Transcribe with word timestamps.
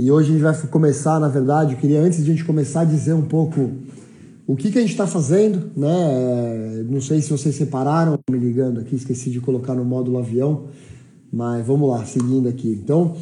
E 0.00 0.12
hoje 0.12 0.28
a 0.28 0.32
gente 0.32 0.42
vai 0.42 0.56
começar, 0.68 1.18
na 1.18 1.26
verdade, 1.26 1.72
eu 1.72 1.78
queria 1.80 2.00
antes 2.00 2.24
de 2.24 2.30
a 2.30 2.32
gente 2.32 2.44
começar 2.44 2.84
dizer 2.84 3.14
um 3.14 3.22
pouco 3.22 3.72
o 4.46 4.54
que, 4.54 4.70
que 4.70 4.78
a 4.78 4.80
gente 4.80 4.92
está 4.92 5.08
fazendo, 5.08 5.72
né? 5.76 6.84
Não 6.88 7.00
sei 7.00 7.20
se 7.20 7.28
vocês 7.28 7.56
separaram, 7.56 8.16
me 8.30 8.38
ligando 8.38 8.78
aqui, 8.78 8.94
esqueci 8.94 9.28
de 9.28 9.40
colocar 9.40 9.74
no 9.74 9.84
módulo 9.84 10.18
avião, 10.18 10.66
mas 11.32 11.66
vamos 11.66 11.90
lá, 11.90 12.04
seguindo 12.04 12.48
aqui. 12.48 12.80
Então, 12.80 13.16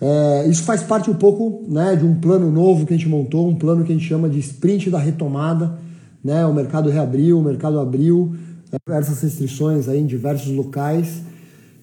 é, 0.00 0.48
isso 0.48 0.64
faz 0.64 0.82
parte 0.82 1.08
um 1.08 1.14
pouco 1.14 1.64
né, 1.68 1.94
de 1.94 2.04
um 2.04 2.16
plano 2.16 2.50
novo 2.50 2.84
que 2.84 2.92
a 2.92 2.96
gente 2.96 3.08
montou, 3.08 3.48
um 3.48 3.54
plano 3.54 3.84
que 3.84 3.92
a 3.92 3.94
gente 3.94 4.08
chama 4.08 4.28
de 4.28 4.40
sprint 4.40 4.90
da 4.90 4.98
retomada. 4.98 5.78
Né? 6.24 6.44
O 6.44 6.52
mercado 6.52 6.90
reabriu, 6.90 7.38
o 7.38 7.42
mercado 7.42 7.78
abriu, 7.78 8.34
diversas 8.84 9.22
restrições 9.22 9.88
aí 9.88 10.00
em 10.00 10.06
diversos 10.06 10.52
locais. 10.52 11.22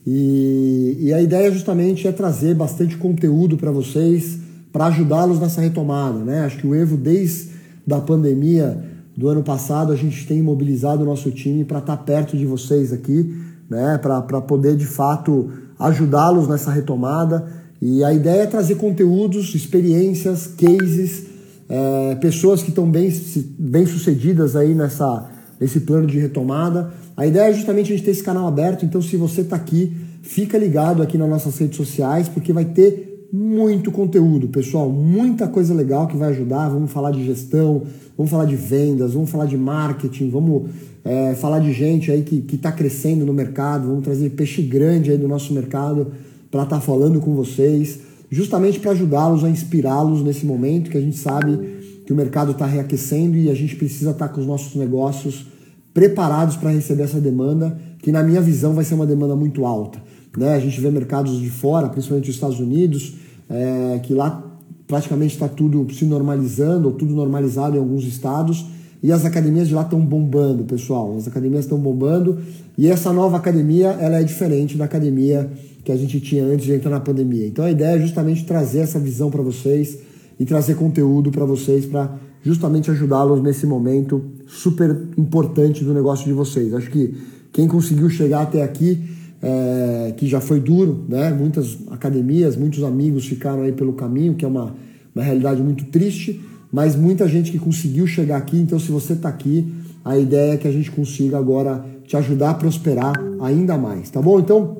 E, 0.05 0.97
e 0.99 1.13
a 1.13 1.21
ideia 1.21 1.51
justamente 1.51 2.07
é 2.07 2.11
trazer 2.11 2.53
bastante 2.53 2.97
conteúdo 2.97 3.57
para 3.57 3.71
vocês, 3.71 4.37
para 4.71 4.87
ajudá-los 4.87 5.39
nessa 5.39 5.61
retomada. 5.61 6.19
Né? 6.19 6.41
Acho 6.41 6.57
que 6.57 6.67
o 6.67 6.75
Evo, 6.75 6.97
desde 6.97 7.51
a 7.89 7.99
pandemia 7.99 8.83
do 9.15 9.29
ano 9.29 9.43
passado, 9.43 9.91
a 9.91 9.95
gente 9.95 10.27
tem 10.27 10.41
mobilizado 10.41 11.03
o 11.03 11.05
nosso 11.05 11.31
time 11.31 11.63
para 11.63 11.79
estar 11.79 11.97
tá 11.97 12.03
perto 12.03 12.35
de 12.35 12.45
vocês 12.45 12.91
aqui, 12.91 13.33
né? 13.69 13.97
para 13.97 14.41
poder 14.41 14.75
de 14.75 14.85
fato 14.85 15.49
ajudá-los 15.79 16.47
nessa 16.47 16.71
retomada. 16.71 17.45
E 17.81 18.03
a 18.03 18.13
ideia 18.13 18.43
é 18.43 18.47
trazer 18.47 18.75
conteúdos, 18.75 19.53
experiências, 19.55 20.47
cases, 20.47 21.25
é, 21.69 22.15
pessoas 22.15 22.61
que 22.61 22.69
estão 22.69 22.89
bem, 22.89 23.11
bem 23.57 23.85
sucedidas 23.85 24.55
aí 24.55 24.73
nessa, 24.73 25.29
nesse 25.63 25.79
plano 25.79 26.05
de 26.05 26.19
retomada. 26.19 26.91
A 27.15 27.25
ideia 27.25 27.49
é 27.49 27.53
justamente 27.53 27.91
a 27.91 27.95
gente 27.95 28.03
ter 28.05 28.11
esse 28.11 28.21
canal 28.21 28.45
aberto, 28.45 28.85
então 28.85 29.01
se 29.01 29.15
você 29.15 29.41
está 29.41 29.55
aqui, 29.55 29.95
fica 30.21 30.57
ligado 30.57 31.01
aqui 31.01 31.17
nas 31.17 31.29
nossas 31.29 31.57
redes 31.57 31.77
sociais, 31.77 32.27
porque 32.27 32.51
vai 32.51 32.65
ter 32.65 33.29
muito 33.31 33.91
conteúdo, 33.91 34.49
pessoal, 34.49 34.89
muita 34.89 35.47
coisa 35.47 35.73
legal 35.73 36.05
que 36.05 36.17
vai 36.17 36.29
ajudar. 36.29 36.67
Vamos 36.69 36.91
falar 36.91 37.11
de 37.11 37.25
gestão, 37.25 37.83
vamos 38.17 38.29
falar 38.29 38.45
de 38.45 38.57
vendas, 38.57 39.13
vamos 39.13 39.29
falar 39.29 39.45
de 39.45 39.57
marketing, 39.57 40.29
vamos 40.29 40.69
é, 41.03 41.33
falar 41.33 41.59
de 41.59 41.71
gente 41.71 42.11
aí 42.11 42.23
que 42.23 42.55
está 42.55 42.71
crescendo 42.71 43.25
no 43.25 43.33
mercado, 43.33 43.87
vamos 43.87 44.03
trazer 44.03 44.29
peixe 44.31 44.61
grande 44.61 45.11
aí 45.11 45.17
do 45.17 45.27
nosso 45.29 45.53
mercado 45.53 46.11
para 46.51 46.63
estar 46.63 46.75
tá 46.75 46.81
falando 46.81 47.21
com 47.21 47.33
vocês, 47.33 47.99
justamente 48.29 48.79
para 48.79 48.91
ajudá-los 48.91 49.43
a 49.45 49.49
inspirá-los 49.49 50.21
nesse 50.21 50.45
momento 50.45 50.91
que 50.91 50.97
a 50.97 51.01
gente 51.01 51.17
sabe 51.17 51.57
que 52.05 52.11
o 52.11 52.15
mercado 52.15 52.51
está 52.51 52.65
reaquecendo 52.65 53.37
e 53.37 53.49
a 53.49 53.55
gente 53.55 53.77
precisa 53.77 54.11
estar 54.11 54.27
tá 54.27 54.33
com 54.33 54.41
os 54.41 54.45
nossos 54.45 54.75
negócios 54.75 55.52
preparados 55.93 56.55
para 56.55 56.71
receber 56.71 57.03
essa 57.03 57.19
demanda, 57.19 57.77
que 57.99 58.11
na 58.11 58.23
minha 58.23 58.41
visão 58.41 58.73
vai 58.73 58.83
ser 58.83 58.95
uma 58.95 59.05
demanda 59.05 59.35
muito 59.35 59.65
alta. 59.65 59.99
Né? 60.37 60.53
A 60.55 60.59
gente 60.59 60.79
vê 60.81 60.89
mercados 60.89 61.39
de 61.39 61.49
fora, 61.49 61.87
principalmente 61.87 62.29
os 62.29 62.35
Estados 62.35 62.59
Unidos, 62.59 63.15
é, 63.49 63.99
que 64.01 64.13
lá 64.13 64.43
praticamente 64.87 65.33
está 65.33 65.47
tudo 65.47 65.87
se 65.93 66.05
normalizando, 66.05 66.87
ou 66.87 66.93
tudo 66.93 67.13
normalizado 67.13 67.77
em 67.77 67.79
alguns 67.79 68.03
estados, 68.05 68.65
e 69.01 69.11
as 69.11 69.25
academias 69.25 69.67
de 69.67 69.73
lá 69.73 69.83
estão 69.83 69.99
bombando, 69.99 70.63
pessoal. 70.63 71.15
As 71.15 71.27
academias 71.27 71.65
estão 71.65 71.77
bombando, 71.77 72.39
e 72.77 72.87
essa 72.87 73.13
nova 73.13 73.37
academia 73.37 73.89
ela 73.99 74.19
é 74.19 74.23
diferente 74.23 74.77
da 74.77 74.85
academia 74.85 75.51
que 75.83 75.91
a 75.91 75.97
gente 75.97 76.19
tinha 76.19 76.43
antes 76.43 76.65
de 76.65 76.73
entrar 76.73 76.89
na 76.89 76.99
pandemia. 76.99 77.45
Então 77.45 77.65
a 77.65 77.71
ideia 77.71 77.97
é 77.97 77.99
justamente 77.99 78.45
trazer 78.45 78.79
essa 78.79 78.99
visão 78.99 79.29
para 79.29 79.41
vocês 79.41 79.99
e 80.39 80.45
trazer 80.45 80.75
conteúdo 80.75 81.29
para 81.29 81.45
vocês 81.45 81.85
para 81.85 82.17
justamente 82.41 82.89
ajudá-los 82.89 83.41
nesse 83.41 83.65
momento 83.65 84.23
super 84.47 85.07
importante 85.17 85.83
do 85.83 85.93
negócio 85.93 86.25
de 86.25 86.33
vocês. 86.33 86.73
Acho 86.73 86.89
que 86.89 87.13
quem 87.51 87.67
conseguiu 87.67 88.09
chegar 88.09 88.41
até 88.41 88.63
aqui, 88.63 89.01
é, 89.41 90.13
que 90.17 90.27
já 90.27 90.39
foi 90.39 90.59
duro, 90.59 91.05
né? 91.07 91.31
Muitas 91.31 91.77
academias, 91.91 92.55
muitos 92.55 92.83
amigos 92.83 93.25
ficaram 93.25 93.63
aí 93.63 93.71
pelo 93.71 93.93
caminho, 93.93 94.35
que 94.35 94.45
é 94.45 94.47
uma, 94.47 94.75
uma 95.13 95.23
realidade 95.23 95.61
muito 95.61 95.85
triste, 95.85 96.41
mas 96.71 96.95
muita 96.95 97.27
gente 97.27 97.51
que 97.51 97.59
conseguiu 97.59 98.07
chegar 98.07 98.37
aqui. 98.37 98.57
Então, 98.57 98.79
se 98.79 98.91
você 98.91 99.13
está 99.13 99.29
aqui, 99.29 99.71
a 100.03 100.17
ideia 100.17 100.53
é 100.53 100.57
que 100.57 100.67
a 100.67 100.71
gente 100.71 100.91
consiga 100.91 101.37
agora 101.37 101.85
te 102.05 102.17
ajudar 102.17 102.51
a 102.51 102.53
prosperar 102.53 103.13
ainda 103.39 103.77
mais, 103.77 104.09
tá 104.09 104.21
bom? 104.21 104.39
Então, 104.39 104.77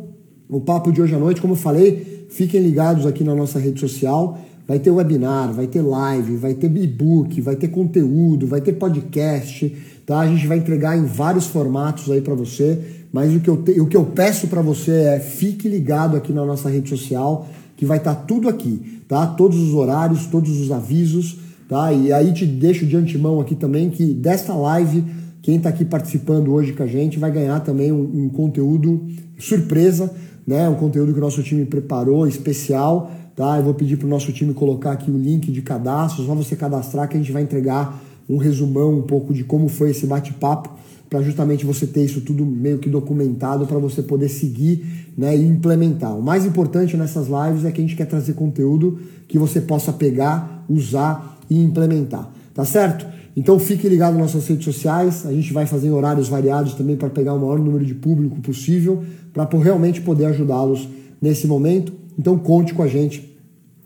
o 0.50 0.60
papo 0.60 0.92
de 0.92 1.02
hoje 1.02 1.16
à 1.16 1.20
noite, 1.20 1.42
como 1.42 1.54
eu 1.54 1.58
falei, 1.58 2.28
fiquem 2.30 2.62
ligados 2.62 3.06
aqui 3.06 3.24
na 3.24 3.36
nossa 3.36 3.60
rede 3.60 3.80
social. 3.80 4.38
Vai 4.68 4.80
ter 4.80 4.92
webinar, 4.92 5.52
vai 5.52 5.68
ter 5.68 5.82
live, 5.82 6.38
vai 6.38 6.54
ter 6.54 6.74
e-book, 6.76 7.42
vai 7.42 7.56
ter 7.56 7.68
conteúdo, 7.68 8.48
vai 8.48 8.62
ter 8.62 8.74
podcast, 8.74 9.76
tá? 10.06 10.20
A 10.22 10.28
gente 10.28 10.48
vai 10.48 10.58
entregar 10.58 10.98
em 10.98 11.06
vários 11.06 11.48
formatos 11.48 12.10
aí 12.10 12.22
para 12.22 12.34
você, 12.34 12.80
mas 13.12 13.36
o 13.36 13.42
que 13.42 13.50
eu, 13.50 13.58
te, 13.58 13.80
o 13.82 13.88
que 13.88 13.98
eu 13.98 14.06
peço 14.06 14.48
para 14.48 14.62
você 14.62 14.92
é 14.92 15.20
fique 15.20 15.68
ligado 15.68 16.16
aqui 16.16 16.32
na 16.32 16.46
nossa 16.46 16.70
rede 16.70 16.90
social, 16.90 17.46
que 17.76 17.86
vai 17.86 17.98
estar 17.98 18.16
tá 18.16 18.22
tudo 18.22 18.48
aqui, 18.48 19.02
tá? 19.06 19.28
Todos 19.28 19.60
os 19.60 19.74
horários, 19.74 20.28
todos 20.28 20.58
os 20.62 20.72
avisos, 20.72 21.40
tá? 21.68 21.92
E 21.92 22.14
aí 22.14 22.32
te 22.32 22.46
deixo 22.46 22.86
de 22.86 22.96
antemão 22.96 23.42
aqui 23.42 23.56
também 23.56 23.90
que 23.90 24.14
desta 24.14 24.54
live, 24.54 25.04
quem 25.42 25.58
está 25.58 25.68
aqui 25.68 25.84
participando 25.84 26.54
hoje 26.54 26.72
com 26.72 26.84
a 26.84 26.88
gente 26.88 27.20
vai 27.20 27.30
ganhar 27.30 27.60
também 27.60 27.92
um, 27.92 28.26
um 28.26 28.30
conteúdo 28.30 29.06
surpresa, 29.38 30.10
né? 30.48 30.70
Um 30.70 30.76
conteúdo 30.76 31.12
que 31.12 31.20
o 31.20 31.22
nosso 31.22 31.44
time 31.44 31.66
preparou 31.66 32.26
especial 32.26 33.12
tá? 33.36 33.58
Eu 33.58 33.64
vou 33.64 33.74
pedir 33.74 33.98
para 33.98 34.08
o 34.08 34.10
nosso 34.10 34.32
time 34.32 34.54
colocar 34.54 34.92
aqui 34.92 35.10
o 35.10 35.18
link 35.18 35.52
de 35.52 35.62
cadastro, 35.62 36.26
só 36.26 36.36
você 36.36 36.56
cadastrar 36.56 37.08
que 37.08 37.16
a 37.16 37.20
gente 37.20 37.32
vai 37.32 37.44
entregar 37.44 38.02
um 38.30 38.38
resumão 38.38 38.98
um 38.98 39.02
pouco 39.02 39.34
de 39.34 39.44
como 39.44 39.68
foi 39.68 39.92
esse 39.92 40.06
bate-papo, 40.06 40.70
para 41.10 41.22
justamente 41.22 41.64
você 41.64 41.86
ter 41.86 42.04
isso 42.04 42.22
tudo 42.22 42.44
meio 42.44 42.80
que 42.80 42.90
documentado 42.90 43.68
para 43.68 43.78
você 43.78 44.02
poder 44.02 44.30
seguir 44.30 45.12
né, 45.16 45.38
e 45.38 45.46
implementar. 45.46 46.18
O 46.18 46.24
mais 46.24 46.44
importante 46.44 46.98
nessas 46.98 47.28
lives 47.28 47.66
é 47.66 47.72
que 47.72 47.80
a 47.80 47.84
gente 47.84 47.96
quer 47.96 48.08
trazer 48.08 48.34
conteúdo 48.34 49.00
que 49.28 49.38
você 49.38 49.62
possa 49.62 49.94
pegar, 49.94 50.66
usar 50.68 51.38
e 51.48 51.62
implementar, 51.62 52.32
tá 52.54 52.66
certo? 52.66 53.06
Então 53.36 53.60
fique 53.60 53.88
ligado 53.88 54.14
nas 54.14 54.34
nossas 54.34 54.48
redes 54.48 54.66
sociais, 54.66 55.26
a 55.26 55.32
gente 55.32 55.54
vai 55.54 55.68
fazer 55.68 55.92
horários 55.92 56.30
variados 56.30 56.74
também 56.74 56.96
para 56.96 57.10
pegar 57.10 57.34
o 57.34 57.40
maior 57.40 57.60
número 57.60 57.86
de 57.86 57.94
público 57.94 58.40
possível, 58.42 59.04
para 59.32 59.48
realmente 59.58 60.02
poder 60.02 60.26
ajudá-los 60.26 60.88
nesse 61.22 61.46
momento. 61.46 61.94
Então 62.18 62.38
conte 62.38 62.74
com 62.74 62.84
a 62.84 62.88
gente 62.88 63.34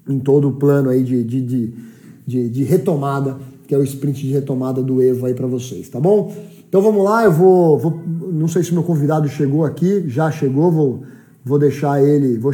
em 0.07 0.19
todo 0.19 0.49
o 0.49 0.53
plano 0.53 0.89
aí 0.89 1.03
de, 1.03 1.23
de, 1.23 1.41
de, 1.41 1.73
de, 2.25 2.49
de 2.49 2.63
retomada, 2.63 3.37
que 3.67 3.75
é 3.75 3.77
o 3.77 3.83
sprint 3.83 4.21
de 4.21 4.31
retomada 4.31 4.81
do 4.81 5.01
Evo 5.01 5.25
aí 5.25 5.33
para 5.33 5.47
vocês, 5.47 5.89
tá 5.89 5.99
bom? 5.99 6.33
Então 6.67 6.81
vamos 6.81 7.03
lá, 7.03 7.23
eu 7.23 7.31
vou, 7.31 7.77
vou, 7.77 8.01
Não 8.31 8.47
sei 8.47 8.63
se 8.63 8.73
meu 8.73 8.83
convidado 8.83 9.27
chegou 9.27 9.65
aqui, 9.65 10.07
já 10.07 10.29
chegou, 10.31 10.71
vou, 10.71 11.03
vou 11.43 11.59
deixar 11.59 12.03
ele. 12.03 12.37
Vou... 12.37 12.53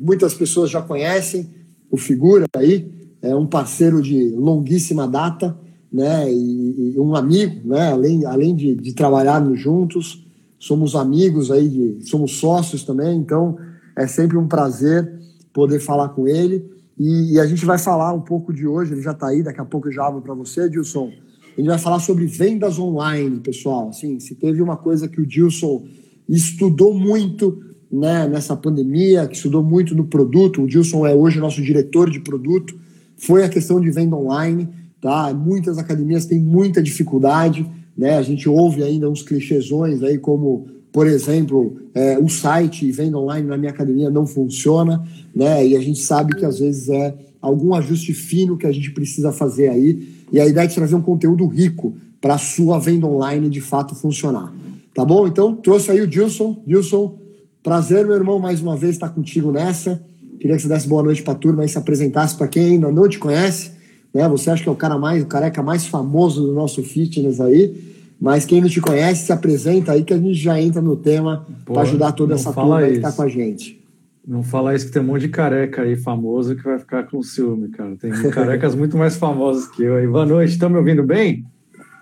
Muitas 0.00 0.34
pessoas 0.34 0.70
já 0.70 0.82
conhecem 0.82 1.48
o 1.90 1.96
Figura 1.96 2.44
aí, 2.56 2.90
é 3.22 3.34
um 3.34 3.46
parceiro 3.46 4.02
de 4.02 4.30
longuíssima 4.30 5.06
data, 5.08 5.56
né? 5.92 6.30
E, 6.30 6.94
e 6.94 6.98
um 6.98 7.14
amigo, 7.14 7.68
né? 7.68 7.92
Além, 7.92 8.24
além 8.26 8.54
de, 8.54 8.74
de 8.74 8.92
trabalharmos 8.92 9.60
juntos, 9.60 10.26
somos 10.58 10.94
amigos 10.94 11.50
aí, 11.50 11.68
de, 11.68 12.08
somos 12.08 12.32
sócios 12.38 12.82
também, 12.82 13.18
então 13.18 13.56
é 13.96 14.06
sempre 14.06 14.36
um 14.36 14.46
prazer 14.46 15.10
poder 15.52 15.80
falar 15.80 16.10
com 16.10 16.26
ele. 16.26 16.64
E, 16.98 17.34
e 17.34 17.40
a 17.40 17.46
gente 17.46 17.64
vai 17.64 17.78
falar 17.78 18.12
um 18.12 18.20
pouco 18.20 18.52
de 18.52 18.66
hoje, 18.66 18.92
ele 18.92 19.02
já 19.02 19.12
está 19.12 19.28
aí, 19.28 19.42
daqui 19.42 19.60
a 19.60 19.64
pouco 19.64 19.88
eu 19.88 19.92
já 19.92 20.06
abro 20.06 20.22
para 20.22 20.34
você, 20.34 20.68
Dilson. 20.68 21.10
Gente 21.56 21.66
vai 21.66 21.78
falar 21.78 22.00
sobre 22.00 22.26
vendas 22.26 22.78
online, 22.78 23.38
pessoal. 23.40 23.88
Assim, 23.88 24.18
se 24.18 24.34
teve 24.34 24.60
uma 24.60 24.76
coisa 24.76 25.08
que 25.08 25.20
o 25.20 25.26
Dilson 25.26 25.84
estudou 26.28 26.92
muito 26.92 27.60
né, 27.90 28.26
nessa 28.26 28.56
pandemia, 28.56 29.26
que 29.28 29.36
estudou 29.36 29.62
muito 29.62 29.94
no 29.94 30.04
produto, 30.06 30.62
o 30.62 30.66
Dilson 30.66 31.06
é 31.06 31.14
hoje 31.14 31.38
nosso 31.38 31.62
diretor 31.62 32.10
de 32.10 32.18
produto, 32.18 32.74
foi 33.16 33.44
a 33.44 33.48
questão 33.48 33.80
de 33.80 33.90
venda 33.90 34.16
online. 34.16 34.68
Tá? 35.00 35.32
Muitas 35.32 35.78
academias 35.78 36.26
têm 36.26 36.40
muita 36.40 36.82
dificuldade, 36.82 37.70
né? 37.96 38.16
A 38.16 38.22
gente 38.22 38.48
ouve 38.48 38.82
ainda 38.82 39.08
uns 39.08 39.22
clichêsões 39.22 40.02
aí 40.02 40.18
como 40.18 40.66
por 40.94 41.08
exemplo, 41.08 41.76
é, 41.92 42.16
o 42.20 42.28
site 42.28 42.88
venda 42.92 43.18
online 43.18 43.48
na 43.48 43.58
minha 43.58 43.72
academia 43.72 44.08
não 44.08 44.24
funciona, 44.24 45.04
né? 45.34 45.66
E 45.66 45.76
a 45.76 45.80
gente 45.80 45.98
sabe 45.98 46.36
que 46.36 46.44
às 46.44 46.60
vezes 46.60 46.88
é 46.88 47.12
algum 47.42 47.74
ajuste 47.74 48.14
fino 48.14 48.56
que 48.56 48.64
a 48.64 48.70
gente 48.70 48.92
precisa 48.92 49.32
fazer 49.32 49.70
aí. 49.70 50.06
E 50.30 50.38
a 50.38 50.46
ideia 50.46 50.66
é 50.66 50.68
trazer 50.68 50.94
um 50.94 51.02
conteúdo 51.02 51.48
rico 51.48 51.96
para 52.20 52.34
a 52.34 52.38
sua 52.38 52.78
venda 52.78 53.08
online 53.08 53.50
de 53.50 53.60
fato 53.60 53.92
funcionar. 53.96 54.54
Tá 54.94 55.04
bom? 55.04 55.26
Então, 55.26 55.56
trouxe 55.56 55.90
aí 55.90 56.00
o 56.00 56.06
Dilson. 56.06 56.62
Dilson, 56.64 57.18
prazer, 57.60 58.06
meu 58.06 58.14
irmão, 58.14 58.38
mais 58.38 58.60
uma 58.60 58.76
vez 58.76 58.92
estar 58.92 59.08
contigo 59.08 59.50
nessa. 59.50 60.00
Queria 60.38 60.54
que 60.54 60.62
você 60.62 60.68
desse 60.68 60.86
boa 60.86 61.02
noite 61.02 61.24
para 61.24 61.32
a 61.32 61.36
turma 61.36 61.64
e 61.64 61.68
se 61.68 61.76
apresentasse 61.76 62.36
para 62.36 62.46
quem 62.46 62.66
ainda 62.66 62.92
não 62.92 63.08
te 63.08 63.18
conhece. 63.18 63.72
Né? 64.14 64.28
Você 64.28 64.48
acha 64.48 64.62
que 64.62 64.68
é 64.68 64.72
o 64.72 64.76
cara 64.76 64.96
mais, 64.96 65.24
o 65.24 65.26
careca 65.26 65.60
mais 65.60 65.86
famoso 65.86 66.40
do 66.40 66.52
nosso 66.52 66.84
fitness 66.84 67.40
aí. 67.40 67.93
Mas 68.20 68.44
quem 68.44 68.60
não 68.60 68.68
te 68.68 68.80
conhece, 68.80 69.26
se 69.26 69.32
apresenta 69.32 69.92
aí 69.92 70.04
que 70.04 70.14
a 70.14 70.18
gente 70.18 70.34
já 70.34 70.60
entra 70.60 70.80
no 70.80 70.96
tema 70.96 71.46
para 71.64 71.82
ajudar 71.82 72.12
toda 72.12 72.34
essa 72.34 72.52
turma 72.52 72.82
que 72.82 72.92
está 72.92 73.12
com 73.12 73.22
a 73.22 73.28
gente. 73.28 73.82
Não 74.26 74.42
fala 74.42 74.74
isso 74.74 74.86
que 74.86 74.92
tem 74.92 75.02
um 75.02 75.06
monte 75.06 75.22
de 75.22 75.28
careca 75.28 75.82
aí 75.82 75.96
famoso 75.96 76.56
que 76.56 76.62
vai 76.62 76.78
ficar 76.78 77.02
com 77.04 77.22
ciúme, 77.22 77.68
cara. 77.68 77.94
Tem 77.96 78.10
carecas 78.30 78.74
muito 78.76 78.96
mais 78.96 79.16
famosos 79.16 79.68
que 79.68 79.82
eu 79.82 79.96
aí. 79.96 80.06
Boa 80.06 80.24
noite, 80.24 80.52
estão 80.52 80.70
me 80.70 80.78
ouvindo 80.78 81.02
bem? 81.02 81.44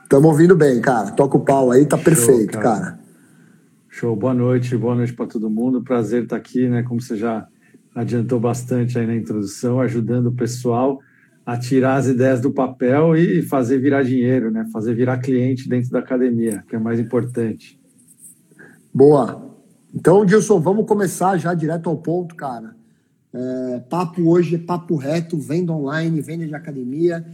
Estamos 0.04 0.30
ouvindo 0.30 0.54
bem, 0.54 0.80
cara. 0.80 1.10
Toca 1.10 1.36
o 1.36 1.40
pau 1.40 1.72
aí, 1.72 1.84
tá 1.84 1.96
Show, 1.96 2.04
perfeito, 2.04 2.58
cara. 2.58 2.80
cara. 2.80 3.00
Show, 3.88 4.14
boa 4.14 4.34
noite, 4.34 4.76
boa 4.76 4.94
noite 4.94 5.12
para 5.12 5.26
todo 5.26 5.50
mundo. 5.50 5.82
Prazer 5.82 6.22
estar 6.22 6.36
aqui, 6.36 6.68
né? 6.68 6.84
Como 6.84 7.00
você 7.00 7.16
já 7.16 7.46
adiantou 7.94 8.38
bastante 8.38 8.98
aí 8.98 9.06
na 9.06 9.16
introdução, 9.16 9.80
ajudando 9.80 10.26
o 10.26 10.32
pessoal 10.32 11.00
a 11.44 11.56
tirar 11.56 11.96
as 11.96 12.06
ideias 12.06 12.40
do 12.40 12.52
papel 12.52 13.16
e 13.16 13.42
fazer 13.42 13.78
virar 13.78 14.02
dinheiro, 14.02 14.50
né? 14.50 14.68
Fazer 14.72 14.94
virar 14.94 15.18
cliente 15.18 15.68
dentro 15.68 15.90
da 15.90 15.98
academia, 15.98 16.64
que 16.68 16.76
é 16.76 16.78
mais 16.78 17.00
importante. 17.00 17.78
Boa. 18.94 19.50
Então, 19.94 20.24
Dilson, 20.24 20.60
vamos 20.60 20.86
começar 20.86 21.36
já 21.36 21.52
direto 21.52 21.88
ao 21.88 21.96
ponto, 21.96 22.34
cara. 22.34 22.74
É, 23.34 23.80
papo 23.88 24.28
hoje 24.28 24.54
é 24.54 24.58
papo 24.58 24.94
reto, 24.96 25.38
venda 25.38 25.72
online, 25.72 26.20
venda 26.20 26.46
de 26.46 26.54
academia, 26.54 27.24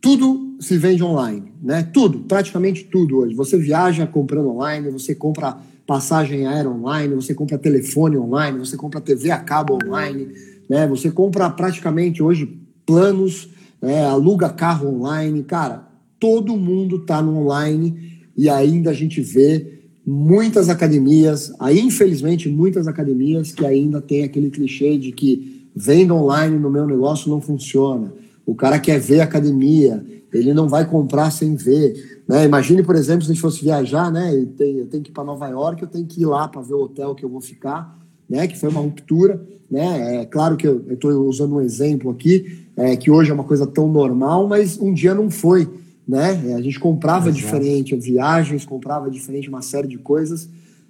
tudo 0.00 0.56
se 0.60 0.76
vende 0.76 1.02
online, 1.02 1.52
né? 1.62 1.82
Tudo, 1.82 2.20
praticamente 2.20 2.84
tudo 2.84 3.18
hoje. 3.18 3.34
Você 3.34 3.58
viaja 3.58 4.06
comprando 4.06 4.50
online, 4.50 4.90
você 4.90 5.14
compra 5.14 5.56
passagem 5.86 6.46
aérea 6.46 6.70
online, 6.70 7.14
você 7.14 7.34
compra 7.34 7.58
telefone 7.58 8.16
online, 8.16 8.58
você 8.58 8.76
compra 8.76 9.00
TV 9.00 9.30
a 9.30 9.38
cabo 9.38 9.78
online, 9.82 10.28
né? 10.68 10.86
Você 10.86 11.10
compra 11.10 11.48
praticamente 11.50 12.22
hoje 12.22 12.60
planos, 12.84 13.48
né? 13.80 14.04
aluga 14.04 14.48
carro 14.48 14.88
online, 14.88 15.42
cara. 15.42 15.86
Todo 16.18 16.56
mundo 16.56 16.96
está 16.96 17.20
no 17.20 17.38
online 17.38 18.24
e 18.36 18.48
ainda 18.48 18.90
a 18.90 18.94
gente 18.94 19.20
vê 19.20 19.80
muitas 20.06 20.68
academias, 20.68 21.52
aí 21.58 21.80
infelizmente 21.80 22.48
muitas 22.48 22.86
academias 22.86 23.50
que 23.52 23.66
ainda 23.66 24.00
tem 24.00 24.22
aquele 24.22 24.50
clichê 24.50 24.96
de 24.96 25.10
que 25.10 25.68
venda 25.74 26.14
online 26.14 26.56
no 26.56 26.70
meu 26.70 26.86
negócio 26.86 27.28
não 27.28 27.40
funciona. 27.40 28.12
O 28.46 28.54
cara 28.54 28.78
quer 28.78 29.00
ver 29.00 29.20
academia, 29.20 30.04
ele 30.32 30.54
não 30.54 30.68
vai 30.68 30.88
comprar 30.88 31.30
sem 31.30 31.56
ver. 31.56 32.22
Né? 32.28 32.44
Imagine, 32.44 32.82
por 32.82 32.94
exemplo, 32.94 33.24
se 33.24 33.30
a 33.30 33.34
gente 33.34 33.42
fosse 33.42 33.62
viajar, 33.62 34.10
né? 34.10 34.34
Eu 34.34 34.46
tenho, 34.46 34.78
eu 34.80 34.86
tenho 34.86 35.02
que 35.02 35.10
ir 35.10 35.12
para 35.12 35.24
Nova 35.24 35.48
York, 35.48 35.82
eu 35.82 35.88
tenho 35.88 36.06
que 36.06 36.22
ir 36.22 36.26
lá 36.26 36.46
para 36.46 36.60
ver 36.60 36.74
o 36.74 36.82
hotel 36.82 37.14
que 37.14 37.24
eu 37.24 37.28
vou 37.28 37.40
ficar, 37.40 37.98
né? 38.28 38.46
Que 38.46 38.58
foi 38.58 38.68
uma 38.68 38.80
ruptura, 38.80 39.44
né? 39.70 40.22
É 40.22 40.26
claro 40.26 40.56
que 40.56 40.66
eu 40.66 40.84
estou 40.92 41.10
usando 41.28 41.56
um 41.56 41.60
exemplo 41.60 42.10
aqui, 42.10 42.65
é, 42.76 42.96
que 42.96 43.10
hoje 43.10 43.30
é 43.30 43.34
uma 43.34 43.44
coisa 43.44 43.66
tão 43.66 43.88
normal, 43.88 44.46
mas 44.46 44.78
um 44.78 44.92
dia 44.92 45.14
não 45.14 45.30
foi 45.30 45.68
né? 46.06 46.54
A 46.54 46.62
gente 46.62 46.78
comprava 46.78 47.28
Exato. 47.28 47.44
diferente 47.44 47.96
viagens, 47.96 48.64
comprava 48.64 49.10
diferente 49.10 49.48
uma 49.48 49.62
série 49.62 49.88
de 49.88 49.98
coisas. 49.98 50.48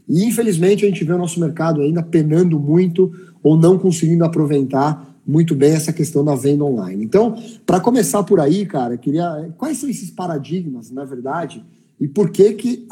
E 0.08 0.24
infelizmente 0.24 0.84
a 0.84 0.88
gente 0.88 1.02
vê 1.04 1.12
o 1.12 1.18
nosso 1.18 1.40
mercado 1.40 1.80
ainda 1.80 2.02
penando 2.02 2.60
muito 2.60 3.12
ou 3.42 3.56
não 3.56 3.78
conseguindo 3.78 4.24
aproveitar 4.24 5.14
muito 5.26 5.54
bem 5.54 5.72
essa 5.72 5.92
questão 5.92 6.24
da 6.24 6.36
venda 6.36 6.64
online. 6.64 7.02
Então, 7.02 7.34
para 7.64 7.80
começar 7.80 8.22
por 8.22 8.38
aí, 8.38 8.64
cara, 8.66 8.96
queria 8.96 9.50
quais 9.56 9.78
são 9.78 9.88
esses 9.88 10.10
paradigmas, 10.10 10.90
na 10.90 11.04
verdade, 11.04 11.64
e 11.98 12.06
por 12.06 12.30
que 12.30 12.52
que 12.52 12.86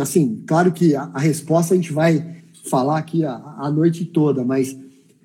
assim, 0.00 0.42
claro 0.46 0.72
que 0.72 0.96
a, 0.96 1.10
a 1.14 1.20
resposta 1.20 1.74
a 1.74 1.76
gente 1.76 1.92
vai 1.92 2.24
falar 2.68 2.98
aqui 2.98 3.24
a, 3.24 3.34
a 3.58 3.70
noite 3.70 4.04
toda, 4.04 4.42
mas 4.42 4.76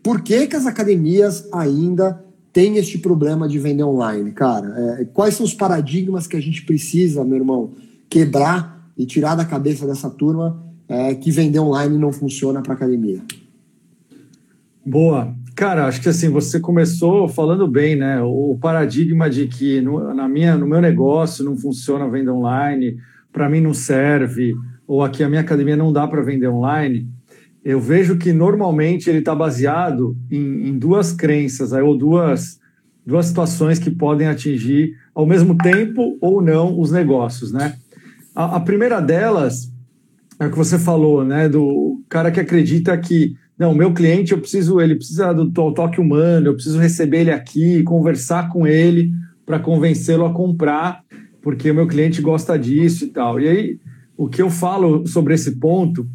por 0.03 0.21
que 0.21 0.45
que 0.45 0.55
as 0.55 0.67
academias 0.67 1.47
ainda 1.51 2.23
tem 2.53 2.77
este 2.77 2.97
problema 2.97 3.47
de 3.47 3.57
vender 3.59 3.83
online, 3.83 4.31
cara? 4.31 4.99
É, 4.99 5.05
quais 5.05 5.35
são 5.35 5.45
os 5.45 5.53
paradigmas 5.53 6.27
que 6.27 6.35
a 6.35 6.41
gente 6.41 6.65
precisa, 6.65 7.23
meu 7.23 7.37
irmão, 7.37 7.71
quebrar 8.09 8.91
e 8.97 9.05
tirar 9.05 9.35
da 9.35 9.45
cabeça 9.45 9.87
dessa 9.87 10.09
turma 10.09 10.61
é, 10.87 11.15
que 11.15 11.31
vender 11.31 11.59
online 11.59 11.97
não 11.97 12.11
funciona 12.11 12.61
para 12.61 12.73
academia? 12.73 13.21
Boa. 14.85 15.33
Cara, 15.55 15.85
acho 15.85 16.01
que 16.01 16.09
assim, 16.09 16.29
você 16.29 16.59
começou 16.59 17.27
falando 17.27 17.67
bem, 17.67 17.95
né? 17.95 18.21
O 18.21 18.57
paradigma 18.59 19.29
de 19.29 19.47
que 19.47 19.79
no, 19.79 20.13
na 20.13 20.27
minha, 20.27 20.57
no 20.57 20.65
meu 20.65 20.81
negócio 20.81 21.45
não 21.45 21.55
funciona 21.55 22.05
a 22.05 22.09
venda 22.09 22.33
online, 22.33 22.97
para 23.31 23.49
mim 23.49 23.61
não 23.61 23.73
serve, 23.73 24.53
ou 24.87 25.03
aqui 25.03 25.23
a 25.23 25.29
minha 25.29 25.41
academia 25.41 25.77
não 25.77 25.93
dá 25.93 26.07
para 26.07 26.21
vender 26.21 26.47
online 26.47 27.07
eu 27.63 27.79
vejo 27.79 28.17
que 28.17 28.33
normalmente 28.33 29.09
ele 29.09 29.19
está 29.19 29.35
baseado 29.35 30.17
em, 30.29 30.69
em, 30.69 30.77
duas 30.77 31.11
crenças, 31.11 31.71
ou 31.71 31.95
duas, 31.95 32.59
duas 33.05 33.27
situações 33.27 33.77
que 33.77 33.91
podem 33.91 34.27
atingir 34.27 34.95
ao 35.13 35.25
mesmo 35.25 35.55
tempo 35.57 36.17
ou 36.19 36.41
não 36.41 36.79
os 36.79 36.91
negócios, 36.91 37.51
né? 37.51 37.75
A, 38.35 38.57
a 38.57 38.59
primeira 38.59 38.99
delas 38.99 39.71
é 40.39 40.47
o 40.47 40.51
que 40.51 40.57
você 40.57 40.79
falou, 40.79 41.23
né? 41.23 41.47
Do 41.47 42.01
cara 42.09 42.31
que 42.31 42.39
acredita 42.39 42.97
que 42.97 43.35
não, 43.57 43.75
meu 43.75 43.93
cliente 43.93 44.31
eu 44.31 44.39
preciso, 44.39 44.81
ele 44.81 44.95
precisa 44.95 45.31
do 45.33 45.51
toque 45.51 46.01
humano, 46.01 46.47
eu 46.47 46.55
preciso 46.55 46.79
receber 46.79 47.19
ele 47.19 47.31
aqui, 47.31 47.83
conversar 47.83 48.49
com 48.49 48.65
ele 48.65 49.11
para 49.45 49.59
convencê-lo 49.59 50.25
a 50.25 50.33
comprar, 50.33 51.03
porque 51.43 51.69
o 51.69 51.75
meu 51.75 51.87
cliente 51.87 52.23
gosta 52.23 52.57
disso 52.57 53.05
e 53.05 53.09
tal. 53.09 53.39
E 53.39 53.47
aí, 53.47 53.79
o 54.17 54.27
que 54.27 54.41
eu 54.41 54.49
falo 54.49 55.05
sobre 55.05 55.35
esse 55.35 55.57
ponto 55.57 56.07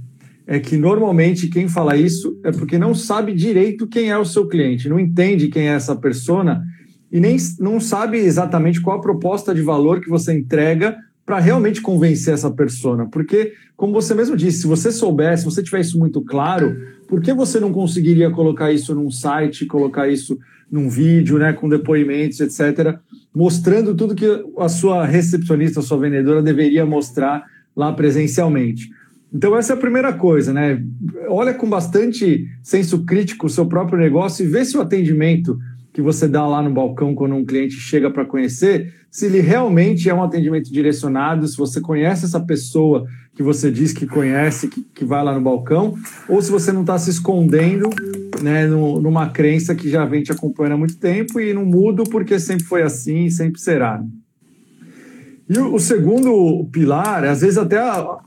é 0.46 0.60
que 0.60 0.76
normalmente 0.76 1.48
quem 1.48 1.68
fala 1.68 1.96
isso 1.96 2.38
é 2.44 2.52
porque 2.52 2.78
não 2.78 2.94
sabe 2.94 3.34
direito 3.34 3.86
quem 3.86 4.10
é 4.10 4.16
o 4.18 4.24
seu 4.24 4.46
cliente, 4.46 4.88
não 4.88 5.00
entende 5.00 5.48
quem 5.48 5.68
é 5.68 5.74
essa 5.74 5.96
persona 5.96 6.64
e 7.10 7.18
nem 7.18 7.36
não 7.58 7.80
sabe 7.80 8.18
exatamente 8.18 8.80
qual 8.80 8.98
a 8.98 9.02
proposta 9.02 9.54
de 9.54 9.62
valor 9.62 10.00
que 10.00 10.08
você 10.08 10.32
entrega 10.32 10.96
para 11.24 11.40
realmente 11.40 11.80
convencer 11.80 12.34
essa 12.34 12.50
persona. 12.50 13.06
Porque, 13.06 13.52
como 13.76 13.92
você 13.92 14.14
mesmo 14.14 14.36
disse, 14.36 14.60
se 14.60 14.66
você 14.68 14.92
soubesse, 14.92 15.42
se 15.42 15.50
você 15.50 15.62
tivesse 15.62 15.88
isso 15.90 15.98
muito 15.98 16.22
claro, 16.22 16.76
por 17.08 17.20
que 17.20 17.32
você 17.34 17.58
não 17.58 17.72
conseguiria 17.72 18.30
colocar 18.30 18.70
isso 18.70 18.94
num 18.94 19.10
site, 19.10 19.66
colocar 19.66 20.08
isso 20.08 20.38
num 20.70 20.88
vídeo, 20.88 21.38
né, 21.38 21.52
com 21.52 21.68
depoimentos, 21.68 22.38
etc., 22.40 22.96
mostrando 23.34 23.94
tudo 23.94 24.14
que 24.14 24.26
a 24.58 24.68
sua 24.68 25.04
recepcionista, 25.04 25.80
a 25.80 25.82
sua 25.82 25.98
vendedora 25.98 26.40
deveria 26.40 26.86
mostrar 26.86 27.44
lá 27.74 27.92
presencialmente? 27.92 28.88
Então, 29.36 29.54
essa 29.54 29.74
é 29.74 29.76
a 29.76 29.78
primeira 29.78 30.14
coisa, 30.14 30.50
né? 30.50 30.82
Olha 31.28 31.52
com 31.52 31.68
bastante 31.68 32.48
senso 32.62 33.04
crítico 33.04 33.46
o 33.46 33.50
seu 33.50 33.66
próprio 33.66 33.98
negócio 33.98 34.42
e 34.42 34.48
vê 34.48 34.64
se 34.64 34.78
o 34.78 34.80
atendimento 34.80 35.58
que 35.92 36.00
você 36.00 36.26
dá 36.26 36.46
lá 36.46 36.62
no 36.62 36.72
balcão 36.72 37.14
quando 37.14 37.34
um 37.34 37.44
cliente 37.44 37.74
chega 37.74 38.10
para 38.10 38.24
conhecer, 38.24 38.94
se 39.10 39.26
ele 39.26 39.40
realmente 39.40 40.08
é 40.08 40.14
um 40.14 40.22
atendimento 40.22 40.72
direcionado, 40.72 41.46
se 41.46 41.54
você 41.54 41.82
conhece 41.82 42.24
essa 42.24 42.40
pessoa 42.40 43.06
que 43.34 43.42
você 43.42 43.70
diz 43.70 43.92
que 43.92 44.06
conhece, 44.06 44.68
que, 44.68 44.82
que 44.94 45.04
vai 45.04 45.22
lá 45.22 45.34
no 45.34 45.42
balcão, 45.42 45.94
ou 46.26 46.40
se 46.40 46.50
você 46.50 46.72
não 46.72 46.80
está 46.80 46.98
se 46.98 47.10
escondendo 47.10 47.90
né, 48.42 48.66
no, 48.66 49.02
numa 49.02 49.28
crença 49.28 49.74
que 49.74 49.90
já 49.90 50.06
vem 50.06 50.22
te 50.22 50.32
acompanhando 50.32 50.72
há 50.72 50.78
muito 50.78 50.96
tempo 50.96 51.38
e 51.38 51.52
não 51.52 51.66
muda 51.66 52.04
porque 52.04 52.38
sempre 52.38 52.64
foi 52.64 52.82
assim 52.82 53.26
e 53.26 53.30
sempre 53.30 53.60
será. 53.60 54.02
E 55.46 55.58
o, 55.58 55.74
o 55.74 55.78
segundo 55.78 56.66
pilar, 56.72 57.22
às 57.24 57.42
vezes 57.42 57.58
até 57.58 57.78
a, 57.78 58.18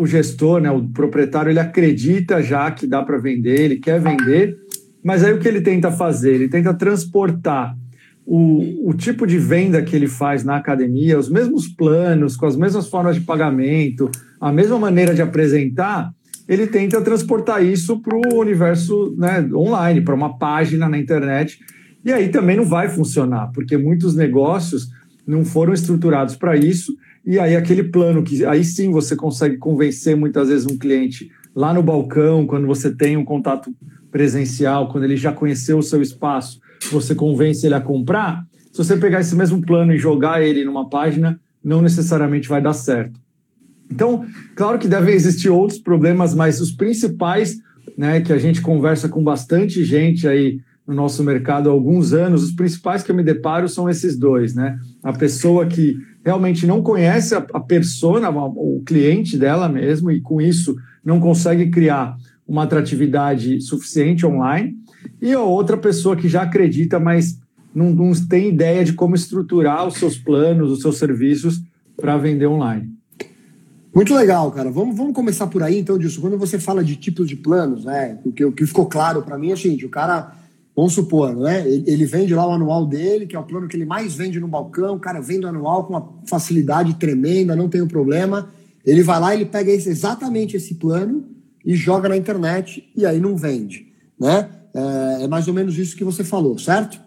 o 0.00 0.06
gestor, 0.06 0.62
né, 0.62 0.70
o 0.70 0.88
proprietário, 0.88 1.50
ele 1.50 1.58
acredita 1.58 2.42
já 2.42 2.70
que 2.70 2.86
dá 2.86 3.02
para 3.02 3.18
vender, 3.18 3.60
ele 3.60 3.76
quer 3.76 4.00
vender, 4.00 4.56
mas 5.04 5.22
aí 5.22 5.34
o 5.34 5.38
que 5.38 5.46
ele 5.46 5.60
tenta 5.60 5.92
fazer? 5.92 6.36
Ele 6.36 6.48
tenta 6.48 6.72
transportar 6.72 7.76
o, 8.24 8.88
o 8.88 8.94
tipo 8.94 9.26
de 9.26 9.38
venda 9.38 9.82
que 9.82 9.94
ele 9.94 10.08
faz 10.08 10.42
na 10.42 10.56
academia, 10.56 11.18
os 11.18 11.28
mesmos 11.28 11.68
planos, 11.68 12.34
com 12.34 12.46
as 12.46 12.56
mesmas 12.56 12.88
formas 12.88 13.16
de 13.16 13.20
pagamento, 13.20 14.10
a 14.40 14.50
mesma 14.50 14.78
maneira 14.78 15.14
de 15.14 15.20
apresentar, 15.20 16.10
ele 16.48 16.66
tenta 16.66 17.02
transportar 17.02 17.62
isso 17.62 18.00
para 18.00 18.16
o 18.16 18.40
universo 18.40 19.14
né, 19.18 19.46
online, 19.52 20.00
para 20.00 20.14
uma 20.14 20.38
página 20.38 20.88
na 20.88 20.96
internet. 20.96 21.60
E 22.02 22.10
aí 22.10 22.30
também 22.30 22.56
não 22.56 22.64
vai 22.64 22.88
funcionar, 22.88 23.48
porque 23.52 23.76
muitos 23.76 24.16
negócios 24.16 24.88
não 25.26 25.44
foram 25.44 25.74
estruturados 25.74 26.36
para 26.36 26.56
isso 26.56 26.96
e 27.24 27.38
aí 27.38 27.54
aquele 27.54 27.84
plano 27.84 28.22
que 28.22 28.44
aí 28.44 28.64
sim 28.64 28.90
você 28.90 29.14
consegue 29.14 29.56
convencer 29.56 30.16
muitas 30.16 30.48
vezes 30.48 30.66
um 30.66 30.78
cliente 30.78 31.30
lá 31.54 31.74
no 31.74 31.82
balcão, 31.82 32.46
quando 32.46 32.66
você 32.66 32.94
tem 32.94 33.16
um 33.16 33.24
contato 33.24 33.74
presencial, 34.10 34.88
quando 34.88 35.04
ele 35.04 35.16
já 35.16 35.32
conheceu 35.32 35.78
o 35.78 35.82
seu 35.82 36.00
espaço, 36.00 36.60
você 36.90 37.14
convence 37.14 37.66
ele 37.66 37.74
a 37.74 37.80
comprar. 37.80 38.44
Se 38.72 38.78
você 38.78 38.96
pegar 38.96 39.20
esse 39.20 39.34
mesmo 39.34 39.60
plano 39.60 39.92
e 39.92 39.98
jogar 39.98 40.42
ele 40.42 40.64
numa 40.64 40.88
página, 40.88 41.40
não 41.62 41.82
necessariamente 41.82 42.48
vai 42.48 42.62
dar 42.62 42.72
certo. 42.72 43.20
Então, 43.90 44.24
claro 44.54 44.78
que 44.78 44.88
devem 44.88 45.14
existir 45.14 45.48
outros 45.48 45.78
problemas, 45.78 46.34
mas 46.34 46.60
os 46.60 46.70
principais, 46.70 47.58
né, 47.98 48.20
que 48.20 48.32
a 48.32 48.38
gente 48.38 48.62
conversa 48.62 49.08
com 49.08 49.22
bastante 49.22 49.84
gente 49.84 50.28
aí 50.28 50.60
no 50.86 50.94
nosso 50.94 51.22
mercado 51.22 51.68
há 51.68 51.72
alguns 51.72 52.12
anos, 52.12 52.42
os 52.42 52.52
principais 52.52 53.02
que 53.02 53.10
eu 53.10 53.14
me 53.14 53.22
deparo 53.22 53.68
são 53.68 53.88
esses 53.88 54.16
dois, 54.16 54.54
né? 54.54 54.78
A 55.02 55.12
pessoa 55.12 55.66
que 55.66 55.96
realmente 56.24 56.66
não 56.66 56.82
conhece 56.82 57.34
a, 57.34 57.46
a 57.52 57.60
persona, 57.60 58.30
o 58.30 58.82
cliente 58.84 59.36
dela 59.36 59.68
mesmo, 59.68 60.10
e 60.10 60.20
com 60.20 60.40
isso 60.40 60.76
não 61.04 61.18
consegue 61.20 61.70
criar 61.70 62.16
uma 62.46 62.64
atratividade 62.64 63.60
suficiente 63.60 64.26
online, 64.26 64.76
e 65.20 65.32
a 65.32 65.40
outra 65.40 65.76
pessoa 65.76 66.16
que 66.16 66.28
já 66.28 66.42
acredita, 66.42 66.98
mas 66.98 67.38
não, 67.74 67.90
não 67.90 68.12
tem 68.28 68.48
ideia 68.48 68.84
de 68.84 68.92
como 68.92 69.14
estruturar 69.14 69.86
os 69.86 69.94
seus 69.94 70.18
planos, 70.18 70.70
os 70.70 70.80
seus 70.80 70.98
serviços 70.98 71.62
para 71.96 72.16
vender 72.16 72.46
online. 72.46 72.90
Muito 73.94 74.14
legal, 74.14 74.50
cara. 74.52 74.70
Vamos, 74.70 74.96
vamos 74.96 75.14
começar 75.14 75.48
por 75.48 75.62
aí, 75.62 75.78
então, 75.78 75.98
disso. 75.98 76.20
Quando 76.20 76.38
você 76.38 76.58
fala 76.58 76.82
de 76.82 76.96
tipos 76.96 77.28
de 77.28 77.34
planos, 77.34 77.84
né? 77.84 78.18
O 78.24 78.32
que, 78.32 78.44
o 78.44 78.52
que 78.52 78.64
ficou 78.64 78.86
claro 78.86 79.22
para 79.22 79.36
mim 79.36 79.50
é 79.50 79.54
o 79.54 79.56
seguinte: 79.56 79.84
o 79.84 79.90
cara 79.90 80.32
Vamos 80.80 80.94
supor, 80.94 81.36
né? 81.36 81.68
Ele 81.68 82.06
vende 82.06 82.34
lá 82.34 82.48
o 82.48 82.52
anual 82.52 82.86
dele, 82.86 83.26
que 83.26 83.36
é 83.36 83.38
o 83.38 83.42
plano 83.42 83.68
que 83.68 83.76
ele 83.76 83.84
mais 83.84 84.14
vende 84.14 84.40
no 84.40 84.48
balcão. 84.48 84.96
O 84.96 84.98
cara 84.98 85.20
vende 85.20 85.44
o 85.44 85.48
anual 85.50 85.84
com 85.84 85.92
uma 85.92 86.08
facilidade 86.24 86.94
tremenda, 86.94 87.54
não 87.54 87.68
tem 87.68 87.82
um 87.82 87.86
problema. 87.86 88.48
Ele 88.82 89.02
vai 89.02 89.20
lá, 89.20 89.34
ele 89.34 89.44
pega 89.44 89.70
esse, 89.70 89.90
exatamente 89.90 90.56
esse 90.56 90.76
plano 90.76 91.26
e 91.62 91.74
joga 91.76 92.08
na 92.08 92.16
internet 92.16 92.90
e 92.96 93.04
aí 93.04 93.20
não 93.20 93.36
vende, 93.36 93.92
né? 94.18 94.48
É, 94.72 95.24
é, 95.24 95.28
mais 95.28 95.48
ou 95.48 95.52
menos 95.52 95.76
isso 95.76 95.94
que 95.94 96.02
você 96.02 96.24
falou, 96.24 96.56
certo? 96.56 96.98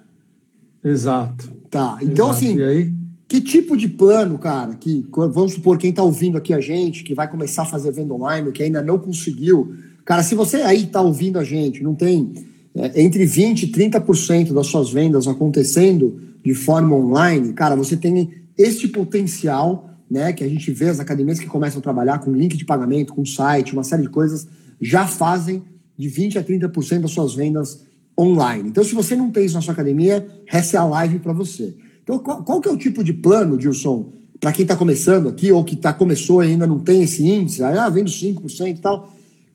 Exato. 0.84 1.52
Tá. 1.72 1.98
Então, 2.00 2.30
Exato. 2.30 2.46
assim, 2.46 2.58
e 2.58 2.64
aí? 2.64 2.94
que 3.28 3.42
tipo 3.42 3.76
de 3.76 3.88
plano, 3.88 4.38
cara, 4.38 4.76
que 4.76 5.04
vamos 5.12 5.54
supor 5.54 5.80
quem 5.80 5.90
está 5.90 6.04
ouvindo 6.04 6.38
aqui 6.38 6.54
a 6.54 6.62
gente, 6.62 7.04
que 7.04 7.16
vai 7.16 7.28
começar 7.28 7.64
a 7.64 7.66
fazer 7.66 7.92
venda 7.92 8.14
online, 8.14 8.52
que 8.52 8.62
ainda 8.62 8.84
não 8.84 9.00
conseguiu. 9.00 9.74
Cara, 10.06 10.22
se 10.22 10.36
você 10.36 10.58
aí 10.58 10.84
está 10.84 11.02
ouvindo 11.02 11.40
a 11.40 11.44
gente, 11.44 11.82
não 11.82 11.96
tem 11.96 12.53
é, 12.76 13.02
entre 13.02 13.26
20% 13.26 13.64
e 13.64 13.68
30% 13.68 14.54
das 14.54 14.68
suas 14.68 14.92
vendas 14.92 15.28
acontecendo 15.28 16.20
de 16.44 16.54
forma 16.54 16.96
online, 16.96 17.54
cara, 17.54 17.76
você 17.76 17.96
tem 17.96 18.32
este 18.58 18.88
potencial, 18.88 19.90
né, 20.10 20.34
que 20.34 20.44
a 20.44 20.48
gente 20.48 20.72
vê 20.72 20.90
as 20.90 21.00
academias 21.00 21.40
que 21.40 21.46
começam 21.46 21.80
a 21.80 21.82
trabalhar 21.82 22.20
com 22.20 22.32
link 22.32 22.58
de 22.58 22.66
pagamento, 22.66 23.14
com 23.14 23.26
site, 23.26 23.74
uma 23.74 23.84
série 23.84 24.04
de 24.04 24.10
coisas, 24.10 24.48
já 24.82 25.08
fazem 25.08 25.64
de 25.98 26.10
20% 26.10 26.38
a 26.38 26.44
30% 26.44 27.02
das 27.02 27.12
suas 27.12 27.34
vendas 27.34 27.84
online. 28.20 28.70
Então, 28.70 28.84
se 28.84 28.94
você 28.94 29.16
não 29.16 29.32
tem 29.32 29.46
isso 29.46 29.56
na 29.56 29.62
sua 29.62 29.74
academia, 29.74 30.28
essa 30.48 30.78
é 30.78 30.80
a 30.80 30.86
live 30.86 31.20
para 31.20 31.34
você. 31.34 31.76
Então, 32.04 32.20
qual, 32.20 32.44
qual, 32.44 32.60
que 32.60 32.68
é 32.68 32.72
o 32.72 32.78
tipo 32.78 33.04
de 33.04 33.14
plano, 33.14 33.58
Dilson, 33.58 34.12
para 34.40 34.52
quem 34.52 34.64
está 34.64 34.76
começando 34.76 35.30
aqui, 35.30 35.52
ou 35.52 35.64
que 35.64 35.76
tá, 35.76 35.94
começou 35.94 36.44
e 36.44 36.48
ainda 36.48 36.68
não 36.68 36.80
tem 36.80 37.04
esse 37.04 37.26
índice, 37.26 37.64
ah, 37.64 37.90
vendo 37.90 38.10
5% 38.10 38.68
e 38.68 38.82
tal. 38.82 39.13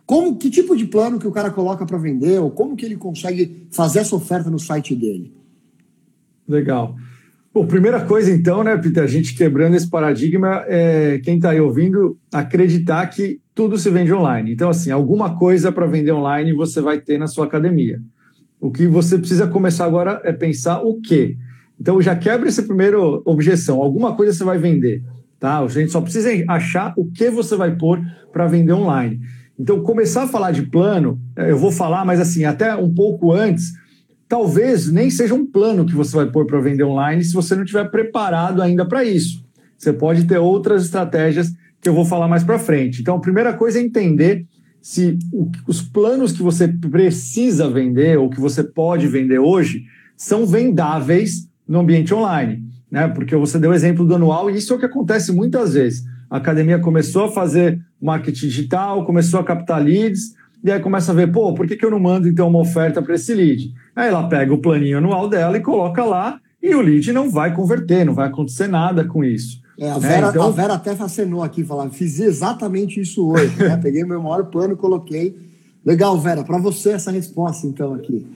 Como, 0.09 0.39
que 0.39 0.49
tipo 0.49 0.75
de 0.75 0.87
plano 0.87 1.19
que 1.19 1.27
o 1.27 1.31
cara 1.31 1.51
coloca 1.51 1.85
para 1.85 1.99
vender, 1.99 2.41
ou 2.41 2.51
como 2.51 2.75
que 2.75 2.87
ele 2.87 2.97
consegue 2.97 3.67
fazer 3.71 3.99
essa 3.99 4.17
oferta 4.17 4.49
no 4.49 4.59
site 4.59 4.97
dele? 4.97 5.31
Legal. 6.49 6.97
Bom, 7.53 7.67
primeira 7.67 8.01
coisa 8.01 8.33
então, 8.33 8.65
né, 8.65 8.75
Peter, 8.79 9.05
a 9.05 9.07
gente 9.07 9.37
quebrando 9.37 9.77
esse 9.77 9.87
paradigma, 9.87 10.65
é, 10.67 11.21
quem 11.23 11.37
está 11.37 11.51
aí 11.51 11.61
ouvindo, 11.61 12.19
acreditar 12.33 13.07
que 13.09 13.39
tudo 13.55 13.77
se 13.77 13.91
vende 13.91 14.11
online. 14.11 14.51
Então, 14.51 14.71
assim, 14.71 14.91
alguma 14.91 15.37
coisa 15.37 15.71
para 15.71 15.87
vender 15.87 16.13
online 16.13 16.55
você 16.55 16.81
vai 16.81 16.99
ter 16.99 17.19
na 17.19 17.27
sua 17.27 17.45
academia. 17.45 18.01
O 18.59 18.71
que 18.71 18.87
você 18.87 19.19
precisa 19.19 19.47
começar 19.47 19.85
agora 19.85 20.23
é 20.25 20.33
pensar 20.33 20.81
o 20.81 20.99
quê? 21.03 21.37
Então 21.79 22.01
já 22.01 22.17
quebra 22.17 22.49
essa 22.49 22.63
primeira 22.63 22.99
objeção. 22.99 23.83
Alguma 23.83 24.17
coisa 24.17 24.33
você 24.33 24.43
vai 24.43 24.57
vender, 24.57 25.05
tá? 25.39 25.59
A 25.59 25.69
gente 25.69 25.93
só 25.93 26.01
precisa 26.01 26.31
achar 26.49 26.95
o 26.97 27.05
que 27.05 27.29
você 27.29 27.55
vai 27.57 27.77
pôr 27.77 28.01
para 28.33 28.47
vender 28.47 28.73
online. 28.73 29.21
Então 29.59 29.83
começar 29.83 30.23
a 30.23 30.29
falar 30.29 30.53
de 30.53 30.63
plano, 30.63 31.21
eu 31.37 31.59
vou 31.59 31.73
falar, 31.73 32.05
mas 32.05 32.21
assim 32.21 32.45
até 32.45 32.77
um 32.77 32.93
pouco 32.93 33.33
antes, 33.33 33.73
talvez 34.29 34.91
nem 34.91 35.11
seja 35.11 35.35
um 35.35 35.45
plano 35.45 35.85
que 35.85 35.95
você 35.95 36.15
vai 36.15 36.31
pôr 36.31 36.47
para 36.47 36.61
vender 36.61 36.85
online 36.85 37.25
se 37.25 37.33
você 37.33 37.57
não 37.57 37.65
estiver 37.65 37.91
preparado 37.91 38.63
ainda 38.63 38.87
para 38.87 39.03
isso. 39.03 39.45
Você 39.77 39.93
pode 39.93 40.25
ter 40.25 40.39
outras 40.39 40.85
estratégias 40.85 41.53
que 41.81 41.89
eu 41.89 41.95
vou 41.95 42.05
falar 42.05 42.29
mais 42.29 42.45
para 42.45 42.59
frente. 42.59 43.01
Então 43.01 43.17
a 43.17 43.21
primeira 43.21 43.53
coisa 43.53 43.79
é 43.79 43.83
entender 43.83 44.47
se 44.81 45.19
os 45.67 45.83
planos 45.83 46.33
que 46.33 46.43
você 46.43 46.69
precisa 46.69 47.69
vender 47.69 48.17
ou 48.19 48.31
que 48.31 48.41
você 48.41 48.63
pode 48.63 49.07
vender 49.09 49.39
hoje 49.39 49.85
são 50.17 50.47
vendáveis 50.47 51.49
no 51.67 51.81
ambiente 51.81 52.15
online, 52.15 52.65
né? 52.91 53.09
Porque 53.09 53.37
você 53.37 53.59
deu 53.59 53.71
o 53.71 53.75
exemplo 53.75 54.05
do 54.05 54.15
anual 54.15 54.51
e 54.51 54.57
isso 54.57 54.73
é 54.73 54.77
o 54.77 54.79
que 54.79 54.87
acontece 54.87 55.33
muitas 55.33 55.75
vezes. 55.75 56.05
A 56.31 56.37
academia 56.37 56.79
começou 56.79 57.25
a 57.25 57.33
fazer 57.33 57.81
marketing 58.01 58.49
digital, 58.49 59.05
começou 59.05 59.41
a 59.41 59.45
captar 59.45 59.83
leads, 59.83 60.35
e 60.63 60.71
aí 60.71 60.81
começa 60.81 61.13
a 61.13 61.15
ver, 61.15 61.31
pô, 61.31 61.55
por 61.55 61.67
que, 61.67 61.77
que 61.77 61.85
eu 61.85 61.91
não 61.91 62.01
mando 62.01 62.29
então 62.29 62.49
uma 62.49 62.59
oferta 62.59 63.01
para 63.01 63.15
esse 63.15 63.33
lead? 63.35 63.73
Aí 63.95 64.09
ela 64.09 64.29
pega 64.29 64.53
o 64.53 64.59
planinho 64.59 64.99
anual 64.99 65.29
dela 65.29 65.57
e 65.57 65.61
coloca 65.61 66.05
lá, 66.05 66.41
e 66.63 66.75
o 66.75 66.81
lead 66.81 67.13
não 67.13 67.31
vai 67.31 67.55
converter, 67.55 68.05
não 68.05 68.15
vai 68.15 68.29
acontecer 68.29 68.67
nada 68.67 69.05
com 69.05 69.25
isso. 69.25 69.61
É, 69.79 69.91
a, 69.91 69.99
Vera, 69.99 70.27
é, 70.27 70.31
então... 70.31 70.47
a 70.47 70.51
Vera 70.51 70.75
até 70.75 70.97
facenou 70.97 71.43
aqui, 71.43 71.63
falando, 71.63 71.93
fiz 71.93 72.19
exatamente 72.19 73.01
isso 73.01 73.29
hoje, 73.29 73.57
né? 73.57 73.77
Peguei 73.81 74.05
meu 74.05 74.21
maior 74.21 74.47
plano 74.47 74.75
e 74.75 74.77
coloquei. 74.77 75.37
Legal, 75.85 76.19
Vera, 76.19 76.43
para 76.43 76.59
você 76.59 76.91
essa 76.91 77.13
resposta 77.13 77.67
então 77.67 77.95
aqui. 77.95 78.27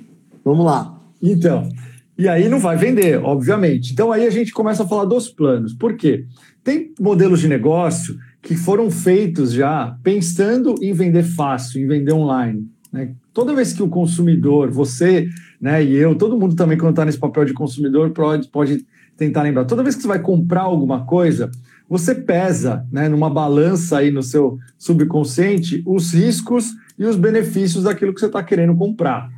Vamos 0.44 0.64
lá. 0.64 0.96
Então, 1.20 1.68
e 2.16 2.28
aí 2.28 2.48
não 2.48 2.58
vai 2.58 2.76
vender, 2.76 3.22
obviamente. 3.22 3.92
Então 3.92 4.12
aí 4.12 4.26
a 4.26 4.30
gente 4.30 4.52
começa 4.52 4.82
a 4.82 4.88
falar 4.88 5.04
dos 5.04 5.28
planos. 5.28 5.72
Por 5.72 5.96
quê? 5.96 6.26
Tem 6.62 6.92
modelos 7.00 7.40
de 7.40 7.48
negócio 7.48 8.16
que 8.40 8.54
foram 8.54 8.90
feitos 8.90 9.52
já 9.52 9.96
pensando 10.02 10.74
em 10.82 10.92
vender 10.92 11.22
fácil, 11.22 11.80
em 11.80 11.86
vender 11.86 12.12
online. 12.12 12.68
Né? 12.92 13.12
Toda 13.32 13.54
vez 13.54 13.72
que 13.72 13.82
o 13.82 13.88
consumidor, 13.88 14.70
você 14.70 15.28
né, 15.60 15.82
e 15.82 15.94
eu, 15.94 16.16
todo 16.16 16.36
mundo 16.36 16.56
também, 16.56 16.76
quando 16.76 16.90
está 16.90 17.04
nesse 17.04 17.18
papel 17.18 17.44
de 17.44 17.54
consumidor, 17.54 18.10
pode, 18.10 18.48
pode 18.48 18.84
tentar 19.16 19.42
lembrar. 19.42 19.64
Toda 19.64 19.82
vez 19.82 19.94
que 19.94 20.02
você 20.02 20.08
vai 20.08 20.18
comprar 20.18 20.62
alguma 20.62 21.04
coisa, 21.06 21.50
você 21.88 22.14
pesa 22.14 22.84
né, 22.90 23.08
numa 23.08 23.30
balança 23.30 23.98
aí 23.98 24.10
no 24.10 24.22
seu 24.22 24.58
subconsciente 24.76 25.82
os 25.86 26.12
riscos 26.12 26.72
e 26.98 27.04
os 27.04 27.16
benefícios 27.16 27.84
daquilo 27.84 28.12
que 28.12 28.18
você 28.18 28.26
está 28.26 28.42
querendo 28.42 28.74
comprar. 28.74 29.30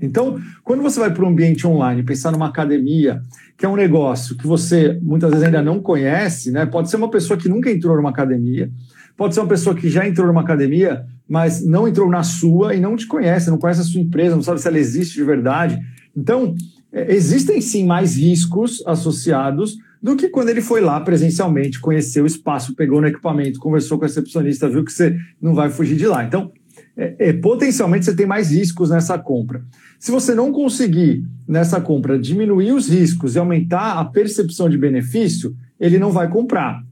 Então, 0.00 0.40
quando 0.64 0.82
você 0.82 0.98
vai 0.98 1.12
para 1.12 1.24
um 1.24 1.28
ambiente 1.28 1.66
online, 1.66 2.02
pensar 2.02 2.32
numa 2.32 2.48
academia, 2.48 3.22
que 3.56 3.64
é 3.64 3.68
um 3.68 3.76
negócio 3.76 4.36
que 4.36 4.46
você 4.46 4.98
muitas 5.00 5.30
vezes 5.30 5.44
ainda 5.44 5.62
não 5.62 5.80
conhece, 5.80 6.50
né? 6.50 6.66
Pode 6.66 6.90
ser 6.90 6.96
uma 6.96 7.10
pessoa 7.10 7.38
que 7.38 7.48
nunca 7.48 7.70
entrou 7.70 7.96
numa 7.96 8.10
academia, 8.10 8.70
pode 9.16 9.34
ser 9.34 9.40
uma 9.40 9.48
pessoa 9.48 9.74
que 9.74 9.88
já 9.88 10.06
entrou 10.06 10.26
numa 10.26 10.42
academia, 10.42 11.06
mas 11.28 11.64
não 11.64 11.88
entrou 11.88 12.10
na 12.10 12.22
sua 12.22 12.74
e 12.74 12.80
não 12.80 12.96
te 12.96 13.06
conhece, 13.06 13.50
não 13.50 13.58
conhece 13.58 13.80
a 13.80 13.84
sua 13.84 14.00
empresa, 14.00 14.36
não 14.36 14.42
sabe 14.42 14.60
se 14.60 14.68
ela 14.68 14.78
existe 14.78 15.14
de 15.14 15.24
verdade. 15.24 15.78
Então, 16.14 16.54
é, 16.92 17.14
existem 17.14 17.60
sim 17.60 17.86
mais 17.86 18.16
riscos 18.16 18.82
associados 18.86 19.76
do 20.02 20.16
que 20.16 20.28
quando 20.28 20.50
ele 20.50 20.60
foi 20.60 20.80
lá 20.80 21.00
presencialmente, 21.00 21.80
conheceu 21.80 22.24
o 22.24 22.26
espaço, 22.26 22.74
pegou 22.74 23.00
no 23.00 23.06
equipamento, 23.06 23.58
conversou 23.58 23.98
com 23.98 24.04
a 24.04 24.08
recepcionista, 24.08 24.68
viu 24.68 24.84
que 24.84 24.92
você 24.92 25.16
não 25.40 25.54
vai 25.54 25.70
fugir 25.70 25.96
de 25.96 26.06
lá. 26.06 26.22
Então, 26.24 26.52
é, 26.96 27.28
é, 27.28 27.32
potencialmente 27.34 28.06
você 28.06 28.16
tem 28.16 28.26
mais 28.26 28.50
riscos 28.50 28.90
nessa 28.90 29.18
compra. 29.18 29.62
Se 29.98 30.10
você 30.10 30.34
não 30.34 30.50
conseguir, 30.50 31.24
nessa 31.46 31.80
compra, 31.80 32.18
diminuir 32.18 32.72
os 32.72 32.88
riscos 32.88 33.34
e 33.34 33.38
aumentar 33.38 33.98
a 33.98 34.04
percepção 34.04 34.68
de 34.68 34.78
benefício, 34.78 35.54
ele 35.78 35.98
não 35.98 36.10
vai 36.10 36.28
comprar. 36.28 36.82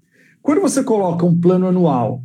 Quando 0.43 0.61
você 0.61 0.85
coloca 0.85 1.25
um 1.25 1.41
plano 1.41 1.67
anual, 1.67 2.23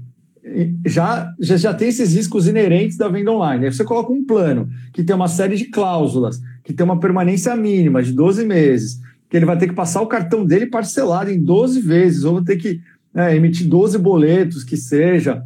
já, 0.85 1.33
já, 1.39 1.55
já 1.55 1.73
tem 1.73 1.87
esses 1.87 2.13
riscos 2.13 2.47
inerentes 2.47 2.97
da 2.97 3.07
venda 3.07 3.31
online. 3.31 3.65
Aí 3.65 3.71
você 3.71 3.83
coloca 3.83 4.11
um 4.11 4.25
plano 4.25 4.69
que 4.93 5.03
tem 5.03 5.15
uma 5.15 5.27
série 5.27 5.55
de 5.55 5.65
cláusulas, 5.65 6.41
que 6.63 6.73
tem 6.73 6.83
uma 6.83 6.99
permanência 6.99 7.55
mínima 7.55 8.03
de 8.03 8.11
12 8.11 8.45
meses, 8.45 8.99
que 9.29 9.37
ele 9.37 9.45
vai 9.45 9.57
ter 9.57 9.67
que 9.67 9.73
passar 9.73 10.01
o 10.01 10.07
cartão 10.07 10.45
dele 10.45 10.65
parcelado 10.65 11.29
em 11.29 11.41
12 11.41 11.79
vezes, 11.81 12.23
ou 12.25 12.35
vai 12.35 12.43
ter 12.43 12.57
que 12.57 12.81
né, 13.13 13.35
emitir 13.35 13.67
12 13.67 13.97
boletos, 13.97 14.63
que 14.63 14.75
seja 14.75 15.43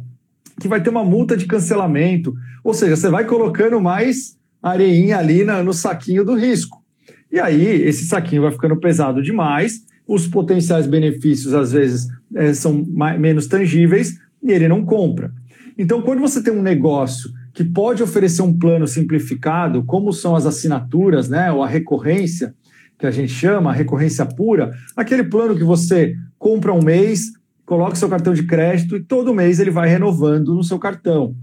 que 0.60 0.68
vai 0.68 0.82
ter 0.82 0.90
uma 0.90 1.04
multa 1.04 1.36
de 1.36 1.46
cancelamento. 1.46 2.34
Ou 2.62 2.74
seja, 2.74 2.96
você 2.96 3.08
vai 3.08 3.24
colocando 3.24 3.80
mais 3.80 4.36
areinha 4.62 5.18
ali 5.18 5.44
no 5.44 5.72
saquinho 5.72 6.24
do 6.24 6.34
risco. 6.34 6.82
E 7.30 7.40
aí, 7.40 7.82
esse 7.82 8.06
saquinho 8.06 8.42
vai 8.42 8.52
ficando 8.52 8.76
pesado 8.78 9.22
demais, 9.22 9.80
os 10.06 10.26
potenciais 10.26 10.86
benefícios, 10.86 11.52
às 11.52 11.72
vezes, 11.72 12.06
é, 12.34 12.54
são 12.54 12.84
mais, 12.88 13.18
menos 13.18 13.46
tangíveis 13.46 14.18
e 14.42 14.52
ele 14.52 14.68
não 14.68 14.84
compra. 14.84 15.32
Então, 15.76 16.00
quando 16.02 16.20
você 16.20 16.42
tem 16.42 16.52
um 16.52 16.62
negócio 16.62 17.30
que 17.52 17.64
pode 17.64 18.02
oferecer 18.02 18.42
um 18.42 18.56
plano 18.56 18.86
simplificado, 18.86 19.84
como 19.84 20.12
são 20.12 20.36
as 20.36 20.46
assinaturas, 20.46 21.28
né, 21.28 21.50
ou 21.50 21.62
a 21.62 21.68
recorrência, 21.68 22.54
que 22.98 23.06
a 23.06 23.10
gente 23.10 23.32
chama, 23.32 23.70
a 23.70 23.74
recorrência 23.74 24.24
pura, 24.24 24.70
aquele 24.96 25.24
plano 25.24 25.56
que 25.56 25.64
você 25.64 26.14
compra 26.38 26.72
um 26.72 26.82
mês, 26.82 27.32
coloque 27.64 27.98
seu 27.98 28.08
cartão 28.08 28.34
de 28.34 28.44
crédito 28.44 28.96
e 28.96 29.00
todo 29.02 29.34
mês 29.34 29.58
ele 29.58 29.70
vai 29.70 29.88
renovando 29.88 30.54
no 30.54 30.62
seu 30.62 30.78
cartão, 30.78 31.34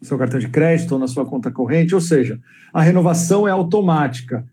no 0.00 0.06
seu 0.06 0.16
cartão 0.16 0.40
de 0.40 0.48
crédito 0.48 0.92
ou 0.92 0.98
na 0.98 1.06
sua 1.06 1.26
conta 1.26 1.50
corrente, 1.50 1.94
ou 1.94 2.00
seja, 2.00 2.38
a 2.72 2.80
renovação 2.80 3.46
é 3.46 3.50
automática. 3.50 4.44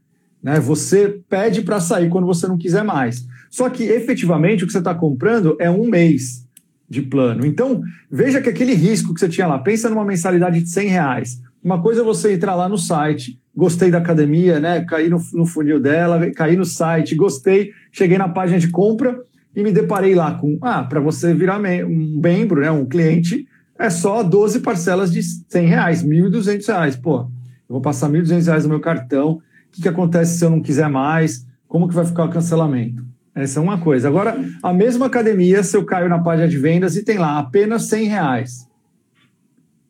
Né? 0.41 0.59
Você 0.59 1.19
pede 1.29 1.61
para 1.61 1.79
sair 1.79 2.09
quando 2.09 2.27
você 2.27 2.47
não 2.47 2.57
quiser 2.57 2.83
mais. 2.83 3.25
Só 3.49 3.69
que 3.69 3.83
efetivamente 3.83 4.63
o 4.63 4.67
que 4.67 4.73
você 4.73 4.79
está 4.79 4.93
comprando 4.93 5.55
é 5.59 5.69
um 5.69 5.87
mês 5.87 6.45
de 6.89 7.01
plano. 7.01 7.45
Então, 7.45 7.81
veja 8.09 8.41
que 8.41 8.49
aquele 8.49 8.73
risco 8.73 9.13
que 9.13 9.19
você 9.19 9.27
tinha 9.27 9.47
lá, 9.47 9.59
pensa 9.59 9.89
numa 9.89 10.05
mensalidade 10.05 10.61
de 10.61 10.69
100 10.69 10.87
reais. 10.87 11.41
Uma 11.63 11.81
coisa 11.81 12.01
é 12.01 12.03
você 12.03 12.33
entrar 12.33 12.55
lá 12.55 12.69
no 12.69 12.77
site, 12.77 13.39
gostei 13.55 13.91
da 13.91 13.97
academia, 13.97 14.59
né? 14.59 14.85
Caí 14.85 15.09
no, 15.09 15.21
no 15.33 15.45
funil 15.45 15.79
dela, 15.79 16.31
caí 16.31 16.55
no 16.55 16.63
site, 16.63 17.15
gostei, 17.15 17.71
cheguei 17.91 18.17
na 18.17 18.29
página 18.29 18.59
de 18.59 18.69
compra, 18.69 19.19
e 19.57 19.63
me 19.63 19.71
deparei 19.71 20.13
lá 20.13 20.35
com, 20.35 20.59
ah, 20.61 20.83
para 20.83 20.99
você 20.99 21.33
virar 21.33 21.59
um 21.59 22.19
membro, 22.21 22.61
né, 22.61 22.69
um 22.69 22.85
cliente, 22.85 23.47
é 23.79 23.89
só 23.89 24.21
12 24.21 24.59
parcelas 24.59 25.11
de 25.11 25.23
100 25.23 25.65
reais, 25.65 26.03
1.200 26.03 26.67
reais. 26.67 26.95
Pô, 26.95 27.21
eu 27.21 27.27
vou 27.67 27.81
passar 27.81 28.07
1.200 28.07 28.45
reais 28.45 28.63
no 28.65 28.69
meu 28.69 28.79
cartão, 28.79 29.31
o 29.31 29.41
que, 29.71 29.81
que 29.81 29.89
acontece 29.89 30.37
se 30.37 30.45
eu 30.45 30.51
não 30.51 30.61
quiser 30.61 30.87
mais? 30.87 31.43
Como 31.67 31.87
que 31.87 31.95
vai 31.95 32.05
ficar 32.05 32.25
o 32.25 32.29
cancelamento? 32.29 33.03
Essa 33.33 33.59
é 33.59 33.63
uma 33.63 33.79
coisa. 33.79 34.07
Agora, 34.07 34.39
a 34.61 34.71
mesma 34.71 35.07
academia, 35.07 35.63
se 35.63 35.75
eu 35.75 35.83
caio 35.83 36.07
na 36.07 36.19
página 36.19 36.47
de 36.47 36.57
vendas 36.59 36.95
e 36.95 37.03
tem 37.03 37.17
lá 37.17 37.39
apenas 37.39 37.89
100 37.89 38.07
reais, 38.09 38.67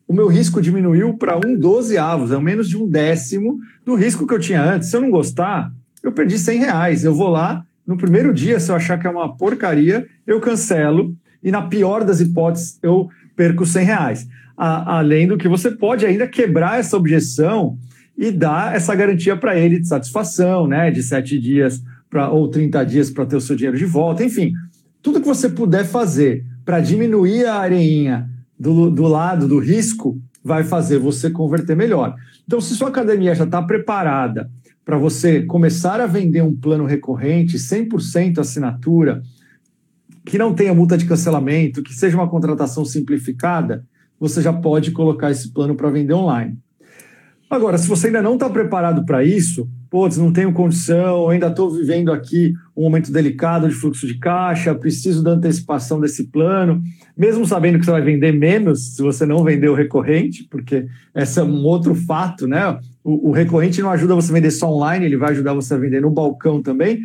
o 0.06 0.14
meu 0.14 0.28
risco 0.28 0.62
diminuiu 0.62 1.18
para 1.18 1.36
um 1.36 1.54
dozeavos, 1.54 2.32
é 2.32 2.38
menos 2.38 2.70
de 2.70 2.78
um 2.78 2.88
décimo 2.88 3.58
do 3.84 3.94
risco 3.94 4.26
que 4.26 4.32
eu 4.32 4.40
tinha 4.40 4.62
antes. 4.62 4.88
Se 4.88 4.96
eu 4.96 5.02
não 5.02 5.10
gostar, 5.10 5.70
eu 6.02 6.10
perdi 6.10 6.38
100 6.38 6.58
reais. 6.58 7.04
Eu 7.04 7.14
vou 7.14 7.28
lá, 7.28 7.66
no 7.88 7.96
primeiro 7.96 8.34
dia, 8.34 8.60
se 8.60 8.70
eu 8.70 8.76
achar 8.76 8.98
que 8.98 9.06
é 9.06 9.10
uma 9.10 9.34
porcaria, 9.34 10.06
eu 10.26 10.38
cancelo 10.40 11.16
e, 11.42 11.50
na 11.50 11.62
pior 11.62 12.04
das 12.04 12.20
hipóteses, 12.20 12.78
eu 12.82 13.08
perco 13.34 13.64
100 13.64 13.84
reais. 13.86 14.28
A, 14.54 14.98
além 14.98 15.26
do 15.26 15.38
que 15.38 15.48
você 15.48 15.70
pode 15.70 16.04
ainda 16.04 16.28
quebrar 16.28 16.78
essa 16.78 16.98
objeção 16.98 17.78
e 18.14 18.30
dar 18.30 18.76
essa 18.76 18.94
garantia 18.94 19.34
para 19.38 19.58
ele 19.58 19.80
de 19.80 19.88
satisfação, 19.88 20.66
né? 20.66 20.90
De 20.90 21.02
sete 21.02 21.38
dias 21.38 21.82
pra, 22.10 22.28
ou 22.28 22.48
30 22.48 22.84
dias 22.84 23.10
para 23.10 23.24
ter 23.24 23.36
o 23.36 23.40
seu 23.40 23.56
dinheiro 23.56 23.78
de 23.78 23.86
volta, 23.86 24.22
enfim, 24.22 24.52
tudo 25.00 25.20
que 25.20 25.26
você 25.26 25.48
puder 25.48 25.86
fazer 25.86 26.44
para 26.66 26.80
diminuir 26.80 27.46
a 27.46 27.54
areinha 27.54 28.28
do, 28.60 28.90
do 28.90 29.04
lado 29.04 29.48
do 29.48 29.58
risco 29.58 30.20
vai 30.44 30.62
fazer 30.62 30.98
você 30.98 31.30
converter 31.30 31.74
melhor. 31.74 32.14
Então, 32.44 32.60
se 32.60 32.74
sua 32.74 32.88
academia 32.88 33.34
já 33.34 33.44
está 33.44 33.62
preparada 33.62 34.50
para 34.88 34.96
você 34.96 35.42
começar 35.42 36.00
a 36.00 36.06
vender 36.06 36.40
um 36.40 36.56
plano 36.56 36.86
recorrente, 36.86 37.58
100% 37.58 38.38
assinatura, 38.38 39.22
que 40.24 40.38
não 40.38 40.54
tenha 40.54 40.72
multa 40.72 40.96
de 40.96 41.04
cancelamento, 41.04 41.82
que 41.82 41.92
seja 41.92 42.16
uma 42.16 42.26
contratação 42.26 42.86
simplificada, 42.86 43.84
você 44.18 44.40
já 44.40 44.50
pode 44.50 44.90
colocar 44.92 45.30
esse 45.30 45.52
plano 45.52 45.74
para 45.74 45.90
vender 45.90 46.14
online. 46.14 46.58
Agora, 47.50 47.76
se 47.76 47.86
você 47.86 48.06
ainda 48.06 48.22
não 48.22 48.32
está 48.32 48.48
preparado 48.48 49.04
para 49.04 49.22
isso, 49.22 49.68
putz, 49.90 50.16
não 50.16 50.32
tenho 50.32 50.52
condição, 50.52 51.28
ainda 51.28 51.48
estou 51.48 51.70
vivendo 51.70 52.12
aqui 52.12 52.52
um 52.76 52.82
momento 52.82 53.10
delicado 53.10 53.68
de 53.68 53.74
fluxo 53.74 54.06
de 54.06 54.18
caixa, 54.18 54.74
preciso 54.74 55.22
da 55.22 55.32
antecipação 55.32 56.00
desse 56.00 56.24
plano, 56.28 56.82
mesmo 57.16 57.46
sabendo 57.46 57.78
que 57.78 57.84
você 57.84 57.90
vai 57.90 58.02
vender 58.02 58.32
menos 58.32 58.94
se 58.94 59.02
você 59.02 59.24
não 59.24 59.42
vender 59.42 59.68
o 59.68 59.74
recorrente, 59.74 60.46
porque 60.50 60.86
esse 61.14 61.40
é 61.40 61.42
um 61.42 61.64
outro 61.64 61.94
fato, 61.94 62.46
né? 62.46 62.78
O, 63.02 63.30
o 63.30 63.32
recorrente 63.32 63.80
não 63.80 63.90
ajuda 63.90 64.14
você 64.14 64.30
a 64.30 64.34
vender 64.34 64.50
só 64.50 64.70
online, 64.70 65.06
ele 65.06 65.16
vai 65.16 65.30
ajudar 65.30 65.54
você 65.54 65.74
a 65.74 65.78
vender 65.78 66.02
no 66.02 66.10
balcão 66.10 66.62
também. 66.62 67.00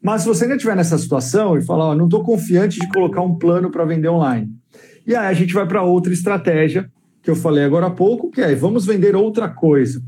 Mas 0.00 0.22
se 0.22 0.28
você 0.28 0.44
ainda 0.44 0.56
estiver 0.56 0.76
nessa 0.76 0.96
situação 0.96 1.56
e 1.56 1.62
falar, 1.62 1.94
não 1.96 2.04
estou 2.04 2.22
confiante 2.22 2.78
de 2.78 2.88
colocar 2.88 3.20
um 3.20 3.34
plano 3.34 3.70
para 3.70 3.84
vender 3.84 4.08
online. 4.08 4.48
E 5.06 5.14
aí 5.14 5.26
a 5.26 5.32
gente 5.32 5.52
vai 5.52 5.66
para 5.66 5.82
outra 5.82 6.12
estratégia 6.12 6.88
que 7.22 7.30
eu 7.30 7.36
falei 7.36 7.64
agora 7.64 7.86
há 7.86 7.90
pouco, 7.90 8.30
que 8.30 8.40
é 8.40 8.54
vamos 8.54 8.86
vender 8.86 9.16
outra 9.16 9.48
coisa. 9.48 10.00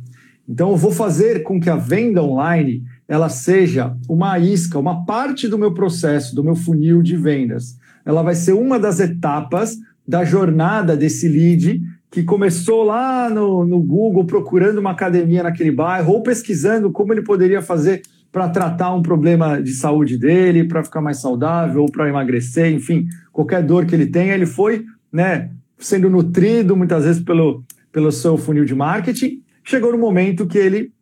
Então, 0.51 0.71
eu 0.71 0.77
vou 0.77 0.91
fazer 0.91 1.45
com 1.45 1.61
que 1.61 1.71
a 1.71 1.77
venda 1.77 2.21
online 2.21 2.83
ela 3.07 3.29
seja 3.29 3.97
uma 4.09 4.37
isca, 4.37 4.81
uma 4.81 5.07
parte 5.07 5.47
do 5.47 5.57
meu 5.57 5.73
processo, 5.73 6.35
do 6.35 6.43
meu 6.43 6.57
funil 6.57 7.03
de 7.03 7.17
vendas. 7.17 7.79
Ela 8.05 8.21
vai 8.21 8.35
ser 8.35 8.55
uma 8.55 8.77
das 8.77 8.99
etapas 8.99 9.77
da 10.07 10.25
jornada 10.25 10.97
desse 10.97 11.29
lead 11.29 11.81
que 12.11 12.25
começou 12.25 12.83
lá 12.83 13.31
no, 13.31 13.65
no 13.65 13.81
Google 13.81 14.25
procurando 14.25 14.79
uma 14.79 14.91
academia 14.91 15.45
naquele 15.45 15.71
bairro 15.71 16.15
ou 16.15 16.23
pesquisando 16.25 16.91
como 16.91 17.13
ele 17.13 17.23
poderia 17.23 17.63
fazer 17.63 18.03
para 18.33 18.49
tratar 18.49 18.93
um 18.93 19.03
problema 19.03 19.63
de 19.63 19.71
saúde 19.71 20.19
dele, 20.19 20.65
para 20.65 20.83
ficar 20.83 21.01
mais 21.01 21.19
saudável 21.19 21.83
ou 21.83 21.93
para 21.93 22.09
emagrecer, 22.09 22.73
enfim, 22.73 23.07
qualquer 23.33 23.63
dor 23.63 23.87
que 23.87 23.95
ele 23.95 24.07
tenha, 24.07 24.35
ele 24.35 24.47
foi 24.47 24.85
né, 25.13 25.51
sendo 25.79 26.11
nutrido 26.11 26.77
muitas 26.77 27.05
vezes 27.05 27.23
pelo, 27.23 27.63
pelo 27.93 28.11
seu 28.11 28.37
funil 28.37 28.65
de 28.65 28.75
marketing 28.75 29.41
chegou 29.65 29.93
no 29.93 29.99
momento 29.99 30.47
que 30.47 30.59
ele 30.59 30.93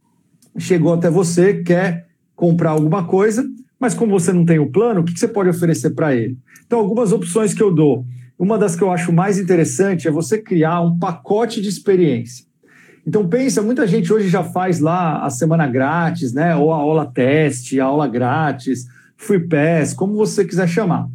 chegou 0.59 0.95
até 0.95 1.11
você, 1.11 1.63
quer 1.63 2.09
comprar 2.35 2.71
alguma 2.71 3.05
coisa, 3.05 3.45
mas 3.79 3.95
como 3.95 4.19
você 4.19 4.33
não 4.33 4.45
tem 4.45 4.59
o 4.59 4.71
plano, 4.71 5.01
o 5.01 5.05
que 5.05 5.19
você 5.19 5.29
pode 5.29 5.51
oferecer 5.51 5.91
para 5.91 6.15
ele? 6.15 6.37
Então, 6.67 6.79
algumas 6.79 7.13
opções 7.13 7.55
que 7.55 7.63
eu 7.63 7.73
dou. 7.73 8.05
Uma 8.39 8.57
das 8.57 8.77
que 8.77 8.83
eu 8.83 8.91
acho 8.91 9.13
mais 9.13 9.39
interessante 9.39 10.07
é 10.07 10.11
você 10.11 10.39
criar 10.39 10.81
um 10.81 10.99
pacote 10.99 11.61
de 11.61 11.69
experiência. 11.69 12.47
Então 13.09 13.27
pensa, 13.27 13.63
muita 13.63 13.87
gente 13.87 14.13
hoje 14.13 14.29
já 14.29 14.45
faz 14.45 14.81
lá 14.81 15.25
a 15.25 15.31
semana 15.31 15.67
grátis, 15.67 16.35
né? 16.35 16.55
Ou 16.55 16.71
a 16.71 16.77
aula 16.77 17.07
teste, 17.07 17.81
a 17.81 17.87
aula 17.87 18.07
grátis, 18.07 18.87
free 19.17 19.49
pass, 19.49 19.95
como 19.95 20.13
você 20.15 20.45
quiser 20.45 20.69
chamar. 20.69 21.09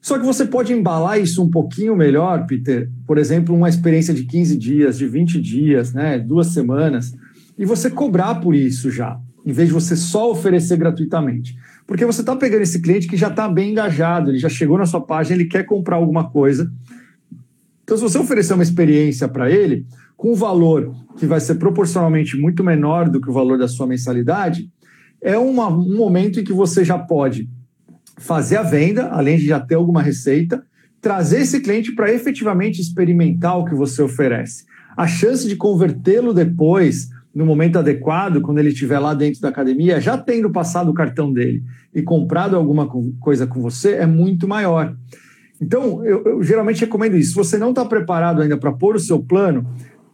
Só 0.00 0.18
que 0.18 0.24
você 0.24 0.46
pode 0.46 0.72
embalar 0.72 1.20
isso 1.20 1.42
um 1.42 1.50
pouquinho 1.50 1.94
melhor, 1.94 2.46
Peter. 2.46 2.88
Por 3.06 3.18
exemplo, 3.18 3.54
uma 3.54 3.68
experiência 3.68 4.14
de 4.14 4.24
15 4.24 4.56
dias, 4.56 4.98
de 4.98 5.06
20 5.06 5.40
dias, 5.40 5.92
né, 5.92 6.18
duas 6.18 6.48
semanas, 6.48 7.14
e 7.58 7.66
você 7.66 7.90
cobrar 7.90 8.36
por 8.36 8.54
isso 8.54 8.90
já, 8.90 9.20
em 9.44 9.52
vez 9.52 9.68
de 9.68 9.74
você 9.74 9.94
só 9.94 10.30
oferecer 10.30 10.78
gratuitamente. 10.78 11.54
Porque 11.86 12.06
você 12.06 12.20
está 12.22 12.34
pegando 12.34 12.62
esse 12.62 12.80
cliente 12.80 13.06
que 13.06 13.16
já 13.16 13.28
está 13.28 13.46
bem 13.48 13.72
engajado, 13.72 14.30
ele 14.30 14.38
já 14.38 14.48
chegou 14.48 14.78
na 14.78 14.86
sua 14.86 15.00
página, 15.00 15.36
ele 15.36 15.48
quer 15.48 15.64
comprar 15.64 15.96
alguma 15.96 16.30
coisa. 16.30 16.72
Então, 17.84 17.96
se 17.96 18.02
você 18.02 18.18
oferecer 18.18 18.54
uma 18.54 18.62
experiência 18.62 19.28
para 19.28 19.50
ele, 19.50 19.84
com 20.16 20.32
um 20.32 20.34
valor 20.34 20.94
que 21.18 21.26
vai 21.26 21.40
ser 21.40 21.56
proporcionalmente 21.56 22.36
muito 22.36 22.64
menor 22.64 23.10
do 23.10 23.20
que 23.20 23.28
o 23.28 23.32
valor 23.32 23.58
da 23.58 23.68
sua 23.68 23.86
mensalidade, 23.86 24.70
é 25.20 25.36
uma, 25.36 25.68
um 25.68 25.96
momento 25.96 26.40
em 26.40 26.44
que 26.44 26.52
você 26.52 26.84
já 26.84 26.98
pode 26.98 27.50
fazer 28.20 28.58
a 28.58 28.62
venda, 28.62 29.08
além 29.08 29.38
de 29.38 29.46
já 29.46 29.58
ter 29.58 29.74
alguma 29.74 30.02
receita, 30.02 30.62
trazer 31.00 31.40
esse 31.40 31.60
cliente 31.60 31.92
para 31.92 32.12
efetivamente 32.12 32.80
experimentar 32.80 33.58
o 33.58 33.64
que 33.64 33.74
você 33.74 34.02
oferece. 34.02 34.64
A 34.94 35.06
chance 35.06 35.48
de 35.48 35.56
convertê-lo 35.56 36.34
depois, 36.34 37.08
no 37.34 37.46
momento 37.46 37.78
adequado, 37.78 38.42
quando 38.42 38.58
ele 38.58 38.68
estiver 38.68 38.98
lá 38.98 39.14
dentro 39.14 39.40
da 39.40 39.48
academia, 39.48 40.00
já 40.00 40.18
tendo 40.18 40.50
passado 40.50 40.90
o 40.90 40.94
cartão 40.94 41.32
dele 41.32 41.64
e 41.94 42.02
comprado 42.02 42.56
alguma 42.56 42.86
coisa 43.18 43.46
com 43.46 43.62
você, 43.62 43.94
é 43.94 44.06
muito 44.06 44.46
maior. 44.46 44.94
Então, 45.58 46.04
eu, 46.04 46.22
eu 46.24 46.42
geralmente 46.42 46.80
recomendo 46.82 47.16
isso. 47.16 47.30
Se 47.30 47.36
você 47.36 47.56
não 47.56 47.70
está 47.70 47.86
preparado 47.86 48.42
ainda 48.42 48.58
para 48.58 48.72
pôr 48.72 48.96
o 48.96 49.00
seu 49.00 49.18
plano, 49.18 49.66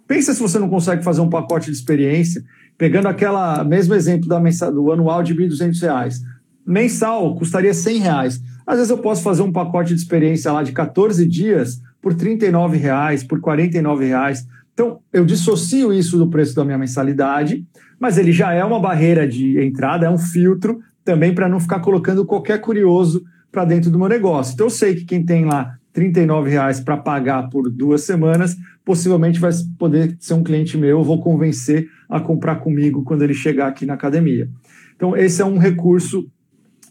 pensa 0.07 0.33
se 0.33 0.41
você 0.41 0.61
não 0.61 0.69
consegue 0.69 1.03
fazer 1.03 1.21
um 1.21 1.29
pacote 1.29 1.73
de 1.73 1.77
experiência, 1.77 2.45
pegando 2.79 3.09
aquela 3.09 3.65
mesmo 3.65 3.95
exemplo 3.95 4.29
da 4.29 4.39
mensal, 4.39 4.73
do 4.73 4.93
anual 4.93 5.25
de 5.25 5.33
R$ 5.33 5.49
1.200 5.49 6.36
mensal 6.67 7.35
custaria 7.37 7.73
100 7.73 7.99
reais. 7.99 8.43
Às 8.67 8.77
vezes 8.77 8.91
eu 8.91 8.99
posso 8.99 9.23
fazer 9.23 9.43
um 9.43 9.53
pacote 9.53 9.95
de 9.95 10.01
experiência 10.01 10.51
lá 10.51 10.63
de 10.63 10.73
14 10.73 11.25
dias 11.27 11.81
por 12.03 12.15
39 12.15 12.77
reais, 12.77 13.23
por 13.23 13.41
49 13.41 14.07
reais. 14.07 14.47
Então, 14.75 15.01
eu 15.13 15.25
dissocio 15.25 15.93
isso 15.93 16.19
do 16.19 16.29
preço 16.29 16.55
da 16.55 16.65
minha 16.65 16.77
mensalidade, 16.77 17.65
mas 17.99 18.19
ele 18.19 18.33
já 18.33 18.53
é 18.53 18.65
uma 18.65 18.81
barreira 18.81 19.27
de 19.27 19.59
entrada, 19.65 20.07
é 20.07 20.11
um 20.11 20.19
filtro 20.19 20.81
também 21.05 21.35
para 21.35 21.49
não 21.49 21.61
ficar 21.61 21.81
colocando 21.81 22.27
qualquer 22.27 22.61
curioso 22.61 23.25
para 23.51 23.65
dentro 23.65 23.91
do 23.91 23.99
meu 23.99 24.09
negócio. 24.09 24.53
Então, 24.53 24.67
eu 24.67 24.71
sei 24.71 24.95
que 24.95 25.05
quem 25.05 25.25
tem 25.25 25.45
lá 25.45 25.79
39 25.93 26.51
reais 26.51 26.79
para 26.79 26.97
pagar 26.99 27.49
por 27.49 27.71
duas 27.71 28.03
semanas, 28.03 28.55
possivelmente 28.85 29.41
vai 29.41 29.51
poder 29.79 30.15
ser 30.21 30.35
um 30.35 30.43
cliente 30.43 30.77
meu, 30.77 30.91
eu 30.91 31.03
vou 31.03 31.23
convencer 31.23 31.89
a 32.07 32.21
comprar 32.21 32.57
comigo 32.57 33.03
quando 33.03 33.23
ele 33.23 33.33
chegar 33.33 33.69
aqui 33.69 33.87
na 33.87 33.95
academia. 33.95 34.51
Então, 34.95 35.17
esse 35.17 35.41
é 35.41 35.45
um 35.45 35.57
recurso 35.57 36.29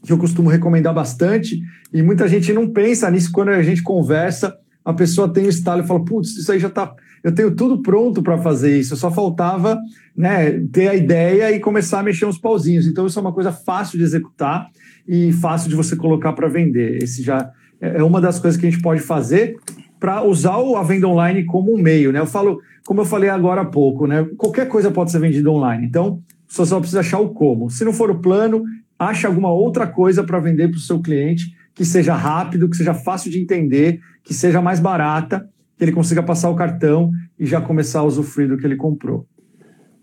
que 0.05 0.13
eu 0.13 0.17
costumo 0.17 0.49
recomendar 0.49 0.93
bastante, 0.93 1.61
e 1.93 2.01
muita 2.01 2.27
gente 2.27 2.53
não 2.53 2.69
pensa 2.69 3.09
nisso 3.09 3.31
quando 3.31 3.49
a 3.49 3.63
gente 3.63 3.81
conversa, 3.81 4.55
a 4.83 4.93
pessoa 4.93 5.31
tem 5.31 5.45
o 5.45 5.49
estalo 5.49 5.83
e 5.83 5.87
fala, 5.87 6.05
putz, 6.05 6.37
isso 6.37 6.51
aí 6.51 6.59
já 6.59 6.67
está, 6.67 6.93
eu 7.23 7.33
tenho 7.33 7.55
tudo 7.55 7.81
pronto 7.81 8.21
para 8.21 8.37
fazer 8.37 8.77
isso, 8.77 8.95
só 8.95 9.09
faltava 9.09 9.79
né, 10.15 10.59
ter 10.71 10.87
a 10.87 10.93
ideia 10.93 11.51
e 11.51 11.59
começar 11.59 11.99
a 11.99 12.03
mexer 12.03 12.27
uns 12.27 12.37
pauzinhos. 12.37 12.85
Então, 12.85 13.07
isso 13.07 13.17
é 13.17 13.21
uma 13.21 13.33
coisa 13.33 13.51
fácil 13.51 13.97
de 13.97 14.03
executar 14.03 14.69
e 15.07 15.31
fácil 15.33 15.67
de 15.67 15.75
você 15.75 15.95
colocar 15.95 16.33
para 16.33 16.47
vender. 16.47 17.01
Esse 17.01 17.23
já 17.23 17.51
é, 17.81 17.97
é 17.97 18.03
uma 18.03 18.21
das 18.21 18.37
coisas 18.37 18.59
que 18.59 18.67
a 18.67 18.69
gente 18.69 18.81
pode 18.81 19.01
fazer 19.01 19.55
para 19.99 20.23
usar 20.23 20.53
a 20.53 20.83
venda 20.83 21.07
online 21.07 21.45
como 21.45 21.73
um 21.73 21.81
meio. 21.81 22.11
Né? 22.11 22.19
Eu 22.19 22.27
falo, 22.27 22.61
como 22.85 23.01
eu 23.01 23.05
falei 23.05 23.29
agora 23.29 23.61
há 23.61 23.65
pouco, 23.65 24.05
né? 24.05 24.23
qualquer 24.37 24.67
coisa 24.67 24.91
pode 24.91 25.11
ser 25.11 25.19
vendida 25.19 25.49
online. 25.49 25.83
Então, 25.87 26.21
você 26.47 26.63
só 26.63 26.79
precisa 26.79 26.99
achar 26.99 27.19
o 27.19 27.29
como. 27.29 27.71
Se 27.71 27.83
não 27.83 27.91
for 27.91 28.11
o 28.11 28.19
plano, 28.19 28.63
ache 28.97 29.25
alguma 29.25 29.51
outra 29.51 29.85
coisa 29.85 30.23
para 30.23 30.39
vender 30.39 30.69
para 30.69 30.77
o 30.77 30.81
seu 30.81 30.99
cliente 31.01 31.55
que 31.73 31.83
seja 31.83 32.15
rápido, 32.15 32.69
que 32.69 32.77
seja 32.77 32.93
fácil 32.93 33.29
de 33.29 33.39
entender, 33.39 33.99
que 34.23 34.33
seja 34.33 34.61
mais 34.61 34.79
barata, 34.79 35.47
que 35.77 35.83
ele 35.83 35.91
consiga 35.91 36.23
passar 36.23 36.49
o 36.49 36.55
cartão 36.55 37.11
e 37.37 37.45
já 37.45 37.59
começar 37.59 37.99
a 37.99 38.03
usufruir 38.03 38.47
do 38.47 38.57
que 38.57 38.65
ele 38.65 38.77
comprou. 38.77 39.27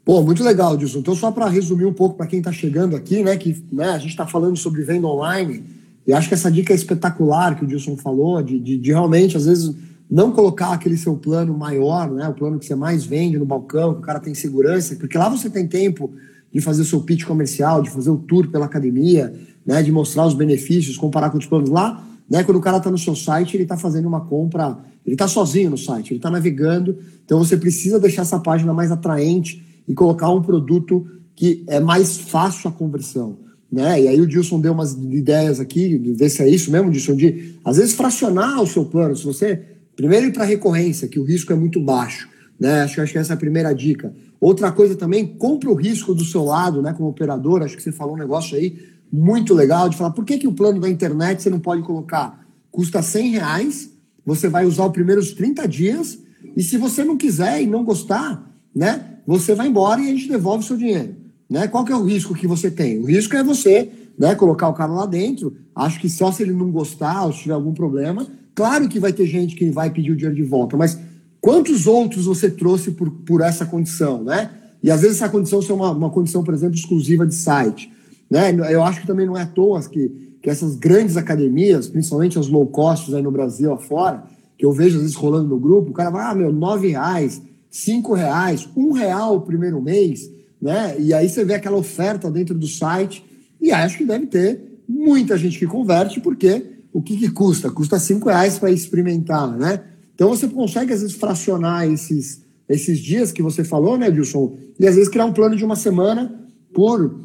Pô, 0.05 0.21
muito 0.21 0.45
legal, 0.45 0.77
Dilson. 0.77 0.99
Então, 0.99 1.15
só 1.15 1.31
para 1.31 1.49
resumir 1.49 1.87
um 1.87 1.93
pouco 1.93 2.17
para 2.17 2.27
quem 2.27 2.41
está 2.41 2.53
chegando 2.53 2.95
aqui, 2.95 3.23
né, 3.23 3.37
que 3.37 3.65
né, 3.73 3.91
a 3.91 3.99
gente 3.99 4.11
está 4.11 4.27
falando 4.27 4.57
sobre 4.57 4.83
venda 4.83 5.07
online, 5.07 5.65
e 6.07 6.13
acho 6.13 6.29
que 6.29 6.35
essa 6.35 6.51
dica 6.51 6.73
é 6.73 6.77
espetacular 6.77 7.57
que 7.57 7.65
o 7.65 7.67
Dilson 7.67 7.97
falou, 7.97 8.43
de, 8.43 8.59
de, 8.59 8.77
de, 8.77 8.91
realmente, 8.91 9.37
às 9.37 9.47
vezes, 9.47 9.75
não 10.11 10.33
colocar 10.33 10.73
aquele 10.73 10.97
seu 10.97 11.17
plano 11.17 11.57
maior, 11.57 12.11
né, 12.11 12.29
o 12.29 12.35
plano 12.35 12.59
que 12.59 12.67
você 12.67 12.75
mais 12.75 13.05
vende 13.05 13.39
no 13.39 13.47
balcão, 13.47 13.95
que 13.95 14.01
o 14.01 14.03
cara 14.03 14.21
tem 14.21 14.35
segurança, 14.35 14.97
porque 14.97 15.17
lá 15.17 15.29
você 15.29 15.49
tem 15.49 15.67
tempo 15.67 16.13
de 16.53 16.61
fazer 16.61 16.83
o 16.83 16.85
seu 16.85 17.01
pitch 17.01 17.25
comercial, 17.25 17.83
de 17.83 17.91
fazer 17.91 18.11
o 18.11 18.19
tour 18.19 18.49
pela 18.49 18.67
academia, 18.67 19.33
né, 19.65 19.83
de 19.83 19.91
mostrar 19.91 20.27
os 20.27 20.35
benefícios, 20.35 20.97
comparar 20.97 21.31
com 21.31 21.39
os 21.39 21.47
planos 21.47 21.71
lá, 21.71 22.05
né, 22.29 22.45
quando 22.45 22.59
o 22.59 22.61
cara 22.61 22.77
está 22.77 22.91
no 22.91 22.99
seu 22.99 23.17
site, 23.17 23.57
ele 23.57 23.63
está 23.63 23.77
fazendo 23.77 24.07
uma 24.07 24.21
compra, 24.21 24.79
ele 25.05 25.15
está 25.15 25.27
sozinho 25.27 25.71
no 25.71 25.79
site, 25.79 26.11
ele 26.11 26.19
está 26.19 26.31
navegando, 26.31 26.97
então 27.25 27.39
você 27.39 27.57
precisa 27.57 27.99
deixar 27.99 28.23
essa 28.23 28.39
página 28.39 28.73
mais 28.73 28.91
atraente 28.91 29.65
e 29.89 29.95
colocar 29.95 30.31
um 30.31 30.43
produto 30.43 31.07
que 31.35 31.65
é 31.67 31.81
mais 31.81 32.19
fácil 32.19 32.69
a 32.69 32.73
conversão. 32.73 33.39
Né? 33.71 34.03
E 34.03 34.09
aí 34.09 34.21
o 34.21 34.27
Dilson 34.27 34.61
deu 34.61 34.73
umas 34.73 34.93
ideias 34.93 35.59
aqui, 35.59 35.99
de 35.99 36.13
ver 36.13 36.29
se 36.29 36.43
é 36.43 36.49
isso 36.49 36.71
mesmo, 36.71 36.91
Dilson, 36.91 37.17
de 37.17 37.55
às 37.65 37.79
vezes 37.79 37.95
fracionar 37.95 38.61
o 38.61 38.67
seu 38.67 38.85
plano. 38.85 39.17
Se 39.17 39.25
você 39.25 39.63
primeiro 39.97 40.27
ir 40.27 40.33
para 40.33 40.45
recorrência, 40.45 41.09
que 41.09 41.19
o 41.19 41.25
risco 41.25 41.53
é 41.53 41.57
muito 41.57 41.81
baixo, 41.81 42.29
né? 42.59 42.83
Acho, 42.83 43.01
acho 43.01 43.13
que 43.13 43.19
essa 43.19 43.33
é 43.33 43.35
a 43.35 43.39
primeira 43.39 43.73
dica. 43.75 44.15
Outra 44.41 44.73
coisa 44.73 44.97
também, 44.97 45.27
compra 45.27 45.71
o 45.71 45.75
risco 45.75 46.15
do 46.15 46.25
seu 46.25 46.45
lado, 46.45 46.83
né, 46.83 46.93
como 46.93 47.09
operador. 47.09 47.63
Acho 47.63 47.77
que 47.77 47.83
você 47.83 47.93
falou 47.93 48.15
um 48.15 48.19
negócio 48.19 48.57
aí 48.57 48.77
muito 49.13 49.53
legal 49.55 49.89
de 49.89 49.97
falar 49.97 50.11
por 50.11 50.25
que, 50.25 50.39
que 50.39 50.49
o 50.49 50.53
plano 50.53 50.81
da 50.81 50.89
internet 50.89 51.43
você 51.43 51.51
não 51.51 51.61
pode 51.61 51.83
colocar? 51.83 52.45
Custa 52.71 53.03
100 53.03 53.31
reais, 53.33 53.91
você 54.25 54.49
vai 54.49 54.65
usar 54.65 54.87
os 54.87 54.93
primeiros 54.93 55.33
30 55.33 55.69
dias, 55.69 56.19
e 56.57 56.63
se 56.63 56.79
você 56.79 57.05
não 57.05 57.17
quiser 57.17 57.63
e 57.63 57.67
não 57.67 57.85
gostar, 57.85 58.51
né, 58.75 59.19
você 59.27 59.55
vai 59.55 59.69
embora 59.69 60.01
e 60.01 60.09
a 60.09 60.11
gente 60.11 60.29
devolve 60.29 60.65
o 60.65 60.67
seu 60.67 60.77
dinheiro. 60.77 61.15
Né? 61.49 61.69
Qual 61.69 61.85
que 61.85 61.93
é 61.93 61.97
o 61.97 62.05
risco 62.05 62.35
que 62.35 62.47
você 62.47 62.71
tem? 62.71 62.99
O 62.99 63.05
risco 63.05 63.37
é 63.37 63.45
você 63.45 63.91
né, 64.19 64.35
colocar 64.35 64.69
o 64.69 64.75
cara 64.75 64.91
lá 64.91 65.07
dentro. 65.07 65.55
Acho 65.75 66.01
que 66.01 66.09
só 66.09 66.33
se 66.33 66.43
ele 66.43 66.53
não 66.53 66.71
gostar 66.71 67.27
ou 67.27 67.33
se 67.33 67.43
tiver 67.43 67.55
algum 67.55 67.75
problema, 67.75 68.27
claro 68.55 68.89
que 68.89 68.99
vai 68.99 69.13
ter 69.13 69.27
gente 69.27 69.55
que 69.55 69.71
vai 69.71 69.91
pedir 69.91 70.13
o 70.13 70.17
dinheiro 70.17 70.35
de 70.35 70.43
volta, 70.43 70.77
mas 70.77 70.99
quantos 71.43 71.89
outros 71.89 72.25
você 72.25 72.49
trouxe 72.49 72.93
por, 72.93 73.11
por 73.11 73.41
essa 73.41 73.67
condição, 73.67 74.23
né? 74.23 74.51
E 74.81 74.91
às 74.91 75.03
vezes 75.03 75.17
essa 75.17 75.29
condição 75.29 75.61
é 75.61 75.73
uma, 75.73 75.91
uma 75.91 76.11
condição, 76.11 76.43
por 76.43 76.55
exemplo, 76.55 76.77
exclusiva 76.77 77.27
de 77.27 77.35
site. 77.35 77.93
Né? 78.31 78.51
Eu 78.71 78.83
acho 78.83 79.01
que 79.01 79.07
também 79.07 79.27
não 79.27 79.37
é 79.37 79.43
à 79.43 79.47
toa 79.47 79.81
que, 79.83 80.39
que 80.41 80.49
essas 80.49 80.77
grandes 80.77 81.17
academias, 81.17 81.89
principalmente 81.89 82.39
as 82.39 82.49
low 82.49 82.67
cost 82.67 83.15
aí 83.15 83.23
no 83.23 83.31
Brasil 83.31 83.73
afora, 83.73 84.25
que 84.57 84.65
eu 84.65 84.73
vejo 84.73 84.97
às 84.97 85.03
vezes 85.03 85.17
rolando 85.17 85.49
no 85.49 85.59
grupo, 85.59 85.91
o 85.91 85.93
cara 85.93 86.11
vai, 86.11 86.25
ah, 86.25 86.35
meu, 86.35 86.53
nove 86.53 86.89
reais, 86.89 87.43
cinco 87.71 88.15
reais, 88.15 88.69
um 88.77 88.93
real 88.93 89.37
o 89.37 89.41
primeiro 89.41 89.81
mês, 89.83 90.31
né? 90.61 90.97
E 90.99 91.13
aí 91.13 91.29
você 91.29 91.45
vê 91.45 91.55
aquela 91.55 91.77
oferta 91.77 92.31
dentro 92.31 92.55
do 92.55 92.67
site 92.67 93.25
e 93.61 93.71
acho 93.71 93.99
que 93.99 94.05
deve 94.05 94.27
ter 94.27 94.81
muita 94.89 95.37
gente 95.37 95.59
que 95.59 95.67
converte, 95.67 96.21
porque 96.21 96.65
o 96.93 97.03
que, 97.03 97.17
que 97.17 97.31
custa? 97.31 97.71
Custa 97.71 97.99
cinco 97.99 98.29
reais 98.29 98.59
para 98.59 98.71
experimentar, 98.71 99.57
né? 99.57 99.81
Então 100.15 100.29
você 100.29 100.49
consegue, 100.49 100.93
às 100.93 101.01
vezes, 101.01 101.17
fracionar 101.17 101.87
esses, 101.87 102.45
esses 102.69 102.99
dias 102.99 103.33
que 103.33 103.43
você 103.43 103.65
falou, 103.65 103.97
né, 103.97 104.09
Wilson? 104.09 104.57
E 104.79 104.87
às 104.87 104.95
vezes 104.95 105.09
criar 105.09 105.25
um 105.25 105.33
plano 105.33 105.57
de 105.57 105.65
uma 105.65 105.77
semana 105.77 106.33
por 106.73 107.21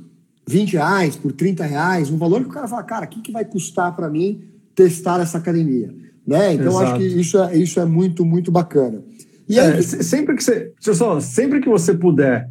20 0.48 0.74
reais, 0.74 1.16
por 1.16 1.32
30 1.32 1.66
reais, 1.66 2.10
um 2.10 2.18
valor 2.18 2.42
que 2.42 2.50
o 2.50 2.52
cara 2.52 2.68
fala, 2.68 2.84
cara, 2.84 3.06
o 3.06 3.10
que, 3.10 3.22
que 3.22 3.32
vai 3.32 3.46
custar 3.46 3.96
para 3.96 4.10
mim 4.10 4.42
testar 4.74 5.20
essa 5.20 5.38
academia? 5.38 5.94
Né? 6.26 6.54
Então 6.54 6.68
Exato. 6.68 6.84
acho 6.86 6.98
que 6.98 7.06
isso 7.06 7.38
é, 7.38 7.58
isso 7.58 7.80
é 7.80 7.86
muito, 7.86 8.26
muito 8.26 8.52
bacana. 8.52 9.02
E 9.48 9.60
aí, 9.60 9.80
é, 9.80 9.82
sempre 9.82 10.36
que 10.36 10.44
você, 10.44 10.74
só, 10.80 11.20
sempre 11.20 11.62
que 11.62 11.70
você 11.70 11.94
puder 11.94 12.50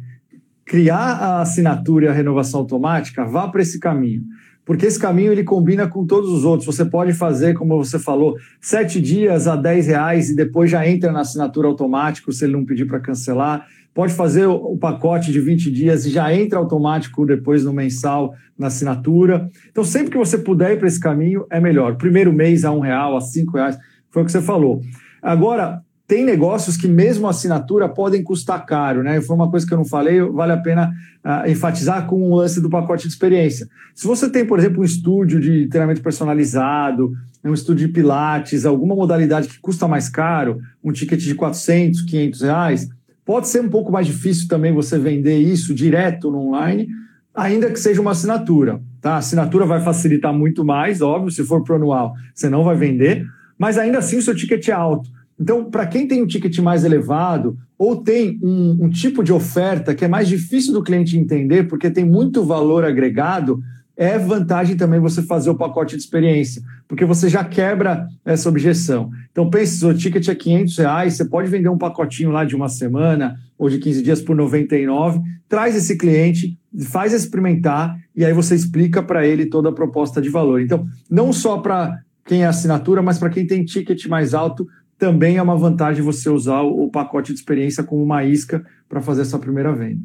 criar 0.65 1.13
a 1.13 1.41
assinatura 1.41 2.05
e 2.05 2.09
a 2.09 2.13
renovação 2.13 2.59
automática, 2.59 3.23
vá 3.23 3.47
para 3.47 3.61
esse 3.61 3.79
caminho 3.79 4.23
porque 4.67 4.85
esse 4.85 4.99
caminho 4.99 5.31
ele 5.31 5.45
combina 5.45 5.87
com 5.87 6.05
todos 6.05 6.29
os 6.29 6.43
outros. 6.43 6.65
Você 6.65 6.83
pode 6.83 7.13
fazer, 7.13 7.53
como 7.53 7.81
você 7.81 7.97
falou, 7.97 8.35
sete 8.59 8.99
dias 8.99 9.47
a 9.47 9.55
dez 9.55 9.87
reais 9.87 10.29
e 10.29 10.35
depois 10.35 10.69
já 10.69 10.85
entra 10.85 11.09
na 11.09 11.21
assinatura 11.21 11.69
automático 11.69 12.33
se 12.33 12.43
ele 12.43 12.51
não 12.51 12.65
pedir 12.65 12.85
para 12.85 12.99
cancelar. 12.99 13.65
Pode 13.93 14.13
fazer 14.13 14.45
o 14.45 14.77
pacote 14.77 15.31
de 15.31 15.39
20 15.39 15.71
dias 15.71 16.05
e 16.05 16.09
já 16.09 16.31
entra 16.33 16.59
automático 16.59 17.25
depois 17.25 17.63
no 17.63 17.71
mensal 17.71 18.35
na 18.59 18.67
assinatura. 18.67 19.49
Então, 19.71 19.85
sempre 19.85 20.11
que 20.11 20.17
você 20.17 20.37
puder 20.37 20.73
ir 20.73 20.77
para 20.77 20.87
esse 20.87 20.99
caminho, 20.99 21.45
é 21.49 21.61
melhor. 21.61 21.95
Primeiro 21.95 22.33
mês 22.33 22.65
a 22.65 22.71
um 22.71 22.81
real, 22.81 23.15
a 23.15 23.21
cinco 23.21 23.55
reais, 23.55 23.77
foi 24.11 24.21
o 24.21 24.25
que 24.25 24.31
você 24.33 24.41
falou. 24.41 24.81
Agora, 25.21 25.81
tem 26.07 26.23
negócios 26.23 26.77
que 26.77 26.87
mesmo 26.87 27.27
assinatura 27.27 27.89
podem 27.89 28.23
custar 28.23 28.65
caro, 28.65 29.03
né? 29.03 29.19
Foi 29.19 29.35
uma 29.35 29.51
coisa 29.51 29.67
que 29.67 29.73
eu 29.73 29.77
não 29.77 29.83
falei, 29.83 30.21
vale 30.21 30.53
a 30.53 30.57
pena 30.57 30.89
uh, 31.23 31.49
enfatizar 31.49 32.07
com 32.07 32.21
o 32.21 32.35
lance 32.35 32.61
do 32.61 32.69
pacote 32.69 33.03
de 33.03 33.13
experiência. 33.13 33.67
Se 33.93 34.07
você 34.07 34.29
tem, 34.29 34.45
por 34.45 34.57
exemplo, 34.57 34.81
um 34.81 34.85
estúdio 34.85 35.37
de 35.37 35.67
treinamento 35.67 36.01
personalizado, 36.01 37.11
um 37.43 37.53
estúdio 37.53 37.87
de 37.87 37.93
pilates, 37.93 38.65
alguma 38.65 38.95
modalidade 38.95 39.49
que 39.49 39.59
custa 39.59 39.85
mais 39.85 40.07
caro, 40.07 40.61
um 40.81 40.93
ticket 40.93 41.19
de 41.19 41.35
400, 41.35 42.01
500 42.03 42.41
reais, 42.41 42.89
pode 43.25 43.49
ser 43.49 43.61
um 43.61 43.69
pouco 43.69 43.91
mais 43.91 44.07
difícil 44.07 44.47
também 44.47 44.73
você 44.73 44.97
vender 44.97 45.37
isso 45.37 45.75
direto 45.75 46.31
no 46.31 46.47
online, 46.47 46.87
ainda 47.35 47.69
que 47.69 47.79
seja 47.79 47.99
uma 47.99 48.11
assinatura, 48.11 48.81
tá? 49.01 49.15
A 49.15 49.17
assinatura 49.17 49.65
vai 49.65 49.81
facilitar 49.81 50.33
muito 50.33 50.63
mais, 50.63 51.01
óbvio, 51.01 51.31
se 51.31 51.43
for 51.43 51.65
pro 51.65 51.75
anual, 51.75 52.13
você 52.33 52.49
não 52.49 52.63
vai 52.63 52.77
vender, 52.77 53.25
mas 53.59 53.77
ainda 53.77 53.97
assim 53.97 54.17
o 54.17 54.21
seu 54.21 54.33
ticket 54.33 54.69
é 54.69 54.71
alto. 54.71 55.16
Então, 55.39 55.69
para 55.69 55.85
quem 55.85 56.07
tem 56.07 56.21
um 56.21 56.27
ticket 56.27 56.57
mais 56.59 56.83
elevado 56.83 57.57
ou 57.77 57.95
tem 57.95 58.39
um, 58.41 58.85
um, 58.85 58.89
tipo 58.89 59.23
de 59.23 59.31
oferta 59.31 59.93
que 59.93 60.03
é 60.03 60.07
mais 60.07 60.27
difícil 60.27 60.73
do 60.73 60.83
cliente 60.83 61.17
entender, 61.17 61.67
porque 61.67 61.91
tem 61.91 62.03
muito 62.03 62.43
valor 62.43 62.83
agregado, 62.83 63.61
é 63.95 64.17
vantagem 64.17 64.75
também 64.75 64.99
você 64.99 65.21
fazer 65.21 65.49
o 65.49 65.55
pacote 65.55 65.95
de 65.95 66.01
experiência, 66.01 66.61
porque 66.87 67.05
você 67.05 67.29
já 67.29 67.43
quebra 67.43 68.07
essa 68.23 68.49
objeção. 68.49 69.09
Então, 69.31 69.49
pense, 69.49 69.83
o 69.85 69.93
ticket 69.93 70.27
é 70.27 70.35
500 70.35 70.77
reais, 70.77 71.13
você 71.13 71.25
pode 71.25 71.49
vender 71.49 71.69
um 71.69 71.77
pacotinho 71.77 72.31
lá 72.31 72.43
de 72.43 72.55
uma 72.55 72.69
semana 72.69 73.35
ou 73.57 73.69
de 73.69 73.79
15 73.79 74.03
dias 74.03 74.21
por 74.21 74.35
99, 74.35 75.19
traz 75.49 75.75
esse 75.75 75.97
cliente, 75.97 76.57
faz 76.85 77.11
experimentar 77.11 77.97
e 78.15 78.23
aí 78.23 78.33
você 78.33 78.53
explica 78.53 79.01
para 79.01 79.25
ele 79.25 79.47
toda 79.47 79.69
a 79.69 79.73
proposta 79.73 80.21
de 80.21 80.29
valor. 80.29 80.61
Então, 80.61 80.87
não 81.09 81.33
só 81.33 81.57
para 81.57 81.99
quem 82.23 82.43
é 82.43 82.47
assinatura, 82.47 83.01
mas 83.01 83.17
para 83.17 83.29
quem 83.29 83.47
tem 83.47 83.65
ticket 83.65 84.05
mais 84.07 84.33
alto, 84.33 84.67
também 84.97 85.37
é 85.37 85.41
uma 85.41 85.55
vantagem 85.55 86.03
você 86.03 86.29
usar 86.29 86.61
o 86.61 86.89
pacote 86.89 87.31
de 87.31 87.39
experiência 87.39 87.83
como 87.83 88.03
uma 88.03 88.23
isca 88.23 88.65
para 88.89 89.01
fazer 89.01 89.21
essa 89.21 89.37
primeira 89.37 89.73
venda. 89.73 90.01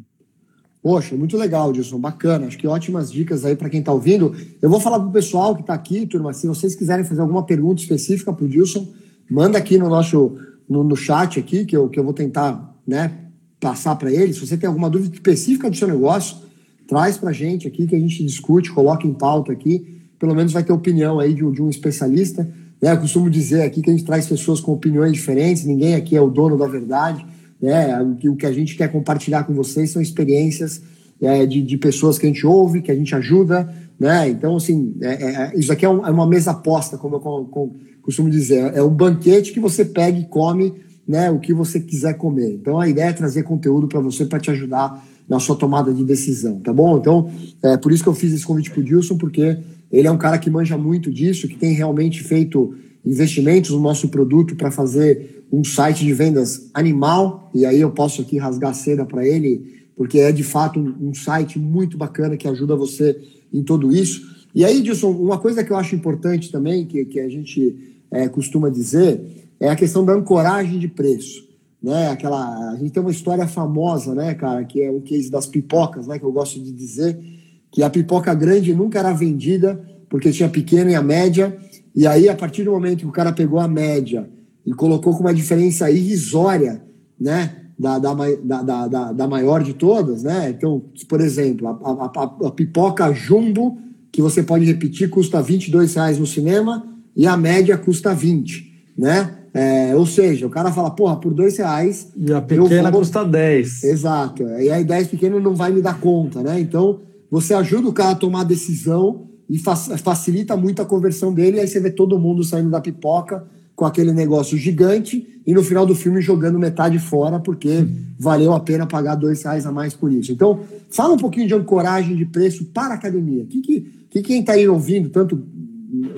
Poxa, 0.83 1.15
muito 1.15 1.37
legal, 1.37 1.71
Dilson, 1.71 1.97
bacana. 1.97 2.45
Acho 2.45 2.57
que 2.57 2.67
ótimas 2.67 3.09
dicas 3.09 3.45
aí 3.45 3.55
para 3.55 3.69
quem 3.69 3.79
está 3.79 3.93
ouvindo. 3.93 4.35
Eu 4.61 4.69
vou 4.69 4.81
falar 4.81 4.99
para 4.99 5.07
o 5.07 5.11
pessoal 5.13 5.55
que 5.55 5.61
está 5.61 5.73
aqui, 5.73 6.05
turma, 6.05 6.33
se 6.33 6.45
vocês 6.45 6.75
quiserem 6.75 7.05
fazer 7.05 7.21
alguma 7.21 7.45
pergunta 7.45 7.81
específica 7.81 8.33
para 8.33 8.43
o 8.43 8.49
Dilson, 8.49 8.85
manda 9.31 9.57
aqui 9.57 9.77
no 9.77 9.87
nosso 9.87 10.37
no, 10.67 10.83
no, 10.83 10.95
chat 10.95 11.39
aqui, 11.39 11.65
que 11.65 11.75
eu, 11.75 11.87
que 11.87 11.97
eu 11.97 12.03
vou 12.03 12.13
tentar 12.13 12.77
né, 12.85 13.17
passar 13.61 13.95
para 13.95 14.11
ele. 14.11 14.33
Se 14.33 14.45
você 14.45 14.57
tem 14.57 14.67
alguma 14.67 14.89
dúvida 14.89 15.15
específica 15.15 15.69
do 15.69 15.75
seu 15.75 15.87
negócio, 15.87 16.37
traz 16.85 17.17
para 17.17 17.29
a 17.29 17.33
gente 17.33 17.65
aqui 17.65 17.87
que 17.87 17.95
a 17.95 17.99
gente 17.99 18.23
discute, 18.25 18.69
coloca 18.69 19.07
em 19.07 19.13
pauta 19.13 19.53
aqui. 19.53 20.01
Pelo 20.19 20.35
menos 20.35 20.51
vai 20.51 20.65
ter 20.65 20.73
opinião 20.73 21.17
aí 21.17 21.33
de, 21.33 21.49
de 21.49 21.61
um 21.61 21.69
especialista. 21.69 22.45
Né? 22.83 22.91
Eu 22.91 22.97
costumo 22.97 23.29
dizer 23.29 23.61
aqui 23.61 23.81
que 23.81 23.89
a 23.89 23.93
gente 23.93 24.03
traz 24.03 24.27
pessoas 24.27 24.59
com 24.59 24.73
opiniões 24.73 25.13
diferentes, 25.13 25.63
ninguém 25.63 25.95
aqui 25.95 26.17
é 26.17 26.21
o 26.21 26.29
dono 26.29 26.57
da 26.57 26.67
verdade. 26.67 27.25
Né? 27.61 27.97
O 28.25 28.35
que 28.35 28.45
a 28.45 28.51
gente 28.51 28.75
quer 28.75 28.91
compartilhar 28.91 29.45
com 29.45 29.53
vocês 29.53 29.89
são 29.89 30.01
experiências 30.01 30.81
é, 31.21 31.45
de, 31.45 31.61
de, 31.61 31.77
pessoas 31.77 32.19
que 32.19 32.25
a 32.25 32.27
gente 32.27 32.45
ouve, 32.45 32.81
que 32.81 32.91
a 32.91 32.95
gente 32.95 33.15
ajuda. 33.15 33.73
Né? 33.97 34.27
Então, 34.27 34.57
assim, 34.57 34.97
é, 35.01 35.13
é, 35.13 35.31
é 35.31 35.51
isso 35.55 35.71
aqui 35.71 35.85
é, 35.85 35.89
um, 35.89 36.05
é, 36.05 36.11
uma 36.11 36.27
mesa 36.27 36.53
posta, 36.53 36.97
como 36.97 37.15
eu 37.15 37.19
com, 37.21 37.45
com, 37.45 37.75
costumo 38.01 38.29
dizer. 38.29 38.73
É 38.75 38.83
um 38.83 38.89
banquete 38.89 39.53
que 39.53 39.61
você 39.61 39.85
pega 39.85 40.19
e 40.19 40.25
come 40.25 40.73
né, 41.07 41.31
o 41.31 41.39
que 41.39 41.53
você 41.53 41.79
quiser 41.79 42.15
comer. 42.15 42.51
Então, 42.51 42.81
a 42.81 42.89
ideia 42.89 43.11
é 43.11 43.13
trazer 43.13 43.43
conteúdo 43.43 43.87
para 43.87 44.01
você, 44.01 44.25
para 44.25 44.41
te 44.41 44.51
ajudar 44.51 45.07
na 45.29 45.39
sua 45.39 45.55
tomada 45.55 45.93
de 45.93 46.03
decisão, 46.03 46.59
tá 46.59 46.73
bom? 46.73 46.97
Então, 46.97 47.31
é 47.63 47.77
por 47.77 47.93
isso 47.93 48.03
que 48.03 48.09
eu 48.09 48.13
fiz 48.13 48.33
esse 48.33 48.45
convite 48.45 48.71
para 48.71 48.81
o 48.81 48.83
Dilson, 48.83 49.17
porque 49.17 49.57
ele 49.93 50.07
é 50.07 50.11
um 50.11 50.17
cara 50.17 50.39
que 50.39 50.49
manja 50.49 50.75
muito 50.75 51.11
disso, 51.11 51.47
que 51.47 51.55
tem 51.55 51.71
realmente 51.71 52.23
feito 52.23 52.73
investimentos 53.05 53.69
no 53.69 53.79
nosso 53.79 54.09
produto 54.09 54.55
para 54.55 54.71
fazer 54.71 55.45
um 55.51 55.63
site 55.63 56.03
de 56.03 56.11
vendas 56.11 56.71
animal. 56.73 57.51
E 57.53 57.63
aí 57.63 57.79
eu 57.79 57.91
posso 57.91 58.23
aqui 58.23 58.39
rasgar 58.39 58.73
seda 58.73 59.05
para 59.05 59.25
ele, 59.27 59.85
porque 59.95 60.17
é 60.17 60.31
de 60.31 60.43
fato 60.43 60.79
um, 60.79 61.09
um, 61.09 61.13
site 61.13 61.59
muito 61.59 61.95
bacana 61.95 62.35
que 62.35 62.47
ajuda 62.47 62.75
você 62.75 63.21
em 63.53 63.61
tudo 63.61 63.95
isso. 63.95 64.33
E 64.55 64.65
aí, 64.65 64.81
Dilson, 64.81 65.11
uma 65.11 65.37
coisa 65.37 65.63
que 65.63 65.71
eu 65.71 65.77
acho 65.77 65.95
importante 65.95 66.51
também, 66.51 66.87
que, 66.87 67.05
que 67.05 67.19
a 67.19 67.29
gente 67.29 67.75
é, 68.09 68.27
costuma 68.27 68.69
dizer, 68.69 69.21
é 69.59 69.69
a 69.69 69.75
questão 69.75 70.03
da 70.03 70.13
ancoragem 70.13 70.79
de 70.79 70.87
preço. 70.87 71.47
Né? 71.81 72.07
Aquela, 72.09 72.71
a 72.71 72.77
gente 72.77 72.91
tem 72.91 73.01
uma 73.01 73.11
história 73.11 73.47
famosa, 73.47 74.15
né, 74.15 74.33
cara, 74.33 74.63
que 74.63 74.81
é 74.81 74.89
o 74.89 75.01
case 75.01 75.29
das 75.29 75.45
pipocas, 75.45 76.07
né, 76.07 76.17
que 76.17 76.25
eu 76.25 76.31
gosto 76.31 76.59
de 76.59 76.71
dizer 76.71 77.42
que 77.73 77.81
a 77.81 77.89
pipoca 77.89 78.33
grande 78.33 78.73
nunca 78.73 78.99
era 78.99 79.11
vendida 79.11 79.83
porque 80.07 80.31
tinha 80.31 80.47
pequena 80.47 80.91
e 80.91 80.95
a 80.95 81.01
média, 81.01 81.57
e 81.95 82.05
aí 82.05 82.29
a 82.29 82.35
partir 82.35 82.63
do 82.63 82.71
momento 82.71 82.99
que 82.99 83.07
o 83.07 83.11
cara 83.11 83.33
pegou 83.33 83.59
a 83.59 83.67
média 83.67 84.29
e 84.63 84.71
colocou 84.71 85.11
com 85.13 85.21
uma 85.21 85.33
diferença 85.33 85.89
irrisória, 85.89 86.83
né, 87.19 87.55
da, 87.77 87.97
da, 87.97 88.13
da, 88.13 88.87
da, 88.87 89.11
da 89.11 89.27
maior 89.27 89.63
de 89.63 89.73
todas, 89.73 90.21
né, 90.21 90.53
então, 90.55 90.83
por 91.09 91.19
exemplo, 91.19 91.67
a, 91.67 91.71
a, 91.71 92.47
a, 92.47 92.51
pipoca 92.51 93.11
jumbo, 93.11 93.79
que 94.11 94.21
você 94.21 94.43
pode 94.43 94.65
repetir, 94.65 95.09
custa 95.09 95.41
22 95.41 95.95
reais 95.95 96.19
no 96.19 96.27
cinema, 96.27 96.85
e 97.17 97.25
a 97.25 97.35
média 97.35 97.75
custa 97.75 98.13
20, 98.13 98.91
né, 98.95 99.35
é, 99.51 99.95
ou 99.95 100.05
seja, 100.05 100.45
o 100.45 100.49
cara 100.49 100.71
fala, 100.71 100.91
porra, 100.91 101.15
por 101.15 101.33
dois 101.33 101.57
reais. 101.57 102.11
E 102.15 102.31
a 102.31 102.41
pequena 102.41 102.89
vou... 102.89 103.01
custa 103.01 103.23
10. 103.23 103.83
Exato. 103.83 104.43
E 104.43 104.69
aí 104.71 104.83
10 104.83 105.09
pequeno 105.09 105.39
não 105.39 105.53
vai 105.53 105.71
me 105.71 105.79
dar 105.79 105.99
conta, 105.99 106.41
né? 106.41 106.59
Então, 106.59 107.01
você 107.33 107.55
ajuda 107.55 107.89
o 107.89 107.93
cara 107.93 108.11
a 108.11 108.15
tomar 108.15 108.43
decisão 108.43 109.27
e 109.49 109.57
facilita 109.57 110.55
muito 110.55 110.83
a 110.83 110.85
conversão 110.85 111.33
dele. 111.33 111.57
E 111.57 111.61
aí 111.61 111.67
você 111.67 111.79
vê 111.79 111.89
todo 111.89 112.19
mundo 112.19 112.43
saindo 112.43 112.69
da 112.69 112.79
pipoca 112.79 113.43
com 113.75 113.85
aquele 113.85 114.11
negócio 114.11 114.55
gigante 114.55 115.41
e 115.43 115.51
no 115.51 115.63
final 115.63 115.83
do 115.83 115.95
filme 115.95 116.21
jogando 116.21 116.59
metade 116.59 116.99
fora 116.99 117.39
porque 117.39 117.87
valeu 118.19 118.53
a 118.53 118.59
pena 118.59 118.85
pagar 118.85 119.15
dois 119.15 119.41
reais 119.41 119.65
a 119.65 119.71
mais 119.71 119.95
por 119.95 120.11
isso. 120.11 120.31
Então, 120.31 120.59
fala 120.91 121.15
um 121.15 121.17
pouquinho 121.17 121.47
de 121.47 121.55
ancoragem 121.55 122.15
de 122.15 122.23
preço 122.23 122.65
para 122.65 122.93
a 122.93 122.97
academia. 122.97 123.45
O 123.45 123.47
que, 123.47 123.61
que, 123.61 123.81
que 124.11 124.21
quem 124.21 124.41
está 124.41 124.53
aí 124.53 124.67
ouvindo, 124.67 125.09
tanto 125.09 125.43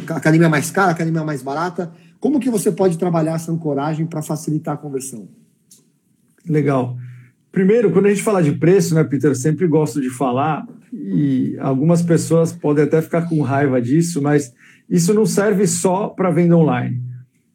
academia 0.10 0.50
mais 0.50 0.70
cara, 0.70 0.92
academia 0.92 1.24
mais 1.24 1.42
barata, 1.42 1.94
como 2.20 2.42
que 2.42 2.50
você 2.50 2.74
pode 2.74 2.98
trabalhar 2.98 3.36
essa 3.36 3.54
ancoragem 3.54 4.06
para 4.06 4.22
facilitar 4.22 4.74
a 4.74 4.78
conversão? 4.78 5.30
Legal. 6.46 6.98
Primeiro, 7.54 7.90
quando 7.90 8.08
a 8.08 8.10
gente 8.10 8.22
fala 8.22 8.44
de 8.44 8.52
preço, 8.52 8.94
né, 8.94 9.02
Peter, 9.06 9.32
eu 9.32 9.36
sempre 9.36 9.66
gosto 9.66 10.02
de 10.02 10.10
falar, 10.10 10.68
e 10.98 11.58
algumas 11.60 12.02
pessoas 12.02 12.54
podem 12.54 12.86
até 12.86 13.02
ficar 13.02 13.24
com 13.24 13.42
raiva 13.42 13.82
disso, 13.82 14.22
mas 14.22 14.54
isso 14.90 15.14
não 15.14 15.26
serve 15.26 15.68
só 15.68 16.08
para 16.08 16.32
venda 16.32 16.56
online. 16.56 17.02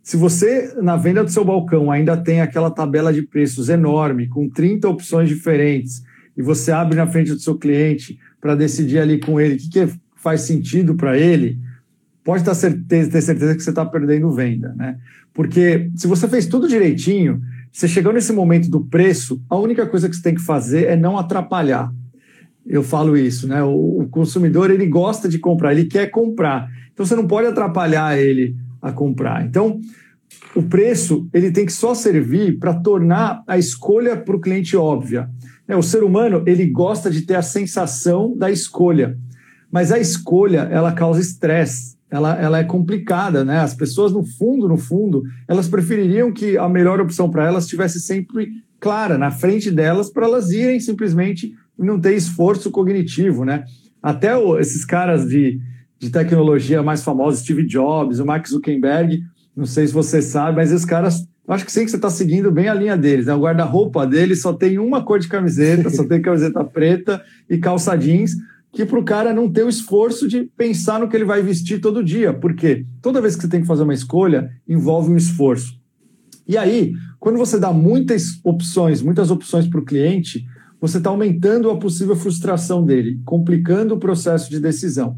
Se 0.03 0.17
você, 0.17 0.75
na 0.83 0.97
venda 0.97 1.25
do 1.25 1.31
seu 1.31 1.45
balcão, 1.45 1.91
ainda 1.91 2.17
tem 2.17 2.41
aquela 2.41 2.71
tabela 2.71 3.13
de 3.13 3.23
preços 3.23 3.69
enorme, 3.69 4.29
com 4.29 4.49
30 4.49 4.89
opções 4.89 5.29
diferentes, 5.29 6.03
e 6.37 6.43
você 6.43 6.73
abre 6.73 6.97
na 6.97 7.07
frente 7.07 7.33
do 7.33 7.41
seu 7.41 7.57
cliente 7.57 8.19
para 8.41 8.55
decidir 8.55 8.99
ali 8.99 9.19
com 9.19 9.41
ele 9.41 9.55
o 9.55 9.59
que, 9.59 9.69
que 9.69 9.95
faz 10.17 10.43
sentido 10.43 10.95
para 10.95 11.19
ele, 11.19 11.59
pode 12.25 12.45
ter 12.45 12.55
certeza, 12.55 13.11
ter 13.11 13.23
certeza 13.23 13.55
que 13.55 13.63
você 13.63 13.71
está 13.71 13.85
perdendo 13.85 14.31
venda, 14.31 14.75
né? 14.77 14.99
Porque 15.33 15.91
se 15.95 16.07
você 16.07 16.29
fez 16.29 16.47
tudo 16.47 16.69
direitinho, 16.69 17.41
você 17.73 17.87
chegou 17.87 18.13
nesse 18.13 18.33
momento 18.33 18.69
do 18.69 18.85
preço, 18.85 19.41
a 19.49 19.57
única 19.57 19.87
coisa 19.87 20.09
que 20.09 20.17
você 20.17 20.23
tem 20.23 20.35
que 20.35 20.43
fazer 20.43 20.87
é 20.87 20.97
não 20.97 21.17
atrapalhar. 21.17 21.93
Eu 22.67 22.83
falo 22.83 23.17
isso, 23.17 23.49
né? 23.49 23.63
O, 23.63 24.01
o 24.03 24.09
consumidor 24.09 24.71
ele 24.71 24.87
gosta 24.87 25.29
de 25.29 25.39
comprar, 25.39 25.73
ele 25.73 25.87
quer 25.87 26.11
comprar. 26.11 26.69
Então 26.93 27.05
você 27.05 27.17
não 27.17 27.27
pode 27.27 27.47
atrapalhar 27.47 28.19
ele 28.19 28.57
a 28.81 28.93
comprar. 28.93 29.45
Então 29.45 29.81
o 30.55 30.63
preço 30.63 31.29
ele 31.33 31.51
tem 31.51 31.67
que 31.67 31.73
só 31.73 31.95
servir 31.95 32.59
para 32.59 32.75
tornar 32.75 33.43
a 33.47 33.59
escolha 33.59 34.17
para 34.17 34.37
o 34.37 34.41
cliente 34.41 34.77
óbvia. 34.77 35.29
É, 35.67 35.77
o 35.77 35.83
ser 35.83 36.03
humano 36.03 36.43
ele 36.47 36.67
gosta 36.67 37.11
de 37.11 37.23
ter 37.23 37.35
a 37.35 37.43
sensação 37.43 38.37
da 38.37 38.51
escolha, 38.51 39.17
mas 39.71 39.93
a 39.93 39.99
escolha 39.99 40.69
ela 40.71 40.93
causa 40.93 41.21
estresse 41.21 42.01
ela, 42.11 42.35
ela 42.35 42.59
é 42.59 42.65
complicada, 42.65 43.45
né? 43.45 43.61
As 43.61 43.75
pessoas, 43.75 44.13
no 44.13 44.25
fundo, 44.25 44.67
no 44.67 44.77
fundo, 44.77 45.23
elas 45.47 45.69
prefeririam 45.69 46.33
que 46.33 46.59
a 46.59 46.69
melhor 46.69 47.01
opção 47.01 47.31
para 47.31 47.47
elas 47.47 47.65
estivesse 47.65 48.01
sempre 48.01 48.51
clara, 48.81 49.17
na 49.17 49.31
frente 49.31 49.71
delas, 49.71 50.11
para 50.11 50.27
elas 50.27 50.51
irem 50.51 50.81
simplesmente 50.81 51.55
não 51.85 52.01
ter 52.01 52.15
esforço 52.15 52.71
cognitivo, 52.71 53.45
né? 53.45 53.65
Até 54.03 54.37
o, 54.37 54.59
esses 54.59 54.85
caras 54.85 55.29
de, 55.29 55.61
de 55.99 56.11
tecnologia 56.11 56.83
mais 56.83 57.03
famosos, 57.03 57.41
Steve 57.41 57.67
Jobs, 57.67 58.19
o 58.19 58.27
Mark 58.27 58.47
Zuckerberg, 58.47 59.23
não 59.55 59.67
sei 59.67 59.87
se 59.87 59.93
você 59.93 60.23
sabe, 60.23 60.57
mas 60.57 60.73
esses 60.73 60.87
caras, 60.87 61.27
acho 61.49 61.65
que 61.65 61.73
sim 61.73 61.85
que 61.85 61.91
você 61.91 61.97
está 61.97 62.09
seguindo 62.09 62.51
bem 62.51 62.69
a 62.69 62.75
linha 62.75 62.97
deles, 62.97 63.27
né? 63.27 63.35
O 63.35 63.41
guarda-roupa 63.41 64.07
deles 64.07 64.41
só 64.41 64.53
tem 64.53 64.79
uma 64.79 65.03
cor 65.03 65.19
de 65.19 65.29
camiseta, 65.29 65.91
só 65.91 66.05
tem 66.05 66.23
camiseta 66.23 66.65
preta 66.65 67.23
e 67.49 67.59
calça 67.59 67.97
jeans, 67.97 68.37
que 68.73 68.85
para 68.85 68.99
o 68.99 69.05
cara 69.05 69.35
não 69.35 69.51
ter 69.51 69.65
o 69.65 69.69
esforço 69.69 70.29
de 70.29 70.45
pensar 70.57 71.01
no 71.01 71.09
que 71.09 71.17
ele 71.17 71.25
vai 71.25 71.43
vestir 71.43 71.81
todo 71.81 72.05
dia, 72.05 72.33
porque 72.33 72.87
toda 73.03 73.21
vez 73.21 73.35
que 73.35 73.43
você 73.43 73.49
tem 73.49 73.61
que 73.61 73.67
fazer 73.67 73.83
uma 73.83 73.95
escolha, 73.95 74.51
envolve 74.69 75.11
um 75.11 75.17
esforço. 75.17 75.79
E 76.47 76.57
aí, 76.57 76.95
quando 77.19 77.37
você 77.37 77.59
dá 77.59 77.73
muitas 77.73 78.41
opções, 78.45 79.03
muitas 79.03 79.31
opções 79.31 79.67
para 79.67 79.81
o 79.81 79.85
cliente, 79.85 80.45
você 80.81 80.99
está 80.99 81.11
aumentando 81.11 81.71
a 81.71 81.77
possível 81.77 82.17
frustração 82.17 82.85
dele, 82.85 83.21
complicando 83.25 83.95
o 83.95 83.99
processo 83.99 84.51
de 84.51 84.59
decisão. 84.59 85.17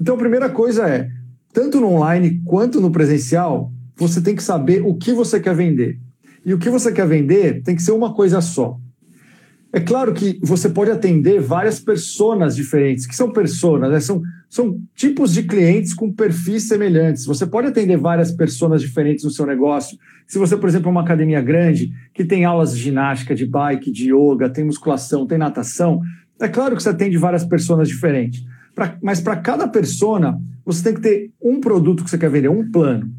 Então, 0.00 0.14
a 0.14 0.18
primeira 0.18 0.48
coisa 0.48 0.88
é, 0.88 1.08
tanto 1.52 1.80
no 1.80 1.88
online 1.88 2.40
quanto 2.44 2.80
no 2.80 2.90
presencial, 2.90 3.70
você 3.96 4.20
tem 4.20 4.34
que 4.34 4.42
saber 4.42 4.82
o 4.84 4.94
que 4.94 5.12
você 5.12 5.38
quer 5.38 5.54
vender. 5.54 6.00
E 6.44 6.54
o 6.54 6.58
que 6.58 6.70
você 6.70 6.90
quer 6.90 7.06
vender 7.06 7.62
tem 7.62 7.76
que 7.76 7.82
ser 7.82 7.92
uma 7.92 8.14
coisa 8.14 8.40
só. 8.40 8.78
É 9.72 9.80
claro 9.80 10.12
que 10.12 10.38
você 10.42 10.68
pode 10.68 10.90
atender 10.90 11.40
várias 11.40 11.78
personas 11.80 12.56
diferentes. 12.56 13.06
que 13.06 13.14
são 13.14 13.32
personas? 13.32 13.90
Né? 13.90 14.00
São, 14.00 14.22
são 14.52 14.78
tipos 14.94 15.32
de 15.32 15.44
clientes 15.44 15.94
com 15.94 16.12
perfis 16.12 16.64
semelhantes. 16.64 17.24
Você 17.24 17.46
pode 17.46 17.68
atender 17.68 17.96
várias 17.96 18.30
pessoas 18.30 18.82
diferentes 18.82 19.24
no 19.24 19.30
seu 19.30 19.46
negócio. 19.46 19.96
Se 20.26 20.38
você, 20.38 20.58
por 20.58 20.68
exemplo, 20.68 20.88
é 20.88 20.90
uma 20.90 21.00
academia 21.00 21.40
grande 21.40 21.90
que 22.12 22.22
tem 22.22 22.44
aulas 22.44 22.76
de 22.76 22.82
ginástica, 22.82 23.34
de 23.34 23.46
bike, 23.46 23.90
de 23.90 24.12
yoga, 24.12 24.50
tem 24.50 24.62
musculação, 24.62 25.26
tem 25.26 25.38
natação, 25.38 26.02
é 26.38 26.48
claro 26.48 26.76
que 26.76 26.82
você 26.82 26.90
atende 26.90 27.16
várias 27.16 27.46
pessoas 27.46 27.88
diferentes. 27.88 28.44
Pra, 28.74 28.98
mas 29.02 29.22
para 29.22 29.36
cada 29.36 29.66
persona, 29.66 30.38
você 30.66 30.84
tem 30.84 30.94
que 30.96 31.00
ter 31.00 31.30
um 31.40 31.58
produto 31.58 32.04
que 32.04 32.10
você 32.10 32.18
quer 32.18 32.28
vender, 32.28 32.50
um 32.50 32.70
plano. 32.70 33.10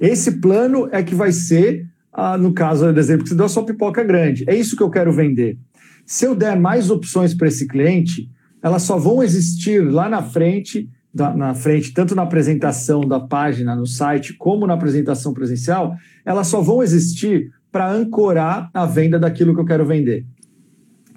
Esse 0.00 0.40
plano 0.40 0.88
é 0.90 1.02
que 1.02 1.14
vai 1.14 1.32
ser 1.32 1.86
ah, 2.10 2.38
no 2.38 2.54
caso 2.54 2.90
do 2.90 2.98
exemplo 2.98 3.24
que 3.24 3.28
você 3.28 3.36
deu, 3.36 3.44
a 3.44 3.50
sua 3.50 3.66
pipoca 3.66 4.02
grande. 4.02 4.42
É 4.48 4.54
isso 4.54 4.74
que 4.74 4.82
eu 4.82 4.88
quero 4.88 5.12
vender. 5.12 5.58
Se 6.06 6.24
eu 6.24 6.34
der 6.34 6.58
mais 6.58 6.88
opções 6.88 7.34
para 7.34 7.46
esse 7.46 7.68
cliente, 7.68 8.30
elas 8.62 8.82
só 8.82 8.98
vão 8.98 9.22
existir 9.22 9.80
lá 9.80 10.08
na 10.08 10.22
frente, 10.22 10.88
na 11.14 11.54
frente, 11.54 11.92
tanto 11.92 12.14
na 12.14 12.22
apresentação 12.22 13.00
da 13.00 13.18
página 13.18 13.74
no 13.74 13.86
site, 13.86 14.34
como 14.34 14.66
na 14.66 14.74
apresentação 14.74 15.32
presencial, 15.32 15.96
elas 16.24 16.46
só 16.48 16.60
vão 16.60 16.82
existir 16.82 17.50
para 17.72 17.90
ancorar 17.90 18.70
a 18.74 18.84
venda 18.84 19.18
daquilo 19.18 19.54
que 19.54 19.60
eu 19.60 19.64
quero 19.64 19.86
vender. 19.86 20.26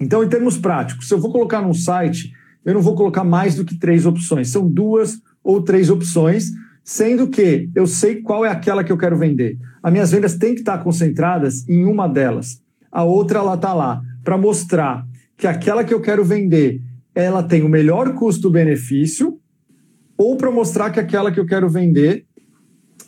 Então, 0.00 0.24
em 0.24 0.28
termos 0.28 0.56
práticos, 0.56 1.06
se 1.06 1.12
eu 1.12 1.20
vou 1.20 1.30
colocar 1.30 1.60
num 1.60 1.74
site, 1.74 2.32
eu 2.64 2.72
não 2.72 2.80
vou 2.80 2.94
colocar 2.94 3.24
mais 3.24 3.54
do 3.54 3.64
que 3.64 3.78
três 3.78 4.06
opções, 4.06 4.48
são 4.48 4.66
duas 4.66 5.20
ou 5.44 5.62
três 5.62 5.90
opções, 5.90 6.50
sendo 6.82 7.28
que 7.28 7.68
eu 7.74 7.86
sei 7.86 8.22
qual 8.22 8.44
é 8.44 8.48
aquela 8.48 8.82
que 8.82 8.92
eu 8.92 8.98
quero 8.98 9.16
vender. 9.16 9.58
As 9.82 9.92
minhas 9.92 10.10
vendas 10.10 10.34
têm 10.36 10.54
que 10.54 10.60
estar 10.60 10.78
concentradas 10.78 11.68
em 11.68 11.84
uma 11.84 12.08
delas. 12.08 12.62
A 12.90 13.04
outra 13.04 13.38
ela 13.38 13.54
está 13.54 13.74
lá 13.74 14.02
para 14.24 14.38
mostrar 14.38 15.06
que 15.36 15.46
aquela 15.46 15.84
que 15.84 15.94
eu 15.94 16.00
quero 16.00 16.24
vender 16.24 16.82
ela 17.14 17.42
tem 17.42 17.62
o 17.62 17.68
melhor 17.68 18.14
custo-benefício, 18.14 19.38
ou 20.16 20.36
para 20.36 20.50
mostrar 20.50 20.90
que 20.90 21.00
aquela 21.00 21.32
que 21.32 21.40
eu 21.40 21.46
quero 21.46 21.68
vender 21.68 22.26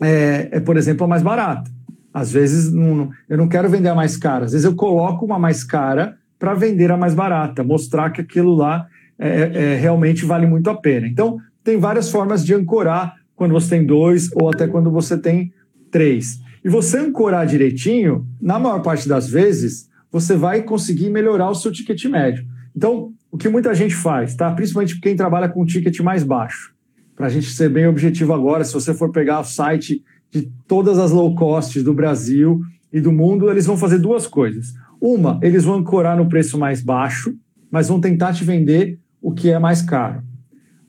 é, 0.01 0.49
é, 0.53 0.61
por 0.61 0.77
exemplo, 0.77 1.05
a 1.05 1.09
mais 1.09 1.23
barata. 1.23 1.71
Às 2.13 2.33
vezes 2.33 2.73
não, 2.73 3.11
eu 3.29 3.37
não 3.39 3.49
quero 3.49 3.69
vender 3.71 3.89
a 3.89 3.95
mais 3.95 4.17
cara, 4.17 4.45
às 4.45 4.53
vezes 4.53 4.65
eu 4.65 4.75
coloco 4.75 5.25
uma 5.25 5.39
mais 5.39 5.65
cara 5.65 6.17
para 6.39 6.55
vender 6.55 6.91
a 6.91 6.97
mais 6.97 7.15
barata, 7.15 7.63
mostrar 7.63 8.11
que 8.11 8.21
aquilo 8.21 8.55
lá 8.55 8.87
é, 9.19 9.29
é, 9.29 9.77
realmente 9.77 10.25
vale 10.25 10.47
muito 10.47 10.69
a 10.69 10.75
pena. 10.75 11.07
Então, 11.07 11.39
tem 11.63 11.79
várias 11.79 12.11
formas 12.11 12.45
de 12.45 12.55
ancorar 12.55 13.15
quando 13.37 13.53
você 13.53 13.77
tem 13.77 13.87
dois 13.87 14.29
ou 14.35 14.51
até 14.51 14.67
quando 14.67 14.91
você 14.91 15.17
tem 15.17 15.53
três. 15.91 16.41
E 16.65 16.69
você 16.69 16.99
ancorar 16.99 17.47
direitinho, 17.47 18.27
na 18.41 18.59
maior 18.59 18.83
parte 18.83 19.09
das 19.09 19.29
vezes, 19.29 19.89
você 20.11 20.37
vai 20.37 20.63
conseguir 20.63 21.11
melhorar 21.11 21.51
o 21.51 21.55
seu 21.55 21.71
ticket 21.71 22.05
médio. 22.07 22.45
Então, 22.77 23.13
o 23.33 23.39
que 23.39 23.49
muita 23.49 23.75
gente 23.75 23.95
faz, 23.95 24.37
tá? 24.37 24.51
Principalmente 24.53 25.01
quem 25.01 25.17
trabalha 25.17 25.49
com 25.49 25.65
ticket 25.65 25.99
mais 26.01 26.23
baixo. 26.23 26.75
Para 27.17 27.27
a 27.29 27.31
gente 27.31 27.51
ser 27.51 27.71
bem 27.71 27.87
objetivo 27.87 28.35
agora, 28.35 28.63
se 28.63 28.75
você 28.75 28.93
for 28.93 29.11
pegar 29.11 29.41
o 29.41 29.45
site 29.45 30.05
de 30.31 30.53
todas 30.69 30.99
as 30.99 31.11
low 31.11 31.35
costs 31.35 31.83
do 31.83 31.95
Brasil 31.95 32.61
e 32.93 33.01
do 33.01 33.11
mundo, 33.11 33.51
eles 33.51 33.65
vão 33.65 33.79
fazer 33.79 33.99
duas 33.99 34.27
coisas. 34.27 34.75
Uma, 35.01 35.41
eles 35.43 35.65
vão 35.65 35.77
ancorar 35.77 36.15
no 36.15 36.29
preço 36.29 36.59
mais 36.59 36.83
baixo, 36.83 37.35
mas 37.71 37.89
vão 37.89 37.99
tentar 37.99 38.35
te 38.35 38.45
vender 38.45 38.99
o 39.21 39.33
que 39.33 39.51
é 39.51 39.59
mais 39.59 39.81
caro. 39.81 40.23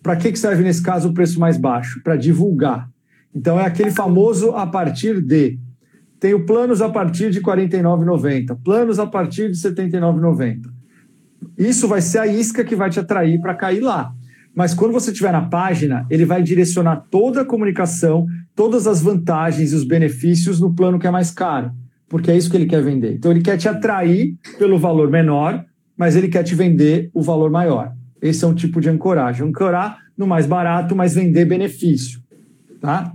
Para 0.02 0.18
que 0.18 0.36
serve 0.36 0.64
nesse 0.64 0.84
caso 0.84 1.10
o 1.10 1.14
preço 1.14 1.40
mais 1.40 1.56
baixo? 1.56 2.02
Para 2.04 2.18
divulgar. 2.18 2.90
Então 3.34 3.58
é 3.58 3.66
aquele 3.66 3.90
famoso 3.90 4.52
a 4.52 4.68
partir 4.68 5.22
de. 5.22 5.58
Tenho 6.20 6.46
planos 6.46 6.82
a 6.82 6.90
partir 6.90 7.32
de 7.32 7.40
R$ 7.40 7.46
49,90, 7.46 8.58
planos 8.64 9.00
a 9.00 9.08
partir 9.08 9.50
de 9.50 9.66
R$ 9.66 9.74
79,90. 9.74 10.73
Isso 11.58 11.88
vai 11.88 12.02
ser 12.02 12.20
a 12.20 12.28
isca 12.28 12.64
que 12.64 12.76
vai 12.76 12.90
te 12.90 13.00
atrair 13.00 13.40
para 13.40 13.54
cair 13.54 13.80
lá. 13.80 14.14
Mas 14.56 14.74
quando 14.74 14.92
você 14.92 15.12
estiver 15.12 15.32
na 15.32 15.42
página, 15.42 16.06
ele 16.10 16.26
vai 16.26 16.44
direcionar 16.44 17.08
toda 17.10 17.42
a 17.42 17.46
comunicação, 17.46 18.26
todas 18.56 18.86
as 18.86 19.02
vantagens 19.02 19.72
e 19.72 19.76
os 19.76 19.84
benefícios 19.84 20.60
no 20.60 20.74
plano 20.74 21.00
que 21.00 21.08
é 21.08 21.12
mais 21.12 21.32
caro, 21.32 21.72
porque 22.08 22.30
é 22.30 22.38
isso 22.38 22.52
que 22.52 22.58
ele 22.58 22.68
quer 22.68 22.84
vender. 22.84 23.14
Então 23.14 23.32
ele 23.32 23.42
quer 23.42 23.58
te 23.58 23.68
atrair 23.68 24.36
pelo 24.60 24.78
valor 24.78 25.10
menor, 25.10 25.66
mas 25.98 26.16
ele 26.16 26.28
quer 26.28 26.44
te 26.44 26.54
vender 26.54 27.10
o 27.14 27.22
valor 27.22 27.50
maior. 27.50 27.94
Esse 28.22 28.46
é 28.46 28.48
um 28.48 28.54
tipo 28.54 28.80
de 28.80 28.90
ancoragem. 28.90 29.46
Ancorar 29.46 29.98
no 30.18 30.28
mais 30.28 30.46
barato, 30.46 30.96
mas 30.96 31.16
vender 31.16 31.46
benefício. 31.46 32.22
Tá? 32.80 33.12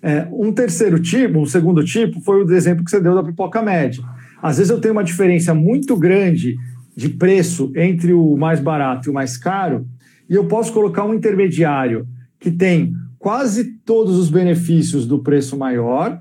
É, 0.00 0.28
um 0.30 0.52
terceiro 0.52 1.00
tipo, 1.00 1.40
um 1.40 1.46
segundo 1.46 1.84
tipo, 1.84 2.20
foi 2.20 2.44
o 2.44 2.52
exemplo 2.52 2.84
que 2.84 2.90
você 2.90 3.00
deu 3.00 3.14
da 3.14 3.24
pipoca 3.24 3.60
média. 3.60 4.04
Às 4.40 4.58
vezes 4.58 4.70
eu 4.70 4.80
tenho 4.80 4.92
uma 4.92 5.02
diferença 5.02 5.52
muito 5.52 5.96
grande 5.96 6.56
de 6.96 7.10
preço 7.10 7.70
entre 7.76 8.14
o 8.14 8.36
mais 8.36 8.58
barato 8.58 9.08
e 9.08 9.10
o 9.10 9.14
mais 9.14 9.36
caro, 9.36 9.86
e 10.28 10.34
eu 10.34 10.46
posso 10.46 10.72
colocar 10.72 11.04
um 11.04 11.14
intermediário 11.14 12.08
que 12.40 12.50
tem 12.50 12.94
quase 13.18 13.64
todos 13.84 14.16
os 14.16 14.30
benefícios 14.30 15.06
do 15.06 15.22
preço 15.22 15.56
maior, 15.58 16.20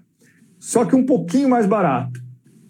só 0.59 0.83
que 0.83 0.95
um 0.95 1.05
pouquinho 1.05 1.49
mais 1.49 1.65
barato, 1.65 2.19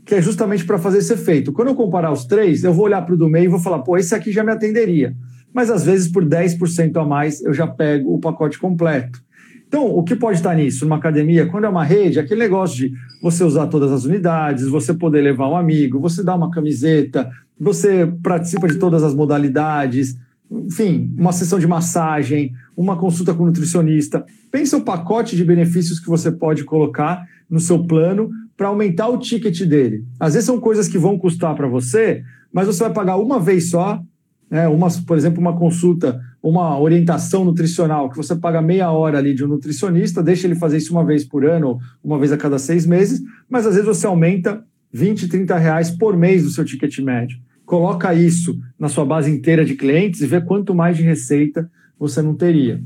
que 0.05 0.13
é 0.13 0.21
justamente 0.21 0.65
para 0.65 0.77
fazer 0.77 0.99
esse 0.99 1.13
efeito. 1.13 1.51
Quando 1.51 1.69
eu 1.69 1.75
comparar 1.75 2.11
os 2.11 2.25
três, 2.25 2.63
eu 2.63 2.73
vou 2.73 2.85
olhar 2.85 3.01
para 3.01 3.15
o 3.15 3.17
do 3.17 3.27
meio 3.27 3.45
e 3.45 3.49
vou 3.49 3.59
falar, 3.59 3.79
pô, 3.79 3.97
esse 3.97 4.13
aqui 4.13 4.31
já 4.31 4.43
me 4.43 4.51
atenderia. 4.51 5.15
Mas 5.51 5.71
às 5.71 5.83
vezes 5.83 6.07
por 6.07 6.23
10% 6.23 6.95
a 6.97 7.05
mais 7.05 7.41
eu 7.41 7.53
já 7.53 7.65
pego 7.65 8.13
o 8.13 8.19
pacote 8.19 8.59
completo. 8.59 9.23
Então, 9.67 9.87
o 9.87 10.03
que 10.03 10.15
pode 10.15 10.37
estar 10.37 10.53
nisso? 10.55 10.85
Numa 10.85 10.97
academia, 10.97 11.47
quando 11.47 11.65
é 11.65 11.69
uma 11.69 11.83
rede, 11.83 12.19
aquele 12.19 12.39
negócio 12.39 12.77
de 12.77 12.93
você 13.21 13.43
usar 13.43 13.67
todas 13.67 13.91
as 13.91 14.05
unidades, 14.05 14.67
você 14.67 14.93
poder 14.93 15.21
levar 15.21 15.49
um 15.49 15.57
amigo, 15.57 15.99
você 15.99 16.23
dá 16.23 16.35
uma 16.35 16.51
camiseta, 16.51 17.29
você 17.59 18.11
participa 18.21 18.67
de 18.67 18.77
todas 18.77 19.03
as 19.03 19.13
modalidades, 19.13 20.17
enfim, 20.51 21.13
uma 21.17 21.31
sessão 21.31 21.57
de 21.57 21.67
massagem, 21.67 22.53
uma 22.75 22.97
consulta 22.97 23.33
com 23.33 23.45
nutricionista. 23.45 24.25
Pensa 24.51 24.77
o 24.77 24.81
pacote 24.81 25.35
de 25.35 25.43
benefícios 25.43 25.99
que 25.99 26.09
você 26.09 26.31
pode 26.31 26.63
colocar 26.63 27.25
no 27.49 27.59
seu 27.59 27.83
plano 27.85 28.29
para 28.55 28.67
aumentar 28.67 29.07
o 29.07 29.17
ticket 29.17 29.63
dele. 29.63 30.05
Às 30.19 30.33
vezes 30.33 30.45
são 30.45 30.59
coisas 30.59 30.87
que 30.87 30.97
vão 30.97 31.17
custar 31.17 31.55
para 31.55 31.67
você, 31.67 32.23
mas 32.53 32.67
você 32.67 32.83
vai 32.83 32.93
pagar 32.93 33.17
uma 33.17 33.39
vez 33.39 33.69
só 33.69 34.01
né? 34.49 34.67
uma, 34.67 34.87
por 35.05 35.17
exemplo, 35.17 35.41
uma 35.41 35.57
consulta, 35.57 36.21
uma 36.41 36.79
orientação 36.79 37.43
nutricional, 37.43 38.09
que 38.09 38.17
você 38.17 38.35
paga 38.35 38.61
meia 38.61 38.91
hora 38.91 39.17
ali 39.17 39.33
de 39.33 39.43
um 39.43 39.47
nutricionista, 39.47 40.21
deixa 40.21 40.47
ele 40.47 40.55
fazer 40.55 40.77
isso 40.77 40.93
uma 40.93 41.05
vez 41.05 41.23
por 41.23 41.45
ano, 41.45 41.79
uma 42.03 42.19
vez 42.19 42.31
a 42.31 42.37
cada 42.37 42.59
seis 42.59 42.85
meses, 42.85 43.21
mas 43.49 43.65
às 43.65 43.73
vezes 43.75 43.87
você 43.87 44.05
aumenta 44.05 44.63
20, 44.95 45.27
30 45.27 45.57
reais 45.57 45.91
por 45.91 46.15
mês 46.15 46.43
do 46.43 46.49
seu 46.49 46.63
ticket 46.63 46.99
médio. 46.99 47.37
Coloca 47.65 48.13
isso 48.13 48.57
na 48.79 48.87
sua 48.87 49.03
base 49.03 49.29
inteira 49.29 49.65
de 49.65 49.75
clientes 49.75 50.21
e 50.21 50.25
vê 50.25 50.39
quanto 50.39 50.73
mais 50.73 50.95
de 50.95 51.03
receita 51.03 51.69
você 51.99 52.21
não 52.21 52.33
teria. 52.33 52.81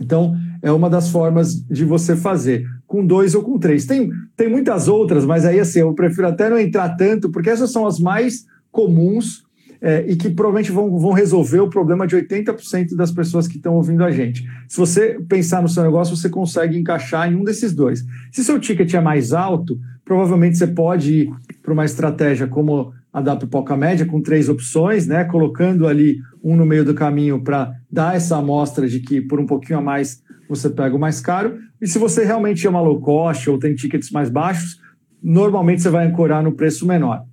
Então, 0.00 0.36
é 0.60 0.72
uma 0.72 0.90
das 0.90 1.08
formas 1.08 1.54
de 1.54 1.84
você 1.84 2.16
fazer, 2.16 2.66
com 2.84 3.06
dois 3.06 3.36
ou 3.36 3.44
com 3.44 3.60
três. 3.60 3.86
Tem, 3.86 4.10
tem 4.36 4.50
muitas 4.50 4.88
outras, 4.88 5.24
mas 5.24 5.44
aí 5.44 5.60
assim, 5.60 5.78
eu 5.78 5.94
prefiro 5.94 6.26
até 6.26 6.50
não 6.50 6.58
entrar 6.58 6.96
tanto, 6.96 7.30
porque 7.30 7.50
essas 7.50 7.70
são 7.70 7.86
as 7.86 8.00
mais 8.00 8.44
comuns 8.72 9.45
é, 9.80 10.04
e 10.08 10.16
que 10.16 10.30
provavelmente 10.30 10.72
vão, 10.72 10.98
vão 10.98 11.12
resolver 11.12 11.60
o 11.60 11.68
problema 11.70 12.06
de 12.06 12.16
80% 12.16 12.94
das 12.96 13.10
pessoas 13.10 13.46
que 13.46 13.56
estão 13.56 13.74
ouvindo 13.74 14.04
a 14.04 14.10
gente. 14.10 14.46
Se 14.68 14.76
você 14.76 15.18
pensar 15.28 15.62
no 15.62 15.68
seu 15.68 15.82
negócio, 15.82 16.16
você 16.16 16.28
consegue 16.28 16.78
encaixar 16.78 17.30
em 17.30 17.36
um 17.36 17.44
desses 17.44 17.72
dois. 17.74 18.04
Se 18.32 18.42
seu 18.44 18.58
ticket 18.58 18.92
é 18.94 19.00
mais 19.00 19.32
alto, 19.32 19.78
provavelmente 20.04 20.56
você 20.56 20.66
pode 20.66 21.12
ir 21.12 21.30
para 21.62 21.72
uma 21.72 21.84
estratégia 21.84 22.46
como 22.46 22.92
a 23.12 23.20
da 23.22 23.34
pipoca 23.34 23.74
média, 23.76 24.04
com 24.04 24.20
três 24.20 24.48
opções, 24.48 25.06
né? 25.06 25.24
colocando 25.24 25.86
ali 25.86 26.18
um 26.44 26.54
no 26.54 26.66
meio 26.66 26.84
do 26.84 26.92
caminho 26.92 27.42
para 27.42 27.72
dar 27.90 28.14
essa 28.14 28.36
amostra 28.36 28.86
de 28.86 29.00
que 29.00 29.22
por 29.22 29.40
um 29.40 29.46
pouquinho 29.46 29.78
a 29.78 29.82
mais 29.82 30.22
você 30.48 30.68
pega 30.68 30.94
o 30.94 30.98
mais 30.98 31.18
caro. 31.20 31.56
E 31.80 31.86
se 31.86 31.98
você 31.98 32.24
realmente 32.24 32.66
é 32.66 32.70
uma 32.70 32.80
low 32.80 33.00
cost 33.00 33.48
ou 33.48 33.58
tem 33.58 33.74
tickets 33.74 34.10
mais 34.10 34.28
baixos, 34.28 34.78
normalmente 35.22 35.80
você 35.80 35.88
vai 35.88 36.06
ancorar 36.06 36.42
no 36.42 36.52
preço 36.52 36.86
menor. 36.86 37.24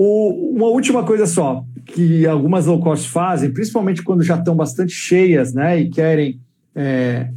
O, 0.00 0.52
uma 0.54 0.68
última 0.68 1.02
coisa 1.02 1.26
só, 1.26 1.64
que 1.84 2.24
algumas 2.24 2.66
low 2.66 2.78
cost 2.78 3.10
fazem, 3.10 3.52
principalmente 3.52 4.00
quando 4.00 4.22
já 4.22 4.36
estão 4.36 4.54
bastante 4.54 4.92
cheias 4.92 5.52
né, 5.52 5.80
e 5.80 5.90
querem, 5.90 6.40
é, 6.72 7.28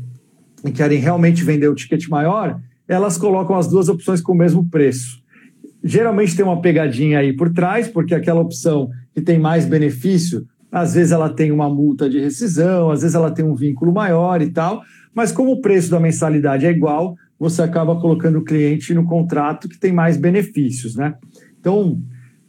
e 0.63 0.69
querem 0.69 0.99
realmente 0.99 1.43
vender 1.43 1.67
o 1.67 1.73
ticket 1.73 2.07
maior, 2.07 2.61
elas 2.87 3.17
colocam 3.17 3.55
as 3.55 3.67
duas 3.67 3.89
opções 3.89 4.21
com 4.21 4.33
o 4.33 4.37
mesmo 4.37 4.63
preço. 4.69 5.23
Geralmente 5.83 6.35
tem 6.35 6.45
uma 6.45 6.61
pegadinha 6.61 7.17
aí 7.17 7.33
por 7.33 7.51
trás, 7.51 7.87
porque 7.87 8.13
aquela 8.13 8.41
opção 8.41 8.91
que 9.11 9.21
tem 9.21 9.39
mais 9.39 9.65
benefício, 9.65 10.45
às 10.71 10.93
vezes 10.93 11.11
ela 11.11 11.29
tem 11.29 11.51
uma 11.51 11.67
multa 11.67 12.07
de 12.07 12.19
rescisão, 12.19 12.91
às 12.91 13.01
vezes 13.01 13.15
ela 13.15 13.31
tem 13.31 13.43
um 13.43 13.55
vínculo 13.55 13.91
maior 13.91 14.39
e 14.39 14.51
tal, 14.51 14.83
mas 15.15 15.31
como 15.31 15.53
o 15.53 15.61
preço 15.61 15.89
da 15.89 15.99
mensalidade 15.99 16.67
é 16.67 16.69
igual, 16.69 17.15
você 17.39 17.63
acaba 17.63 17.99
colocando 17.99 18.37
o 18.37 18.43
cliente 18.43 18.93
no 18.93 19.03
contrato 19.03 19.67
que 19.67 19.79
tem 19.79 19.91
mais 19.91 20.15
benefícios, 20.15 20.95
né? 20.95 21.15
Então, 21.59 21.99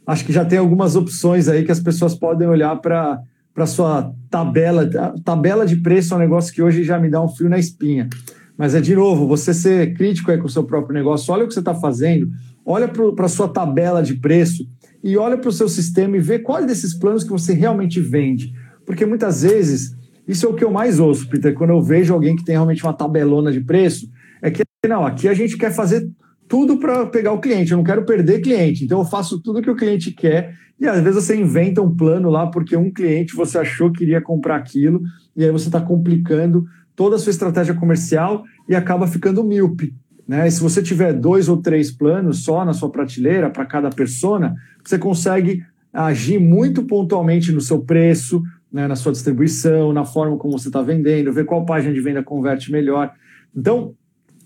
acho 0.05 0.25
que 0.25 0.33
já 0.33 0.43
tem 0.43 0.59
algumas 0.59 0.95
opções 0.95 1.47
aí 1.47 1.63
que 1.63 1.71
as 1.71 1.79
pessoas 1.79 2.15
podem 2.15 2.47
olhar 2.47 2.75
para 2.77 3.19
para 3.53 3.67
sua 3.67 4.11
tabela. 4.29 4.89
Tabela 5.23 5.65
de 5.65 5.77
preço 5.77 6.13
é 6.13 6.17
um 6.17 6.19
negócio 6.19 6.53
que 6.53 6.61
hoje 6.61 6.83
já 6.83 6.99
me 6.99 7.09
dá 7.09 7.21
um 7.21 7.29
frio 7.29 7.49
na 7.49 7.59
espinha. 7.59 8.09
Mas 8.57 8.75
é 8.75 8.81
de 8.81 8.95
novo, 8.95 9.27
você 9.27 9.53
ser 9.53 9.93
crítico 9.93 10.31
aí 10.31 10.37
com 10.37 10.45
o 10.45 10.49
seu 10.49 10.63
próprio 10.63 10.93
negócio, 10.93 11.33
olha 11.33 11.43
o 11.43 11.47
que 11.47 11.53
você 11.53 11.59
está 11.59 11.73
fazendo, 11.73 12.29
olha 12.65 12.87
para 12.87 13.25
a 13.25 13.29
sua 13.29 13.47
tabela 13.47 14.01
de 14.01 14.15
preço 14.15 14.67
e 15.03 15.17
olha 15.17 15.37
para 15.37 15.49
o 15.49 15.51
seu 15.51 15.67
sistema 15.67 16.17
e 16.17 16.19
vê 16.19 16.39
quais 16.39 16.65
desses 16.65 16.93
planos 16.93 17.23
que 17.23 17.31
você 17.31 17.53
realmente 17.53 17.99
vende. 17.99 18.53
Porque 18.85 19.05
muitas 19.05 19.41
vezes, 19.41 19.95
isso 20.27 20.45
é 20.45 20.49
o 20.49 20.53
que 20.53 20.63
eu 20.63 20.71
mais 20.71 20.99
ouço, 20.99 21.27
Peter, 21.29 21.53
quando 21.53 21.71
eu 21.71 21.81
vejo 21.81 22.13
alguém 22.13 22.35
que 22.35 22.43
tem 22.43 22.53
realmente 22.53 22.83
uma 22.83 22.93
tabelona 22.93 23.51
de 23.51 23.59
preço, 23.59 24.07
é 24.41 24.51
que 24.51 24.63
não, 24.87 25.05
aqui 25.05 25.27
a 25.27 25.33
gente 25.33 25.57
quer 25.57 25.71
fazer 25.71 26.09
tudo 26.47 26.77
para 26.77 27.05
pegar 27.05 27.31
o 27.31 27.39
cliente, 27.39 27.71
eu 27.71 27.77
não 27.77 27.83
quero 27.83 28.05
perder 28.05 28.41
cliente, 28.41 28.83
então 28.83 28.99
eu 28.99 29.05
faço 29.05 29.41
tudo 29.41 29.61
que 29.61 29.69
o 29.69 29.75
cliente 29.75 30.11
quer 30.11 30.55
e 30.79 30.87
às 30.87 31.01
vezes 31.01 31.23
você 31.23 31.35
inventa 31.35 31.81
um 31.81 31.95
plano 31.95 32.29
lá 32.29 32.47
porque 32.47 32.75
um 32.75 32.91
cliente 32.91 33.35
você 33.35 33.57
achou 33.57 33.91
que 33.91 34.03
iria 34.03 34.21
comprar 34.21 34.57
aquilo 34.57 35.01
e 35.35 35.43
aí 35.43 35.51
você 35.51 35.67
está 35.67 35.79
complicando 35.79 36.65
toda 36.95 37.15
a 37.15 37.19
sua 37.19 37.31
estratégia 37.31 37.73
comercial 37.73 38.43
e 38.67 38.75
acaba 38.75 39.07
ficando 39.07 39.43
míope. 39.43 39.95
Né? 40.27 40.47
E 40.47 40.51
se 40.51 40.61
você 40.61 40.81
tiver 40.81 41.13
dois 41.13 41.49
ou 41.49 41.57
três 41.57 41.91
planos 41.91 42.43
só 42.43 42.63
na 42.63 42.73
sua 42.73 42.89
prateleira 42.89 43.49
para 43.49 43.65
cada 43.65 43.89
persona, 43.89 44.55
você 44.83 44.97
consegue 44.97 45.63
agir 45.91 46.39
muito 46.39 46.83
pontualmente 46.83 47.51
no 47.51 47.61
seu 47.61 47.81
preço, 47.81 48.41
né, 48.71 48.87
na 48.87 48.95
sua 48.95 49.11
distribuição, 49.11 49.93
na 49.93 50.03
forma 50.03 50.37
como 50.37 50.57
você 50.57 50.69
está 50.69 50.81
vendendo, 50.81 51.31
ver 51.31 51.45
qual 51.45 51.65
página 51.65 51.93
de 51.93 52.01
venda 52.01 52.23
converte 52.23 52.71
melhor. 52.71 53.11
Então, 53.55 53.93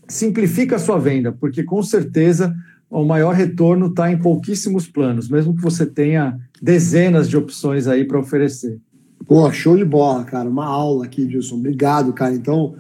simplifica 0.07 0.75
a 0.75 0.79
sua 0.79 0.97
venda, 0.97 1.31
porque 1.31 1.63
com 1.63 1.81
certeza 1.83 2.55
o 2.89 3.03
maior 3.03 3.33
retorno 3.33 3.87
está 3.87 4.11
em 4.11 4.17
pouquíssimos 4.17 4.87
planos, 4.87 5.29
mesmo 5.29 5.55
que 5.55 5.61
você 5.61 5.85
tenha 5.85 6.39
dezenas 6.61 7.29
de 7.29 7.35
opções 7.35 7.87
aí 7.87 8.05
para 8.05 8.19
oferecer. 8.19 8.79
Pô, 9.25 9.51
show 9.51 9.75
de 9.75 9.83
bola, 9.83 10.23
cara. 10.23 10.49
Uma 10.49 10.65
aula 10.65 11.05
aqui, 11.05 11.25
Dilson. 11.25 11.55
Obrigado, 11.55 12.13
cara. 12.13 12.33
Então, 12.33 12.75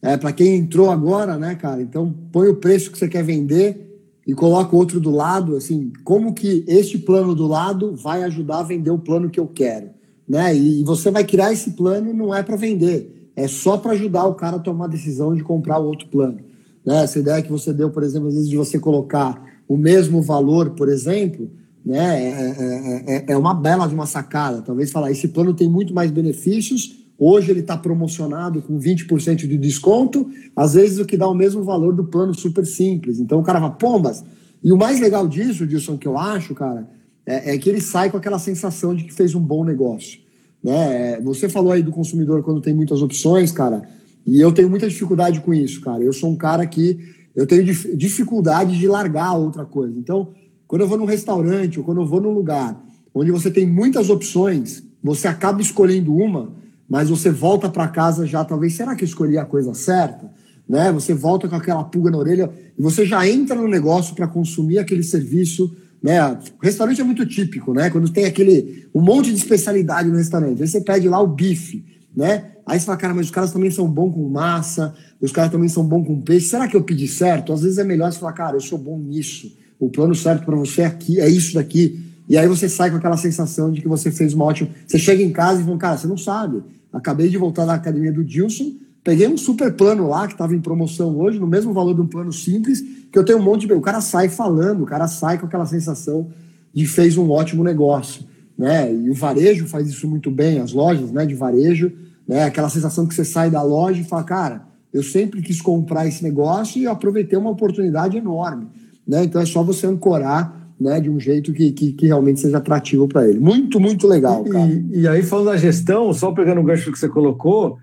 é 0.00 0.16
para 0.16 0.32
quem 0.32 0.56
entrou 0.56 0.90
agora, 0.90 1.36
né, 1.36 1.56
cara? 1.56 1.82
Então, 1.82 2.14
põe 2.30 2.48
o 2.48 2.56
preço 2.56 2.90
que 2.92 2.98
você 2.98 3.08
quer 3.08 3.24
vender 3.24 3.86
e 4.26 4.34
coloca 4.34 4.76
outro 4.76 5.00
do 5.00 5.10
lado, 5.10 5.56
assim, 5.56 5.92
como 6.04 6.34
que 6.34 6.64
este 6.66 6.98
plano 6.98 7.34
do 7.34 7.46
lado 7.46 7.94
vai 7.94 8.22
ajudar 8.24 8.58
a 8.58 8.64
vender 8.64 8.90
o 8.90 8.98
plano 8.98 9.30
que 9.30 9.38
eu 9.38 9.46
quero, 9.46 9.90
né? 10.28 10.54
E 10.54 10.82
você 10.84 11.10
vai 11.10 11.24
criar 11.24 11.52
esse 11.52 11.70
plano 11.72 12.12
não 12.12 12.34
é 12.34 12.42
para 12.42 12.56
vender, 12.56 13.25
é 13.36 13.46
só 13.46 13.76
para 13.76 13.92
ajudar 13.92 14.24
o 14.24 14.34
cara 14.34 14.56
a 14.56 14.60
tomar 14.60 14.86
a 14.86 14.88
decisão 14.88 15.34
de 15.34 15.44
comprar 15.44 15.78
outro 15.78 16.08
plano. 16.08 16.38
Né? 16.84 17.04
Essa 17.04 17.18
ideia 17.18 17.42
que 17.42 17.52
você 17.52 17.72
deu, 17.72 17.90
por 17.90 18.02
exemplo, 18.02 18.28
às 18.28 18.34
vezes 18.34 18.48
de 18.48 18.56
você 18.56 18.78
colocar 18.78 19.44
o 19.68 19.76
mesmo 19.76 20.22
valor, 20.22 20.70
por 20.70 20.88
exemplo, 20.88 21.50
né? 21.86 22.20
É, 22.20 23.04
é, 23.08 23.14
é, 23.16 23.24
é 23.28 23.36
uma 23.36 23.54
bela 23.54 23.86
de 23.86 23.94
uma 23.94 24.06
sacada. 24.06 24.60
Talvez 24.60 24.90
falar, 24.90 25.12
esse 25.12 25.28
plano 25.28 25.54
tem 25.54 25.68
muito 25.68 25.94
mais 25.94 26.10
benefícios, 26.10 26.96
hoje 27.16 27.52
ele 27.52 27.60
está 27.60 27.76
promocionado 27.76 28.60
com 28.60 28.76
20% 28.76 29.46
de 29.46 29.56
desconto, 29.56 30.28
às 30.54 30.74
vezes 30.74 30.98
o 30.98 31.04
que 31.04 31.16
dá 31.16 31.28
o 31.28 31.34
mesmo 31.34 31.62
valor 31.62 31.94
do 31.94 32.04
plano 32.04 32.34
super 32.34 32.66
simples. 32.66 33.20
Então 33.20 33.38
o 33.38 33.42
cara 33.42 33.60
fala, 33.60 33.72
pombas. 33.72 34.24
E 34.64 34.72
o 34.72 34.76
mais 34.76 34.98
legal 34.98 35.28
disso, 35.28 35.64
Dilson, 35.64 35.96
que 35.96 36.08
eu 36.08 36.18
acho, 36.18 36.54
cara, 36.54 36.88
é, 37.24 37.54
é 37.54 37.58
que 37.58 37.68
ele 37.68 37.80
sai 37.80 38.10
com 38.10 38.16
aquela 38.16 38.38
sensação 38.38 38.92
de 38.92 39.04
que 39.04 39.12
fez 39.12 39.34
um 39.34 39.40
bom 39.40 39.64
negócio. 39.64 40.25
Né? 40.62 41.20
Você 41.20 41.48
falou 41.48 41.72
aí 41.72 41.82
do 41.82 41.92
consumidor 41.92 42.42
quando 42.42 42.60
tem 42.60 42.74
muitas 42.74 43.02
opções, 43.02 43.52
cara, 43.52 43.82
e 44.26 44.40
eu 44.40 44.52
tenho 44.52 44.68
muita 44.68 44.88
dificuldade 44.88 45.40
com 45.40 45.54
isso, 45.54 45.80
cara. 45.80 46.02
Eu 46.02 46.12
sou 46.12 46.30
um 46.30 46.36
cara 46.36 46.66
que 46.66 46.98
eu 47.34 47.46
tenho 47.46 47.64
dificuldade 47.64 48.78
de 48.78 48.88
largar 48.88 49.34
outra 49.34 49.64
coisa. 49.64 49.96
Então, 49.98 50.30
quando 50.66 50.82
eu 50.82 50.88
vou 50.88 50.98
num 50.98 51.04
restaurante 51.04 51.78
ou 51.78 51.84
quando 51.84 52.00
eu 52.00 52.06
vou 52.06 52.20
num 52.20 52.32
lugar 52.32 52.82
onde 53.14 53.30
você 53.30 53.50
tem 53.50 53.66
muitas 53.66 54.10
opções, 54.10 54.82
você 55.02 55.28
acaba 55.28 55.62
escolhendo 55.62 56.14
uma, 56.14 56.52
mas 56.88 57.08
você 57.08 57.30
volta 57.30 57.68
para 57.68 57.86
casa 57.88 58.26
já, 58.26 58.44
talvez, 58.44 58.74
será 58.74 58.94
que 58.94 59.04
eu 59.04 59.06
escolhi 59.06 59.38
a 59.38 59.44
coisa 59.44 59.74
certa? 59.74 60.30
Né? 60.68 60.90
Você 60.92 61.14
volta 61.14 61.48
com 61.48 61.54
aquela 61.54 61.84
pulga 61.84 62.10
na 62.10 62.18
orelha 62.18 62.50
e 62.76 62.82
você 62.82 63.06
já 63.06 63.26
entra 63.28 63.54
no 63.54 63.68
negócio 63.68 64.14
para 64.14 64.26
consumir 64.26 64.78
aquele 64.78 65.02
serviço 65.02 65.74
né? 66.06 66.22
O 66.22 66.62
restaurante 66.62 67.00
é 67.00 67.04
muito 67.04 67.26
típico, 67.26 67.74
né? 67.74 67.90
Quando 67.90 68.08
tem 68.08 68.26
aquele 68.26 68.88
um 68.94 69.00
monte 69.00 69.32
de 69.32 69.38
especialidade 69.38 70.08
no 70.08 70.16
restaurante, 70.16 70.62
aí 70.62 70.68
você 70.68 70.80
pede 70.80 71.08
lá 71.08 71.20
o 71.20 71.26
bife, 71.26 71.84
né? 72.16 72.52
Aí 72.64 72.78
você 72.78 72.86
fala, 72.86 72.96
cara, 72.96 73.12
mas 73.12 73.26
os 73.26 73.32
caras 73.32 73.50
também 73.52 73.72
são 73.72 73.88
bons 73.88 74.14
com 74.14 74.28
massa, 74.28 74.94
os 75.20 75.32
caras 75.32 75.50
também 75.50 75.68
são 75.68 75.84
bons 75.84 76.06
com 76.06 76.20
peixe. 76.20 76.46
Será 76.46 76.68
que 76.68 76.76
eu 76.76 76.84
pedi 76.84 77.08
certo? 77.08 77.52
Às 77.52 77.62
vezes 77.62 77.78
é 77.78 77.82
melhor 77.82 78.12
você 78.12 78.20
falar, 78.20 78.34
cara, 78.34 78.56
eu 78.56 78.60
sou 78.60 78.78
bom 78.78 78.96
nisso. 78.96 79.52
O 79.80 79.90
plano 79.90 80.14
certo 80.14 80.44
para 80.44 80.54
você 80.54 80.82
é 80.82 80.86
aqui, 80.86 81.18
é 81.18 81.28
isso 81.28 81.54
daqui. 81.54 82.00
E 82.28 82.38
aí 82.38 82.46
você 82.46 82.68
sai 82.68 82.88
com 82.88 82.98
aquela 82.98 83.16
sensação 83.16 83.72
de 83.72 83.82
que 83.82 83.88
você 83.88 84.08
fez 84.12 84.32
uma 84.32 84.44
ótima. 84.44 84.70
Você 84.86 85.00
chega 85.00 85.24
em 85.24 85.32
casa 85.32 85.60
e 85.60 85.64
fala, 85.64 85.76
cara, 85.76 85.98
você 85.98 86.06
não 86.06 86.16
sabe. 86.16 86.62
Acabei 86.92 87.28
de 87.28 87.36
voltar 87.36 87.64
da 87.64 87.74
academia 87.74 88.12
do 88.12 88.22
Dilson, 88.22 88.76
peguei 89.06 89.28
um 89.28 89.36
super 89.36 89.72
plano 89.72 90.08
lá 90.08 90.26
que 90.26 90.32
estava 90.32 90.52
em 90.52 90.60
promoção 90.60 91.16
hoje, 91.16 91.38
no 91.38 91.46
mesmo 91.46 91.72
valor 91.72 91.94
de 91.94 92.00
um 92.00 92.08
plano 92.08 92.32
simples, 92.32 92.82
que 93.12 93.16
eu 93.16 93.24
tenho 93.24 93.38
um 93.38 93.42
monte 93.42 93.64
de. 93.64 93.72
O 93.72 93.80
cara 93.80 94.00
sai 94.00 94.28
falando, 94.28 94.82
o 94.82 94.86
cara 94.86 95.06
sai 95.06 95.38
com 95.38 95.46
aquela 95.46 95.64
sensação 95.64 96.26
de 96.74 96.84
fez 96.88 97.16
um 97.16 97.30
ótimo 97.30 97.62
negócio. 97.62 98.24
Né? 98.58 98.92
E 98.92 99.08
o 99.08 99.14
varejo 99.14 99.64
faz 99.68 99.86
isso 99.86 100.08
muito 100.08 100.28
bem, 100.28 100.58
as 100.58 100.72
lojas 100.72 101.12
né, 101.12 101.24
de 101.24 101.36
varejo, 101.36 101.92
né? 102.26 102.42
aquela 102.42 102.68
sensação 102.68 103.06
que 103.06 103.14
você 103.14 103.24
sai 103.24 103.48
da 103.48 103.62
loja 103.62 104.00
e 104.00 104.04
fala, 104.04 104.24
cara, 104.24 104.62
eu 104.92 105.04
sempre 105.04 105.40
quis 105.40 105.60
comprar 105.60 106.04
esse 106.08 106.24
negócio 106.24 106.82
e 106.82 106.88
aproveitei 106.88 107.38
uma 107.38 107.50
oportunidade 107.50 108.16
enorme. 108.16 108.66
Né? 109.06 109.22
Então 109.22 109.40
é 109.40 109.46
só 109.46 109.62
você 109.62 109.86
ancorar 109.86 110.72
né, 110.80 110.98
de 111.00 111.08
um 111.08 111.20
jeito 111.20 111.52
que, 111.52 111.70
que, 111.70 111.92
que 111.92 112.06
realmente 112.06 112.40
seja 112.40 112.58
atrativo 112.58 113.06
para 113.06 113.28
ele. 113.28 113.38
Muito, 113.38 113.78
muito 113.78 114.08
legal, 114.08 114.42
cara. 114.42 114.66
E, 114.66 115.02
e, 115.02 115.08
aí, 115.08 115.22
falando 115.22 115.46
da 115.46 115.56
gestão, 115.56 116.12
só 116.12 116.32
pegando 116.32 116.60
o 116.60 116.64
gancho 116.64 116.90
que 116.90 116.98
você 116.98 117.08
colocou, 117.08 117.78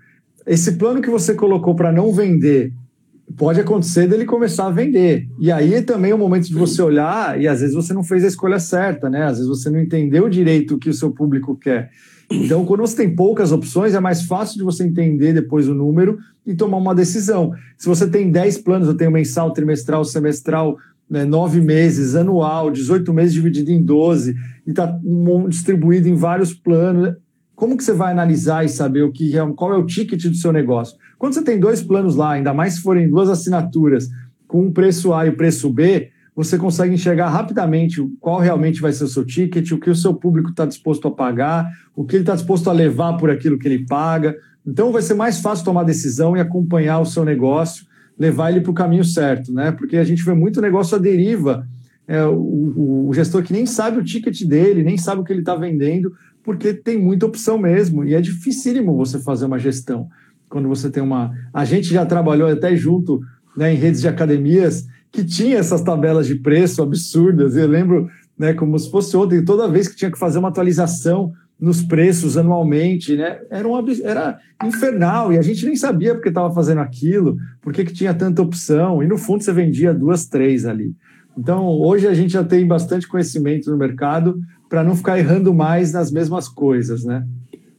esse 0.46 0.72
plano 0.72 1.00
que 1.00 1.10
você 1.10 1.34
colocou 1.34 1.74
para 1.74 1.92
não 1.92 2.12
vender 2.12 2.72
pode 3.36 3.60
acontecer 3.60 4.06
dele 4.06 4.24
começar 4.24 4.66
a 4.66 4.70
vender. 4.70 5.26
E 5.40 5.50
aí 5.50 5.74
é 5.74 5.82
também 5.82 6.12
o 6.12 6.18
momento 6.18 6.46
de 6.46 6.54
você 6.54 6.80
olhar, 6.82 7.40
e 7.40 7.48
às 7.48 7.60
vezes 7.60 7.74
você 7.74 7.92
não 7.92 8.04
fez 8.04 8.24
a 8.24 8.28
escolha 8.28 8.58
certa, 8.58 9.08
né? 9.08 9.24
Às 9.24 9.38
vezes 9.38 9.48
você 9.48 9.70
não 9.70 9.80
entendeu 9.80 10.28
direito 10.28 10.74
o 10.74 10.78
que 10.78 10.90
o 10.90 10.94
seu 10.94 11.10
público 11.10 11.56
quer. 11.56 11.90
Então, 12.30 12.64
quando 12.64 12.80
você 12.80 12.96
tem 12.96 13.14
poucas 13.14 13.52
opções, 13.52 13.94
é 13.94 14.00
mais 14.00 14.22
fácil 14.22 14.58
de 14.58 14.64
você 14.64 14.84
entender 14.84 15.32
depois 15.32 15.68
o 15.68 15.74
número 15.74 16.18
e 16.46 16.54
tomar 16.54 16.78
uma 16.78 16.94
decisão. 16.94 17.52
Se 17.76 17.86
você 17.86 18.06
tem 18.06 18.30
10 18.30 18.58
planos, 18.58 18.88
eu 18.88 18.96
tenho 18.96 19.10
mensal, 19.10 19.52
trimestral, 19.52 20.04
semestral, 20.04 20.76
né, 21.08 21.24
nove 21.24 21.60
meses, 21.60 22.14
anual, 22.14 22.70
18 22.70 23.12
meses 23.12 23.34
dividido 23.34 23.70
em 23.70 23.82
12, 23.82 24.34
e 24.66 24.70
está 24.70 24.98
distribuído 25.48 26.08
em 26.08 26.14
vários 26.14 26.54
planos. 26.54 27.14
Como 27.64 27.78
que 27.78 27.82
você 27.82 27.94
vai 27.94 28.12
analisar 28.12 28.62
e 28.62 28.68
saber 28.68 29.04
o 29.04 29.10
que 29.10 29.38
é, 29.38 29.52
qual 29.56 29.72
é 29.72 29.76
o 29.78 29.86
ticket 29.86 30.22
do 30.26 30.36
seu 30.36 30.52
negócio? 30.52 30.98
Quando 31.18 31.32
você 31.32 31.42
tem 31.42 31.58
dois 31.58 31.82
planos 31.82 32.14
lá, 32.14 32.32
ainda 32.32 32.52
mais 32.52 32.74
se 32.74 32.82
forem 32.82 33.08
duas 33.08 33.30
assinaturas, 33.30 34.10
com 34.46 34.66
o 34.66 34.70
preço 34.70 35.14
A 35.14 35.24
e 35.24 35.30
o 35.30 35.36
preço 35.38 35.70
B, 35.70 36.10
você 36.36 36.58
consegue 36.58 36.92
enxergar 36.92 37.30
rapidamente 37.30 38.06
qual 38.20 38.38
realmente 38.38 38.82
vai 38.82 38.92
ser 38.92 39.04
o 39.04 39.08
seu 39.08 39.24
ticket, 39.24 39.70
o 39.70 39.80
que 39.80 39.88
o 39.88 39.94
seu 39.94 40.12
público 40.12 40.50
está 40.50 40.66
disposto 40.66 41.08
a 41.08 41.10
pagar, 41.10 41.66
o 41.96 42.04
que 42.04 42.16
ele 42.16 42.24
está 42.24 42.34
disposto 42.34 42.68
a 42.68 42.72
levar 42.74 43.14
por 43.14 43.30
aquilo 43.30 43.58
que 43.58 43.66
ele 43.66 43.86
paga. 43.86 44.36
Então 44.66 44.92
vai 44.92 45.00
ser 45.00 45.14
mais 45.14 45.40
fácil 45.40 45.64
tomar 45.64 45.84
decisão 45.84 46.36
e 46.36 46.40
acompanhar 46.40 47.00
o 47.00 47.06
seu 47.06 47.24
negócio, 47.24 47.86
levar 48.18 48.50
ele 48.50 48.60
para 48.60 48.72
o 48.72 48.74
caminho 48.74 49.06
certo, 49.06 49.50
né? 49.50 49.72
Porque 49.72 49.96
a 49.96 50.04
gente 50.04 50.22
vê 50.22 50.34
muito 50.34 50.60
negócio 50.60 50.96
à 50.96 51.00
deriva. 51.00 51.66
É, 52.06 52.22
o, 52.26 53.06
o, 53.08 53.14
gestor 53.14 53.42
que 53.42 53.54
nem 53.54 53.64
sabe 53.64 53.98
o 53.98 54.04
ticket 54.04 54.42
dele, 54.44 54.82
nem 54.82 54.98
sabe 54.98 55.22
o 55.22 55.24
que 55.24 55.32
ele 55.32 55.40
está 55.40 55.56
vendendo, 55.56 56.12
porque 56.44 56.74
tem 56.74 57.00
muita 57.00 57.26
opção 57.26 57.58
mesmo, 57.58 58.04
e 58.04 58.14
é 58.14 58.20
dificílimo 58.20 58.96
você 58.96 59.18
fazer 59.18 59.46
uma 59.46 59.58
gestão. 59.58 60.08
Quando 60.48 60.68
você 60.68 60.90
tem 60.90 61.02
uma. 61.02 61.32
A 61.52 61.64
gente 61.64 61.92
já 61.92 62.06
trabalhou 62.06 62.48
até 62.48 62.76
junto 62.76 63.20
né, 63.56 63.72
em 63.72 63.76
redes 63.76 64.00
de 64.00 64.06
academias 64.06 64.86
que 65.10 65.24
tinha 65.24 65.58
essas 65.58 65.80
tabelas 65.80 66.26
de 66.26 66.36
preço 66.36 66.82
absurdas. 66.82 67.56
Eu 67.56 67.66
lembro, 67.66 68.08
né, 68.38 68.52
como 68.52 68.78
se 68.78 68.90
fosse 68.90 69.16
ontem, 69.16 69.44
toda 69.44 69.68
vez 69.68 69.88
que 69.88 69.96
tinha 69.96 70.10
que 70.10 70.18
fazer 70.18 70.38
uma 70.38 70.48
atualização 70.48 71.32
nos 71.58 71.82
preços 71.82 72.36
anualmente, 72.36 73.16
né? 73.16 73.38
Era, 73.48 73.66
um, 73.66 73.74
era 74.02 74.38
infernal 74.62 75.32
e 75.32 75.38
a 75.38 75.42
gente 75.42 75.64
nem 75.64 75.76
sabia 75.76 76.14
porque 76.14 76.28
estava 76.28 76.52
fazendo 76.52 76.80
aquilo, 76.80 77.36
porque 77.62 77.84
que 77.84 77.92
tinha 77.92 78.12
tanta 78.12 78.42
opção 78.42 79.02
e 79.02 79.06
no 79.06 79.16
fundo 79.16 79.42
você 79.42 79.52
vendia 79.52 79.94
duas, 79.94 80.26
três 80.26 80.66
ali. 80.66 80.94
Então 81.38 81.66
hoje 81.66 82.06
a 82.06 82.14
gente 82.14 82.32
já 82.32 82.44
tem 82.44 82.66
bastante 82.66 83.08
conhecimento 83.08 83.70
no 83.70 83.76
mercado 83.76 84.38
para 84.74 84.82
não 84.82 84.96
ficar 84.96 85.16
errando 85.16 85.54
mais 85.54 85.92
nas 85.92 86.10
mesmas 86.10 86.48
coisas, 86.48 87.04
né? 87.04 87.24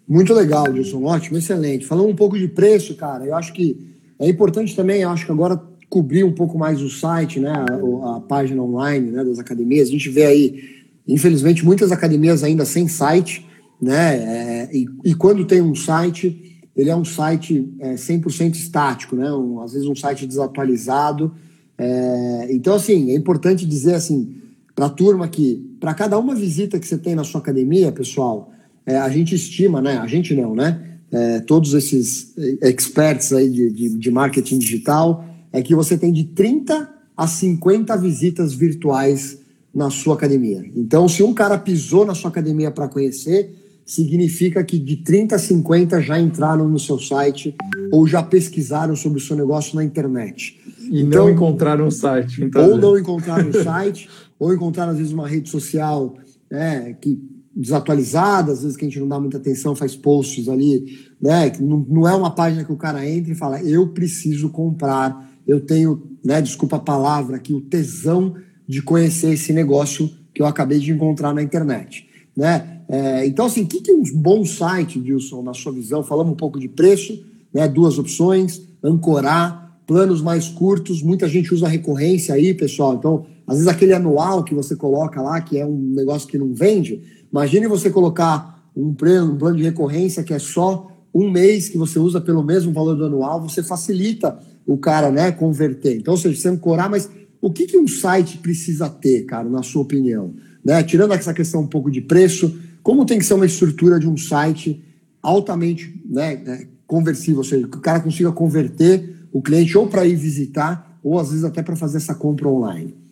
Muito 0.08 0.34
legal, 0.34 0.74
Gilson. 0.74 1.04
Ótimo, 1.04 1.38
excelente. 1.38 1.86
Falando 1.86 2.08
um 2.08 2.16
pouco 2.16 2.40
de 2.40 2.48
preço, 2.48 2.96
cara, 2.96 3.26
eu 3.26 3.36
acho 3.36 3.52
que 3.52 3.78
é 4.18 4.30
importante 4.30 4.74
também, 4.74 5.04
acho 5.04 5.26
que 5.26 5.32
agora 5.34 5.62
cobrir 5.90 6.24
um 6.24 6.32
pouco 6.32 6.58
mais 6.58 6.82
o 6.82 6.90
site, 6.90 7.38
né, 7.38 7.52
a, 7.52 8.16
a 8.16 8.22
página 8.22 8.64
online 8.64 9.12
né, 9.12 9.26
das 9.26 9.40
academias. 9.40 9.90
A 9.90 9.92
gente 9.92 10.08
vê 10.08 10.26
aí, 10.26 10.64
infelizmente, 11.06 11.66
muitas 11.66 11.92
academias 11.92 12.46
ainda 12.46 12.64
sem 12.64 12.88
site, 12.88 13.46
né? 13.82 14.16
É, 14.16 14.70
e, 14.74 14.86
e, 15.04 15.14
quando 15.16 15.44
tem 15.44 15.62
um 15.62 15.76
site, 15.76 16.62
ele 16.78 16.90
é 16.90 16.96
um 16.96 17.04
site 17.04 17.76
é, 17.82 17.96
100% 17.96 18.54
estático, 18.54 19.18
né? 19.18 19.30
Um, 19.34 19.60
às 19.60 19.74
vezes 19.74 19.86
um 19.86 19.96
site 19.96 20.26
desatualizado. 20.26 21.34
É, 21.78 22.48
então, 22.52 22.74
assim, 22.74 23.12
é 23.12 23.16
importante 23.16 23.66
dizer 23.66 23.96
assim 23.96 24.46
para 24.76 24.88
a 24.88 24.90
turma 24.90 25.28
que 25.28 25.75
para 25.86 25.94
cada 25.94 26.18
uma 26.18 26.34
visita 26.34 26.80
que 26.80 26.88
você 26.88 26.98
tem 26.98 27.14
na 27.14 27.24
sua 27.24 27.40
academia, 27.40 27.92
pessoal, 27.92 28.52
é, 28.88 28.98
a 28.98 29.08
gente 29.08 29.36
estima, 29.36 29.80
né? 29.80 30.00
A 30.00 30.08
gente 30.08 30.34
não, 30.34 30.56
né? 30.56 30.98
É, 31.12 31.42
todos 31.42 31.76
esses 31.76 32.34
experts 32.60 33.32
aí 33.32 33.48
de, 33.48 33.70
de, 33.72 33.90
de 33.90 34.10
marketing 34.10 34.58
digital 34.58 35.24
é 35.54 35.62
que 35.62 35.76
você 35.76 35.96
tem 35.96 36.12
de 36.12 36.24
30 36.24 36.90
a 37.16 37.28
50 37.28 37.96
visitas 37.98 38.56
virtuais 38.56 39.38
na 39.72 39.92
sua 39.92 40.16
academia. 40.16 40.66
Então, 40.76 41.08
se 41.08 41.22
um 41.22 41.36
cara 41.36 41.56
pisou 41.56 42.04
na 42.04 42.16
sua 42.16 42.32
academia 42.32 42.72
para 42.72 42.88
conhecer, 42.88 43.54
significa 43.86 44.64
que 44.64 44.80
de 44.80 44.96
30 44.96 45.36
a 45.36 45.40
50 45.40 46.02
já 46.02 46.20
entraram 46.20 46.68
no 46.68 46.80
seu 46.80 46.98
site 46.98 47.54
ou 47.92 48.08
já 48.08 48.24
pesquisaram 48.24 48.96
sobre 48.96 49.20
o 49.20 49.22
seu 49.22 49.36
negócio 49.36 49.76
na 49.76 49.84
internet. 49.84 50.60
E 50.90 51.02
então, 51.02 51.26
não 51.26 51.32
encontraram 51.32 51.88
o 51.88 51.92
site. 51.92 52.44
Então... 52.44 52.72
Ou 52.72 52.78
não 52.78 52.98
encontraram 52.98 53.50
o 53.50 53.64
site, 53.64 54.10
ou 54.40 54.54
encontraram, 54.54 54.92
às 54.92 54.98
vezes, 54.98 55.14
uma 55.14 55.28
rede 55.28 55.50
social 55.50 56.16
é, 56.50 56.94
que 56.94 57.20
desatualizada, 57.56 58.52
às 58.52 58.64
vezes 58.64 58.76
que 58.76 58.84
a 58.84 58.88
gente 58.88 59.00
não 59.00 59.08
dá 59.08 59.20
muita 59.20 59.38
atenção, 59.38 59.76
faz 59.76 59.96
posts 59.96 60.50
ali, 60.50 61.00
né? 61.22 61.50
Que 61.50 61.64
não, 61.64 61.86
não 61.88 62.08
é 62.08 62.14
uma 62.14 62.32
página 62.32 62.66
que 62.66 62.72
o 62.72 62.78
cara 62.78 63.08
entra 63.10 63.32
e 63.32 63.36
fala, 63.36 63.62
eu 63.62 63.88
preciso 63.90 64.50
comprar 64.50 65.34
eu 65.48 65.62
tenho, 65.62 66.02
né, 66.24 66.42
desculpa 66.42 66.78
a 66.78 66.80
palavra 66.80 67.38
aqui, 67.38 67.54
o 67.54 67.62
tesão 67.62 68.36
de 68.68 68.82
conhecer 68.82 69.34
esse 69.34 69.54
negócio 69.54 70.10
que 70.34 70.42
eu 70.42 70.46
acabei 70.46 70.80
de 70.80 70.92
encontrar 70.92 71.34
na 71.34 71.42
internet. 71.42 72.08
Né? 72.36 72.82
É, 72.90 73.26
então, 73.26 73.46
assim, 73.46 73.64
o 73.64 73.68
que, 73.68 73.82
que 73.82 73.92
um 73.92 74.04
bom 74.16 74.44
site, 74.44 75.00
Wilson, 75.00 75.44
na 75.44 75.54
sua 75.54 75.72
visão? 75.72 76.04
Falamos 76.04 76.34
um 76.34 76.36
pouco 76.36 76.60
de 76.60 76.68
preço, 76.68 77.24
né, 77.54 77.68
duas 77.68 78.00
opções, 78.00 78.62
ancorar, 78.84 79.80
planos 79.86 80.22
mais 80.22 80.48
curtos, 80.50 81.04
muita 81.04 81.28
gente 81.28 81.54
usa 81.54 81.68
recorrência 81.68 82.34
aí, 82.34 82.54
pessoal. 82.54 82.96
Então, 82.96 83.26
às 83.48 83.56
vezes 83.56 83.68
aquele 83.68 83.94
anual 83.94 84.44
que 84.44 84.56
você 84.56 84.76
coloca 84.76 85.22
lá, 85.22 85.40
que 85.42 85.58
é 85.58 85.66
um 85.66 85.78
negócio 85.78 86.28
que 86.28 86.38
não 86.38 86.54
vende, 86.54 87.02
imagine 87.32 87.68
você 87.68 87.90
colocar 87.90 88.56
um 88.76 88.94
plano, 88.94 89.38
de 89.56 89.64
recorrência 89.64 90.24
que 90.24 90.34
é 90.34 90.40
só 90.40 90.92
um 91.14 91.32
mês 91.32 91.70
que 91.70 91.78
você 91.78 91.98
usa 91.98 92.20
pelo 92.20 92.44
mesmo 92.44 92.74
valor 92.74 92.96
do 92.96 93.06
anual, 93.06 93.42
você 93.42 93.64
facilita 93.64 94.38
o 94.66 94.78
cara 94.78 95.10
né, 95.10 95.32
converter. 95.32 95.96
Então, 95.96 96.14
ou 96.14 96.18
seja, 96.18 96.36
você 96.36 96.50
ancorar, 96.50 96.90
mas 96.90 97.10
o 97.42 97.52
que, 97.52 97.66
que 97.66 97.78
um 97.78 97.88
site 97.88 98.40
precisa 98.40 98.90
ter, 98.90 99.24
cara, 99.24 99.48
na 99.48 99.64
sua 99.64 99.84
opinião? 99.84 100.34
Né? 100.64 100.84
Tirando 100.84 101.14
essa 101.14 101.34
questão 101.34 101.62
um 101.62 101.68
pouco 101.68 101.90
de 101.90 102.02
preço, 102.02 102.60
como 102.84 103.06
tem 103.06 103.18
que 103.18 103.26
ser 103.26 103.36
uma 103.36 103.46
estrutura 103.46 104.00
de 104.00 104.10
um 104.10 104.18
site 104.18 104.84
altamente 105.22 106.02
né, 106.06 106.36
né 106.36 106.68
conversível, 106.86 107.38
ou 107.38 107.44
seja, 107.44 107.68
que 107.68 107.78
o 107.78 107.82
cara 107.82 108.00
consiga 108.00 108.32
converter 108.32 109.28
o 109.32 109.42
cliente 109.42 109.78
ou 109.78 109.88
para 109.88 110.06
ir 110.06 110.16
visitar, 110.16 111.00
ou 111.04 111.20
às 111.20 111.30
vezes 111.30 111.44
até 111.44 111.62
para 111.64 111.76
fazer 111.76 111.98
essa 111.98 112.14
compra 112.14 112.48
online. 112.48 113.05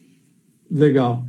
Legal. 0.74 1.24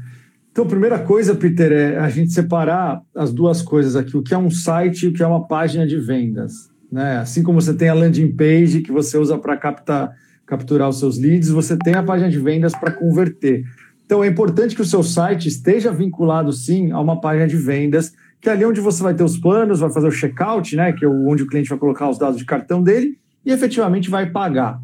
Então, 0.51 0.67
primeira 0.67 0.99
coisa, 1.01 1.35
Peter, 1.35 1.73
é 1.73 1.99
a 1.99 2.09
gente 2.09 2.33
separar 2.33 3.03
as 3.15 3.33
duas 3.33 3.61
coisas 3.61 3.95
aqui, 3.95 4.17
o 4.17 4.23
que 4.23 4.33
é 4.33 4.39
um 4.39 4.51
site 4.51 5.03
e 5.03 5.09
o 5.09 5.13
que 5.13 5.23
é 5.23 5.27
uma 5.27 5.47
página 5.47 5.87
de 5.87 5.99
vendas. 5.99 6.71
Né? 6.91 7.19
Assim 7.19 7.43
como 7.43 7.61
você 7.61 7.75
tem 7.75 7.89
a 7.89 7.95
landing 7.95 8.35
page 8.37 8.81
que 8.81 8.93
você 8.93 9.19
usa 9.19 9.37
para 9.37 9.57
captar, 9.57 10.13
capturar 10.47 10.89
os 10.89 11.01
seus 11.01 11.19
leads, 11.19 11.49
você 11.49 11.77
tem 11.77 11.95
a 11.95 12.03
página 12.03 12.31
de 12.31 12.39
vendas 12.39 12.73
para 12.73 12.93
converter. 12.93 13.65
Então 14.07 14.23
é 14.23 14.29
importante 14.29 14.77
que 14.77 14.83
o 14.83 14.87
seu 14.87 15.03
site 15.03 15.49
esteja 15.49 15.91
vinculado 15.91 16.53
sim 16.53 16.93
a 16.93 17.01
uma 17.01 17.21
página 17.21 17.49
de 17.49 17.57
vendas, 17.57 18.13
que 18.41 18.49
é 18.49 18.53
ali 18.53 18.65
onde 18.65 18.81
você 18.81 19.03
vai 19.03 19.13
ter 19.13 19.25
os 19.25 19.37
planos, 19.37 19.81
vai 19.81 19.91
fazer 19.91 20.07
o 20.07 20.13
checkout, 20.13 20.77
né? 20.77 20.93
Que 20.93 21.05
é 21.05 21.09
onde 21.09 21.43
o 21.43 21.47
cliente 21.47 21.69
vai 21.69 21.79
colocar 21.79 22.09
os 22.09 22.19
dados 22.19 22.39
de 22.39 22.45
cartão 22.45 22.83
dele 22.83 23.19
e 23.45 23.51
efetivamente 23.51 24.09
vai 24.09 24.31
pagar. 24.31 24.79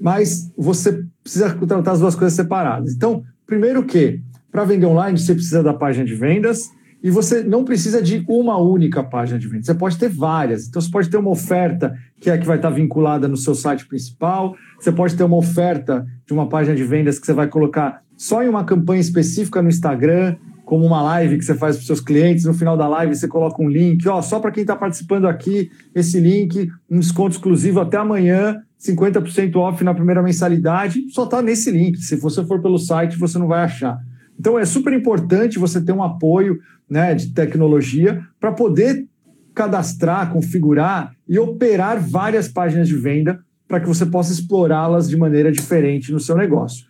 Mas 0.00 0.50
você 0.56 1.04
precisa 1.22 1.50
tratar 1.54 1.92
as 1.92 2.00
duas 2.00 2.14
coisas 2.14 2.34
separadas. 2.34 2.94
Então, 2.94 3.22
primeiro 3.46 3.84
que 3.84 4.20
para 4.50 4.64
vender 4.64 4.86
online 4.86 5.18
você 5.18 5.34
precisa 5.34 5.62
da 5.62 5.74
página 5.74 6.04
de 6.04 6.14
vendas 6.14 6.70
e 7.02 7.10
você 7.10 7.42
não 7.42 7.64
precisa 7.64 8.00
de 8.00 8.24
uma 8.26 8.56
única 8.56 9.02
página 9.02 9.38
de 9.38 9.46
venda, 9.46 9.64
você 9.64 9.74
pode 9.74 9.98
ter 9.98 10.08
várias. 10.08 10.66
Então, 10.66 10.80
você 10.80 10.90
pode 10.90 11.10
ter 11.10 11.18
uma 11.18 11.30
oferta 11.30 11.94
que 12.18 12.30
é 12.30 12.38
que 12.38 12.46
vai 12.46 12.56
estar 12.56 12.70
vinculada 12.70 13.28
no 13.28 13.36
seu 13.36 13.54
site 13.54 13.86
principal, 13.86 14.56
você 14.80 14.90
pode 14.90 15.14
ter 15.14 15.22
uma 15.22 15.36
oferta 15.36 16.06
de 16.26 16.32
uma 16.32 16.48
página 16.48 16.74
de 16.74 16.82
vendas 16.82 17.18
que 17.18 17.26
você 17.26 17.34
vai 17.34 17.46
colocar 17.46 18.02
só 18.16 18.42
em 18.42 18.48
uma 18.48 18.64
campanha 18.64 19.02
específica 19.02 19.60
no 19.60 19.68
Instagram, 19.68 20.36
como 20.64 20.84
uma 20.84 21.02
live 21.02 21.38
que 21.38 21.44
você 21.44 21.54
faz 21.54 21.76
para 21.76 21.82
os 21.82 21.86
seus 21.86 22.00
clientes. 22.00 22.44
No 22.44 22.54
final 22.54 22.76
da 22.76 22.88
live, 22.88 23.14
você 23.14 23.28
coloca 23.28 23.62
um 23.62 23.68
link, 23.68 24.06
ó, 24.08 24.20
só 24.22 24.40
para 24.40 24.50
quem 24.50 24.62
está 24.62 24.74
participando 24.74 25.26
aqui, 25.26 25.70
esse 25.94 26.18
link, 26.18 26.70
um 26.90 26.98
desconto 26.98 27.36
exclusivo 27.36 27.80
até 27.80 27.96
amanhã, 27.96 28.60
50% 28.80 29.56
off 29.56 29.82
na 29.84 29.94
primeira 29.94 30.22
mensalidade, 30.22 31.04
só 31.10 31.24
está 31.24 31.40
nesse 31.40 31.70
link. 31.70 31.98
Se 31.98 32.16
você 32.16 32.44
for 32.44 32.60
pelo 32.60 32.78
site, 32.78 33.18
você 33.18 33.38
não 33.38 33.46
vai 33.46 33.62
achar. 33.62 33.98
Então 34.38 34.58
é 34.58 34.64
super 34.64 34.92
importante 34.92 35.58
você 35.58 35.80
ter 35.80 35.92
um 35.92 36.02
apoio 36.02 36.58
né, 36.88 37.14
de 37.14 37.32
tecnologia 37.32 38.22
para 38.40 38.52
poder 38.52 39.06
cadastrar, 39.54 40.32
configurar 40.32 41.14
e 41.28 41.38
operar 41.38 42.00
várias 42.00 42.48
páginas 42.48 42.88
de 42.88 42.96
venda 42.96 43.38
para 43.68 43.80
que 43.80 43.86
você 43.86 44.04
possa 44.04 44.32
explorá-las 44.32 45.08
de 45.08 45.16
maneira 45.16 45.50
diferente 45.50 46.12
no 46.12 46.20
seu 46.20 46.36
negócio. 46.36 46.84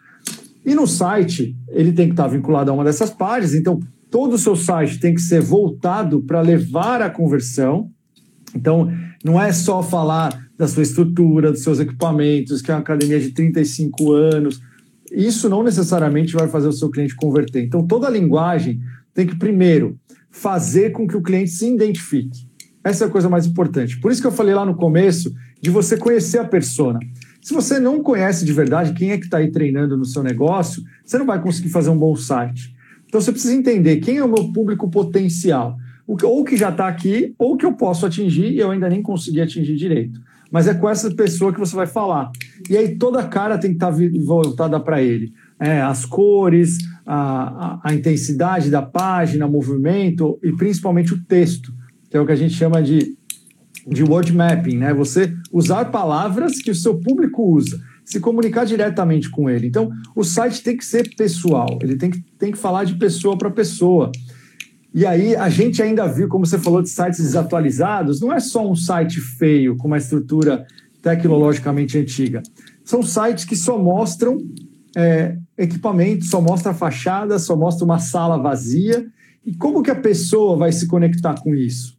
E 0.64 0.74
no 0.74 0.86
site, 0.86 1.56
ele 1.68 1.92
tem 1.92 2.06
que 2.06 2.12
estar 2.12 2.26
vinculado 2.26 2.70
a 2.70 2.74
uma 2.74 2.84
dessas 2.84 3.10
páginas, 3.10 3.54
então 3.54 3.80
todo 4.10 4.34
o 4.34 4.38
seu 4.38 4.56
site 4.56 4.98
tem 4.98 5.14
que 5.14 5.20
ser 5.20 5.40
voltado 5.40 6.22
para 6.22 6.40
levar 6.40 7.02
a 7.02 7.10
conversão. 7.10 7.90
Então, 8.54 8.90
não 9.24 9.40
é 9.40 9.52
só 9.52 9.82
falar 9.82 10.48
da 10.56 10.68
sua 10.68 10.82
estrutura, 10.82 11.50
dos 11.50 11.62
seus 11.62 11.80
equipamentos, 11.80 12.62
que 12.62 12.70
é 12.70 12.74
uma 12.74 12.80
academia 12.80 13.18
de 13.18 13.30
35 13.30 14.12
anos. 14.12 14.60
Isso 15.10 15.48
não 15.48 15.62
necessariamente 15.62 16.32
vai 16.34 16.48
fazer 16.48 16.68
o 16.68 16.72
seu 16.72 16.88
cliente 16.90 17.16
converter. 17.16 17.64
Então, 17.64 17.86
toda 17.86 18.06
a 18.06 18.10
linguagem 18.10 18.80
tem 19.12 19.26
que, 19.26 19.36
primeiro, 19.36 19.98
fazer 20.30 20.90
com 20.90 21.06
que 21.06 21.16
o 21.16 21.22
cliente 21.22 21.50
se 21.50 21.68
identifique. 21.68 22.46
Essa 22.82 23.04
é 23.04 23.06
a 23.06 23.10
coisa 23.10 23.28
mais 23.28 23.46
importante. 23.46 23.98
Por 23.98 24.12
isso 24.12 24.20
que 24.20 24.26
eu 24.26 24.32
falei 24.32 24.54
lá 24.54 24.64
no 24.64 24.74
começo 24.74 25.34
de 25.60 25.70
você 25.70 25.96
conhecer 25.96 26.38
a 26.38 26.44
persona. 26.44 26.98
Se 27.44 27.52
você 27.52 27.78
não 27.78 28.02
conhece 28.02 28.42
de 28.42 28.54
verdade 28.54 28.94
quem 28.94 29.10
é 29.10 29.18
que 29.18 29.26
está 29.26 29.36
aí 29.36 29.50
treinando 29.50 29.98
no 29.98 30.06
seu 30.06 30.22
negócio, 30.22 30.82
você 31.04 31.18
não 31.18 31.26
vai 31.26 31.42
conseguir 31.42 31.68
fazer 31.68 31.90
um 31.90 31.98
bom 31.98 32.16
site. 32.16 32.74
Então 33.06 33.20
você 33.20 33.30
precisa 33.30 33.52
entender 33.52 33.98
quem 33.98 34.16
é 34.16 34.24
o 34.24 34.32
meu 34.32 34.50
público 34.50 34.88
potencial. 34.90 35.76
Ou 36.06 36.42
que 36.42 36.56
já 36.56 36.70
está 36.70 36.88
aqui, 36.88 37.34
ou 37.38 37.54
que 37.58 37.66
eu 37.66 37.74
posso 37.74 38.06
atingir 38.06 38.50
e 38.50 38.58
eu 38.58 38.70
ainda 38.70 38.88
nem 38.88 39.02
consegui 39.02 39.42
atingir 39.42 39.76
direito. 39.76 40.18
mas 40.50 40.66
é 40.66 40.72
com 40.72 40.88
essa 40.88 41.10
pessoa 41.14 41.52
que 41.52 41.60
você 41.60 41.76
vai 41.76 41.86
falar. 41.86 42.30
E 42.70 42.78
aí 42.78 42.96
toda 42.96 43.20
a 43.20 43.28
cara 43.28 43.58
tem 43.58 43.72
que 43.72 43.76
estar 43.76 43.92
tá 43.92 43.98
voltada 44.24 44.80
para 44.80 45.02
ele. 45.02 45.34
É, 45.60 45.82
as 45.82 46.06
cores, 46.06 46.78
a, 47.04 47.80
a, 47.84 47.90
a 47.90 47.94
intensidade 47.94 48.70
da 48.70 48.80
página, 48.80 49.44
o 49.44 49.50
movimento 49.50 50.38
e 50.42 50.50
principalmente 50.50 51.12
o 51.12 51.22
texto, 51.22 51.74
que 52.08 52.16
é 52.16 52.20
o 52.20 52.24
que 52.24 52.32
a 52.32 52.36
gente 52.36 52.54
chama 52.54 52.82
de, 52.82 53.18
de 53.86 54.02
word 54.02 54.32
mapping, 54.32 54.78
né? 54.78 54.94
Você 54.94 55.34
usar 55.52 55.86
palavras 55.86 56.60
que 56.60 56.70
o 56.70 56.74
seu 56.74 56.98
público 56.98 57.42
usa 57.42 57.80
se 58.04 58.20
comunicar 58.20 58.64
diretamente 58.64 59.30
com 59.30 59.48
ele. 59.48 59.66
Então, 59.66 59.90
o 60.14 60.22
site 60.22 60.62
tem 60.62 60.76
que 60.76 60.84
ser 60.84 61.14
pessoal, 61.16 61.78
ele 61.82 61.96
tem 61.96 62.10
que, 62.10 62.20
tem 62.38 62.52
que 62.52 62.58
falar 62.58 62.84
de 62.84 62.94
pessoa 62.94 63.36
para 63.36 63.50
pessoa. 63.50 64.12
E 64.92 65.04
aí, 65.04 65.34
a 65.34 65.48
gente 65.48 65.82
ainda 65.82 66.06
viu, 66.06 66.28
como 66.28 66.46
você 66.46 66.58
falou, 66.58 66.82
de 66.82 66.88
sites 66.88 67.18
desatualizados, 67.18 68.20
não 68.20 68.32
é 68.32 68.38
só 68.38 68.68
um 68.68 68.76
site 68.76 69.20
feio, 69.20 69.76
com 69.76 69.88
uma 69.88 69.98
estrutura 69.98 70.66
tecnologicamente 71.02 71.98
antiga. 71.98 72.42
São 72.84 73.02
sites 73.02 73.44
que 73.44 73.56
só 73.56 73.78
mostram 73.78 74.38
é, 74.96 75.36
equipamento, 75.56 76.26
só 76.26 76.40
mostra 76.40 76.72
fachada, 76.72 77.38
só 77.38 77.56
mostra 77.56 77.84
uma 77.84 77.98
sala 77.98 78.38
vazia. 78.38 79.06
E 79.44 79.54
como 79.54 79.82
que 79.82 79.90
a 79.90 79.96
pessoa 79.96 80.56
vai 80.56 80.72
se 80.72 80.86
conectar 80.86 81.34
com 81.40 81.54
isso? 81.54 81.93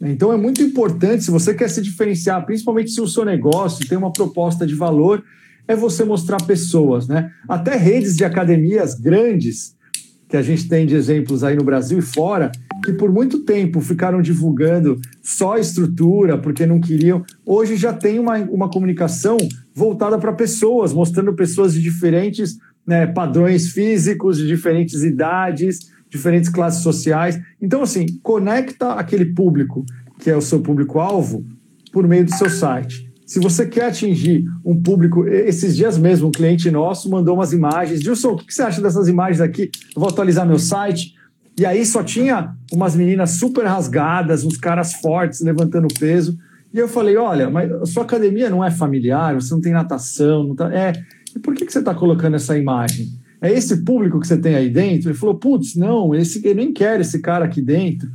Então 0.00 0.32
é 0.32 0.36
muito 0.36 0.62
importante, 0.62 1.24
se 1.24 1.30
você 1.30 1.52
quer 1.52 1.68
se 1.68 1.82
diferenciar, 1.82 2.44
principalmente 2.46 2.90
se 2.90 3.00
o 3.00 3.06
seu 3.06 3.24
negócio 3.24 3.86
tem 3.88 3.98
uma 3.98 4.12
proposta 4.12 4.66
de 4.66 4.74
valor, 4.74 5.24
é 5.66 5.74
você 5.74 6.04
mostrar 6.04 6.42
pessoas, 6.44 7.08
né? 7.08 7.30
Até 7.48 7.76
redes 7.76 8.16
de 8.16 8.24
academias 8.24 8.94
grandes, 8.94 9.76
que 10.28 10.36
a 10.36 10.42
gente 10.42 10.68
tem 10.68 10.86
de 10.86 10.94
exemplos 10.94 11.42
aí 11.42 11.56
no 11.56 11.64
Brasil 11.64 11.98
e 11.98 12.02
fora, 12.02 12.52
que 12.84 12.92
por 12.92 13.10
muito 13.10 13.40
tempo 13.40 13.80
ficaram 13.80 14.20
divulgando 14.20 15.00
só 15.22 15.56
estrutura, 15.56 16.38
porque 16.38 16.66
não 16.66 16.80
queriam. 16.80 17.24
Hoje 17.44 17.76
já 17.76 17.92
tem 17.92 18.18
uma, 18.18 18.36
uma 18.38 18.70
comunicação 18.70 19.36
voltada 19.74 20.18
para 20.18 20.32
pessoas, 20.32 20.92
mostrando 20.92 21.34
pessoas 21.34 21.72
de 21.72 21.82
diferentes 21.82 22.58
né, 22.86 23.06
padrões 23.06 23.68
físicos, 23.72 24.38
de 24.38 24.46
diferentes 24.46 25.02
idades, 25.02 25.90
diferentes 26.10 26.48
classes 26.48 26.82
sociais. 26.82 27.40
Então, 27.60 27.82
assim, 27.82 28.06
conecta 28.22 28.92
aquele 28.94 29.26
público 29.26 29.84
que 30.18 30.30
é 30.30 30.36
o 30.36 30.40
seu 30.40 30.60
público-alvo 30.60 31.44
por 31.92 32.06
meio 32.06 32.24
do 32.24 32.34
seu 32.34 32.50
site. 32.50 33.08
Se 33.24 33.38
você 33.38 33.66
quer 33.66 33.86
atingir 33.86 34.44
um 34.64 34.80
público, 34.80 35.26
esses 35.28 35.76
dias 35.76 35.98
mesmo, 35.98 36.28
um 36.28 36.32
cliente 36.32 36.70
nosso 36.70 37.10
mandou 37.10 37.34
umas 37.34 37.52
imagens. 37.52 38.00
Gilson, 38.00 38.30
o 38.30 38.36
que 38.38 38.52
você 38.52 38.62
acha 38.62 38.80
dessas 38.80 39.06
imagens 39.06 39.40
aqui? 39.40 39.70
Eu 39.94 40.00
vou 40.00 40.08
atualizar 40.08 40.46
meu 40.46 40.58
site. 40.58 41.14
E 41.58 41.66
aí 41.66 41.84
só 41.84 42.02
tinha 42.02 42.54
umas 42.72 42.96
meninas 42.96 43.32
super 43.32 43.66
rasgadas, 43.66 44.44
uns 44.44 44.56
caras 44.56 44.94
fortes 44.94 45.40
levantando 45.40 45.88
peso. 45.88 46.38
E 46.72 46.78
eu 46.78 46.88
falei: 46.88 47.16
olha, 47.16 47.50
mas 47.50 47.70
a 47.70 47.84
sua 47.84 48.04
academia 48.04 48.48
não 48.48 48.64
é 48.64 48.70
familiar, 48.70 49.34
você 49.34 49.52
não 49.52 49.60
tem 49.60 49.72
natação, 49.72 50.44
não 50.44 50.54
tá. 50.54 50.72
É, 50.72 50.92
e 51.36 51.38
por 51.38 51.54
que, 51.54 51.66
que 51.66 51.72
você 51.72 51.80
está 51.80 51.94
colocando 51.94 52.36
essa 52.36 52.56
imagem? 52.56 53.08
É 53.40 53.52
esse 53.52 53.84
público 53.84 54.18
que 54.20 54.26
você 54.26 54.36
tem 54.36 54.54
aí 54.54 54.68
dentro? 54.68 55.10
Ele 55.10 55.18
falou, 55.18 55.36
putz, 55.36 55.76
não, 55.76 56.14
esse, 56.14 56.44
eu 56.46 56.54
nem 56.54 56.72
quero 56.72 57.02
esse 57.02 57.20
cara 57.20 57.44
aqui 57.44 57.62
dentro. 57.62 58.08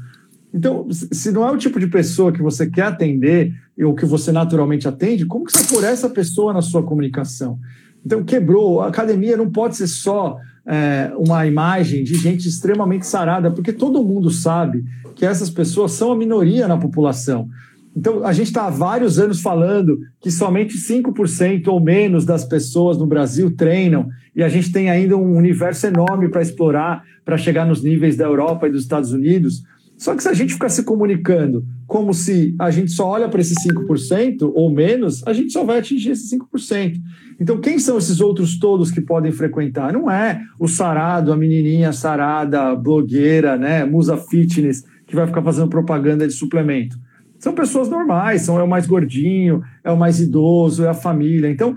Então, 0.53 0.87
se 0.91 1.31
não 1.31 1.47
é 1.47 1.51
o 1.51 1.57
tipo 1.57 1.79
de 1.79 1.87
pessoa 1.87 2.31
que 2.31 2.41
você 2.41 2.69
quer 2.69 2.83
atender 2.83 3.53
ou 3.81 3.95
que 3.95 4.05
você 4.05 4.31
naturalmente 4.31 4.87
atende, 4.87 5.25
como 5.25 5.45
que 5.45 5.51
você 5.51 5.63
for 5.63 5.83
essa 5.83 6.09
pessoa 6.09 6.53
na 6.53 6.61
sua 6.61 6.83
comunicação? 6.83 7.57
Então, 8.05 8.23
quebrou. 8.23 8.81
A 8.81 8.87
academia 8.87 9.37
não 9.37 9.49
pode 9.49 9.77
ser 9.77 9.87
só 9.87 10.37
é, 10.65 11.11
uma 11.17 11.45
imagem 11.47 12.03
de 12.03 12.15
gente 12.15 12.47
extremamente 12.47 13.07
sarada, 13.07 13.49
porque 13.49 13.73
todo 13.73 14.03
mundo 14.03 14.29
sabe 14.29 14.85
que 15.15 15.25
essas 15.25 15.49
pessoas 15.49 15.93
são 15.93 16.11
a 16.11 16.15
minoria 16.15 16.67
na 16.67 16.77
população. 16.77 17.49
Então, 17.95 18.25
a 18.25 18.33
gente 18.33 18.47
está 18.47 18.65
há 18.65 18.69
vários 18.71 19.19
anos 19.19 19.39
falando 19.39 19.99
que 20.19 20.31
somente 20.31 20.77
5% 20.77 21.67
ou 21.67 21.79
menos 21.79 22.25
das 22.25 22.43
pessoas 22.43 22.97
no 22.97 23.05
Brasil 23.05 23.55
treinam, 23.55 24.07
e 24.35 24.41
a 24.41 24.49
gente 24.49 24.71
tem 24.71 24.89
ainda 24.89 25.15
um 25.15 25.37
universo 25.37 25.85
enorme 25.85 26.27
para 26.27 26.41
explorar, 26.41 27.03
para 27.23 27.37
chegar 27.37 27.65
nos 27.65 27.83
níveis 27.83 28.17
da 28.17 28.25
Europa 28.25 28.67
e 28.67 28.71
dos 28.71 28.81
Estados 28.81 29.11
Unidos. 29.11 29.61
Só 29.95 30.15
que 30.15 30.23
se 30.23 30.27
a 30.27 30.33
gente 30.33 30.53
ficar 30.53 30.69
se 30.69 30.83
comunicando 30.83 31.63
como 31.85 32.15
se 32.15 32.55
a 32.57 32.71
gente 32.71 32.91
só 32.91 33.07
olha 33.07 33.29
para 33.29 33.39
esses 33.39 33.55
5% 33.63 34.51
ou 34.55 34.73
menos, 34.73 35.25
a 35.27 35.31
gente 35.31 35.53
só 35.53 35.63
vai 35.63 35.77
atingir 35.77 36.09
esses 36.09 36.31
5%. 36.31 36.95
Então, 37.39 37.61
quem 37.61 37.77
são 37.77 37.99
esses 37.99 38.19
outros 38.19 38.57
todos 38.57 38.89
que 38.89 39.01
podem 39.01 39.31
frequentar? 39.31 39.93
Não 39.93 40.09
é 40.09 40.41
o 40.59 40.67
sarado, 40.67 41.31
a 41.31 41.37
menininha 41.37 41.93
sarada, 41.93 42.75
blogueira, 42.75 43.55
né, 43.55 43.85
musa 43.85 44.17
fitness, 44.17 44.83
que 45.05 45.15
vai 45.15 45.27
ficar 45.27 45.43
fazendo 45.43 45.69
propaganda 45.69 46.27
de 46.27 46.33
suplemento 46.33 46.97
são 47.43 47.53
pessoas 47.53 47.89
normais, 47.89 48.43
são 48.43 48.57
é 48.57 48.63
o 48.63 48.67
mais 48.69 48.87
gordinho, 48.87 49.61
é 49.83 49.91
o 49.91 49.97
mais 49.97 50.21
idoso, 50.21 50.85
é 50.85 50.87
a 50.87 50.93
família. 50.93 51.49
Então, 51.49 51.75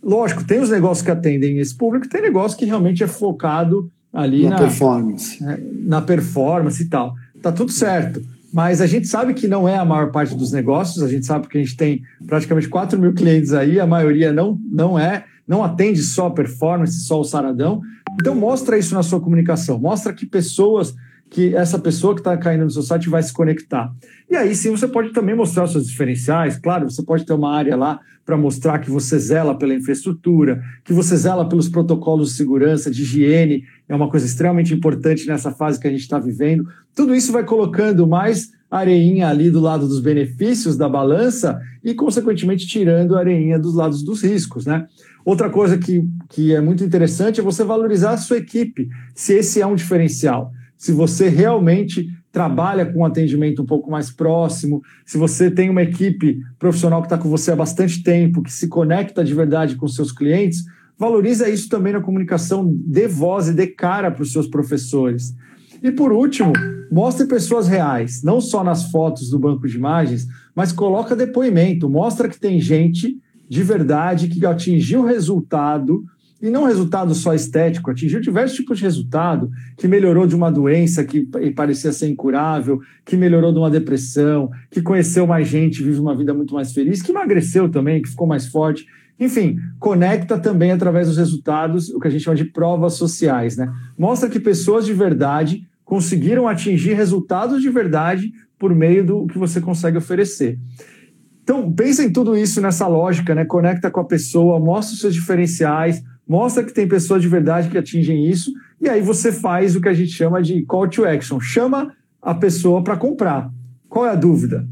lógico, 0.00 0.44
tem 0.44 0.60
os 0.60 0.70
negócios 0.70 1.04
que 1.04 1.10
atendem 1.10 1.58
esse 1.58 1.76
público, 1.76 2.08
tem 2.08 2.22
negócio 2.22 2.56
que 2.56 2.64
realmente 2.64 3.02
é 3.02 3.08
focado 3.08 3.90
ali 4.12 4.44
na, 4.44 4.50
na 4.50 4.58
performance. 4.58 5.44
É, 5.44 5.60
na 5.82 6.00
performance 6.00 6.80
e 6.80 6.86
tal. 6.88 7.14
Tá 7.42 7.50
tudo 7.50 7.72
certo. 7.72 8.22
Mas 8.52 8.80
a 8.80 8.86
gente 8.86 9.08
sabe 9.08 9.34
que 9.34 9.48
não 9.48 9.68
é 9.68 9.76
a 9.76 9.84
maior 9.84 10.12
parte 10.12 10.36
dos 10.36 10.52
negócios, 10.52 11.02
a 11.02 11.08
gente 11.08 11.26
sabe 11.26 11.48
que 11.48 11.58
a 11.58 11.60
gente 11.60 11.76
tem 11.76 12.00
praticamente 12.24 12.68
4 12.68 12.96
mil 12.96 13.12
clientes 13.12 13.52
aí, 13.52 13.80
a 13.80 13.86
maioria 13.88 14.32
não, 14.32 14.56
não 14.70 14.96
é, 14.96 15.24
não 15.48 15.64
atende 15.64 16.00
só 16.00 16.30
performance, 16.30 17.00
só 17.00 17.20
o 17.20 17.24
saradão. 17.24 17.80
Então 18.20 18.36
mostra 18.36 18.78
isso 18.78 18.94
na 18.94 19.02
sua 19.02 19.20
comunicação, 19.20 19.80
mostra 19.80 20.12
que 20.12 20.24
pessoas 20.24 20.94
que 21.30 21.54
essa 21.54 21.78
pessoa 21.78 22.14
que 22.14 22.20
está 22.20 22.36
caindo 22.36 22.64
no 22.64 22.70
seu 22.70 22.82
site 22.82 23.08
vai 23.08 23.22
se 23.22 23.32
conectar. 23.32 23.92
E 24.30 24.36
aí 24.36 24.54
sim 24.54 24.70
você 24.70 24.88
pode 24.88 25.12
também 25.12 25.34
mostrar 25.34 25.64
os 25.64 25.72
seus 25.72 25.86
diferenciais. 25.86 26.56
Claro, 26.56 26.90
você 26.90 27.02
pode 27.02 27.24
ter 27.24 27.32
uma 27.32 27.54
área 27.54 27.76
lá 27.76 28.00
para 28.24 28.36
mostrar 28.36 28.78
que 28.78 28.90
você 28.90 29.18
zela 29.18 29.56
pela 29.56 29.74
infraestrutura, 29.74 30.62
que 30.84 30.92
você 30.92 31.16
zela 31.16 31.48
pelos 31.48 31.68
protocolos 31.68 32.30
de 32.30 32.36
segurança, 32.36 32.90
de 32.90 33.02
higiene, 33.02 33.64
é 33.88 33.94
uma 33.94 34.10
coisa 34.10 34.26
extremamente 34.26 34.74
importante 34.74 35.26
nessa 35.26 35.50
fase 35.50 35.80
que 35.80 35.88
a 35.88 35.90
gente 35.90 36.02
está 36.02 36.18
vivendo. 36.18 36.68
Tudo 36.94 37.14
isso 37.14 37.32
vai 37.32 37.42
colocando 37.42 38.06
mais 38.06 38.50
areinha 38.70 39.28
ali 39.28 39.50
do 39.50 39.60
lado 39.60 39.88
dos 39.88 40.00
benefícios 40.00 40.76
da 40.76 40.90
balança 40.90 41.58
e, 41.82 41.94
consequentemente, 41.94 42.66
tirando 42.66 43.16
areinha 43.16 43.58
dos 43.58 43.74
lados 43.74 44.02
dos 44.02 44.22
riscos, 44.22 44.66
né? 44.66 44.86
Outra 45.24 45.48
coisa 45.48 45.78
que, 45.78 46.06
que 46.28 46.54
é 46.54 46.60
muito 46.60 46.84
interessante 46.84 47.40
é 47.40 47.42
você 47.42 47.64
valorizar 47.64 48.10
a 48.10 48.18
sua 48.18 48.36
equipe, 48.36 48.90
se 49.14 49.34
esse 49.34 49.60
é 49.60 49.66
um 49.66 49.74
diferencial 49.74 50.52
se 50.78 50.92
você 50.92 51.28
realmente 51.28 52.08
trabalha 52.30 52.86
com 52.86 53.00
um 53.00 53.04
atendimento 53.04 53.60
um 53.60 53.66
pouco 53.66 53.90
mais 53.90 54.10
próximo, 54.10 54.80
se 55.04 55.18
você 55.18 55.50
tem 55.50 55.68
uma 55.68 55.82
equipe 55.82 56.40
profissional 56.58 57.02
que 57.02 57.06
está 57.06 57.18
com 57.18 57.28
você 57.28 57.50
há 57.50 57.56
bastante 57.56 58.02
tempo, 58.02 58.42
que 58.42 58.52
se 58.52 58.68
conecta 58.68 59.24
de 59.24 59.34
verdade 59.34 59.74
com 59.74 59.88
seus 59.88 60.12
clientes, 60.12 60.64
valoriza 60.96 61.48
isso 61.48 61.68
também 61.68 61.92
na 61.92 62.00
comunicação, 62.00 62.72
dê 62.86 63.08
voz 63.08 63.48
e 63.48 63.52
dê 63.52 63.66
cara 63.66 64.10
para 64.10 64.22
os 64.22 64.32
seus 64.32 64.46
professores. 64.46 65.34
E 65.82 65.90
por 65.90 66.12
último, 66.12 66.52
mostre 66.90 67.26
pessoas 67.26 67.66
reais, 67.66 68.22
não 68.22 68.40
só 68.40 68.62
nas 68.62 68.90
fotos 68.90 69.30
do 69.30 69.38
banco 69.38 69.66
de 69.66 69.76
imagens, 69.76 70.26
mas 70.54 70.72
coloca 70.72 71.16
depoimento, 71.16 71.88
mostra 71.88 72.28
que 72.28 72.38
tem 72.38 72.60
gente 72.60 73.18
de 73.48 73.62
verdade 73.62 74.28
que 74.28 74.44
atingiu 74.44 75.04
resultado 75.04 76.04
e 76.40 76.50
não 76.50 76.64
resultado 76.64 77.14
só 77.14 77.34
estético, 77.34 77.90
atingiu 77.90 78.20
diversos 78.20 78.56
tipos 78.56 78.78
de 78.78 78.84
resultado, 78.84 79.50
que 79.76 79.88
melhorou 79.88 80.26
de 80.26 80.36
uma 80.36 80.52
doença 80.52 81.04
que 81.04 81.28
parecia 81.54 81.92
ser 81.92 82.08
incurável, 82.08 82.80
que 83.04 83.16
melhorou 83.16 83.52
de 83.52 83.58
uma 83.58 83.70
depressão, 83.70 84.48
que 84.70 84.80
conheceu 84.80 85.26
mais 85.26 85.48
gente, 85.48 85.82
vive 85.82 85.98
uma 85.98 86.16
vida 86.16 86.32
muito 86.32 86.54
mais 86.54 86.72
feliz, 86.72 87.02
que 87.02 87.10
emagreceu 87.10 87.68
também, 87.68 88.00
que 88.00 88.08
ficou 88.08 88.26
mais 88.26 88.46
forte. 88.46 88.86
Enfim, 89.18 89.56
conecta 89.80 90.38
também 90.38 90.70
através 90.70 91.08
dos 91.08 91.16
resultados, 91.16 91.88
o 91.90 91.98
que 91.98 92.06
a 92.06 92.10
gente 92.10 92.22
chama 92.22 92.36
de 92.36 92.44
provas 92.44 92.94
sociais, 92.94 93.56
né? 93.56 93.68
Mostra 93.98 94.28
que 94.28 94.38
pessoas 94.38 94.86
de 94.86 94.94
verdade 94.94 95.66
conseguiram 95.84 96.46
atingir 96.46 96.92
resultados 96.92 97.60
de 97.60 97.68
verdade 97.68 98.30
por 98.56 98.72
meio 98.72 99.04
do 99.04 99.26
que 99.26 99.38
você 99.38 99.60
consegue 99.60 99.98
oferecer. 99.98 100.56
Então, 101.42 101.72
pensa 101.72 102.04
em 102.04 102.12
tudo 102.12 102.36
isso 102.36 102.60
nessa 102.60 102.86
lógica, 102.86 103.34
né? 103.34 103.44
Conecta 103.44 103.90
com 103.90 103.98
a 103.98 104.04
pessoa, 104.04 104.60
mostra 104.60 104.94
os 104.94 105.00
seus 105.00 105.14
diferenciais, 105.14 106.00
mostra 106.28 106.62
que 106.62 106.74
tem 106.74 106.86
pessoas 106.86 107.22
de 107.22 107.28
verdade 107.28 107.70
que 107.70 107.78
atingem 107.78 108.28
isso, 108.28 108.52
e 108.80 108.88
aí 108.88 109.00
você 109.00 109.32
faz 109.32 109.74
o 109.74 109.80
que 109.80 109.88
a 109.88 109.94
gente 109.94 110.12
chama 110.12 110.42
de 110.42 110.62
call 110.64 110.88
to 110.88 111.04
action. 111.04 111.40
Chama 111.40 111.92
a 112.20 112.34
pessoa 112.34 112.82
para 112.84 112.96
comprar. 112.96 113.50
Qual 113.88 114.06
é 114.06 114.10
a 114.10 114.14
dúvida? 114.14 114.68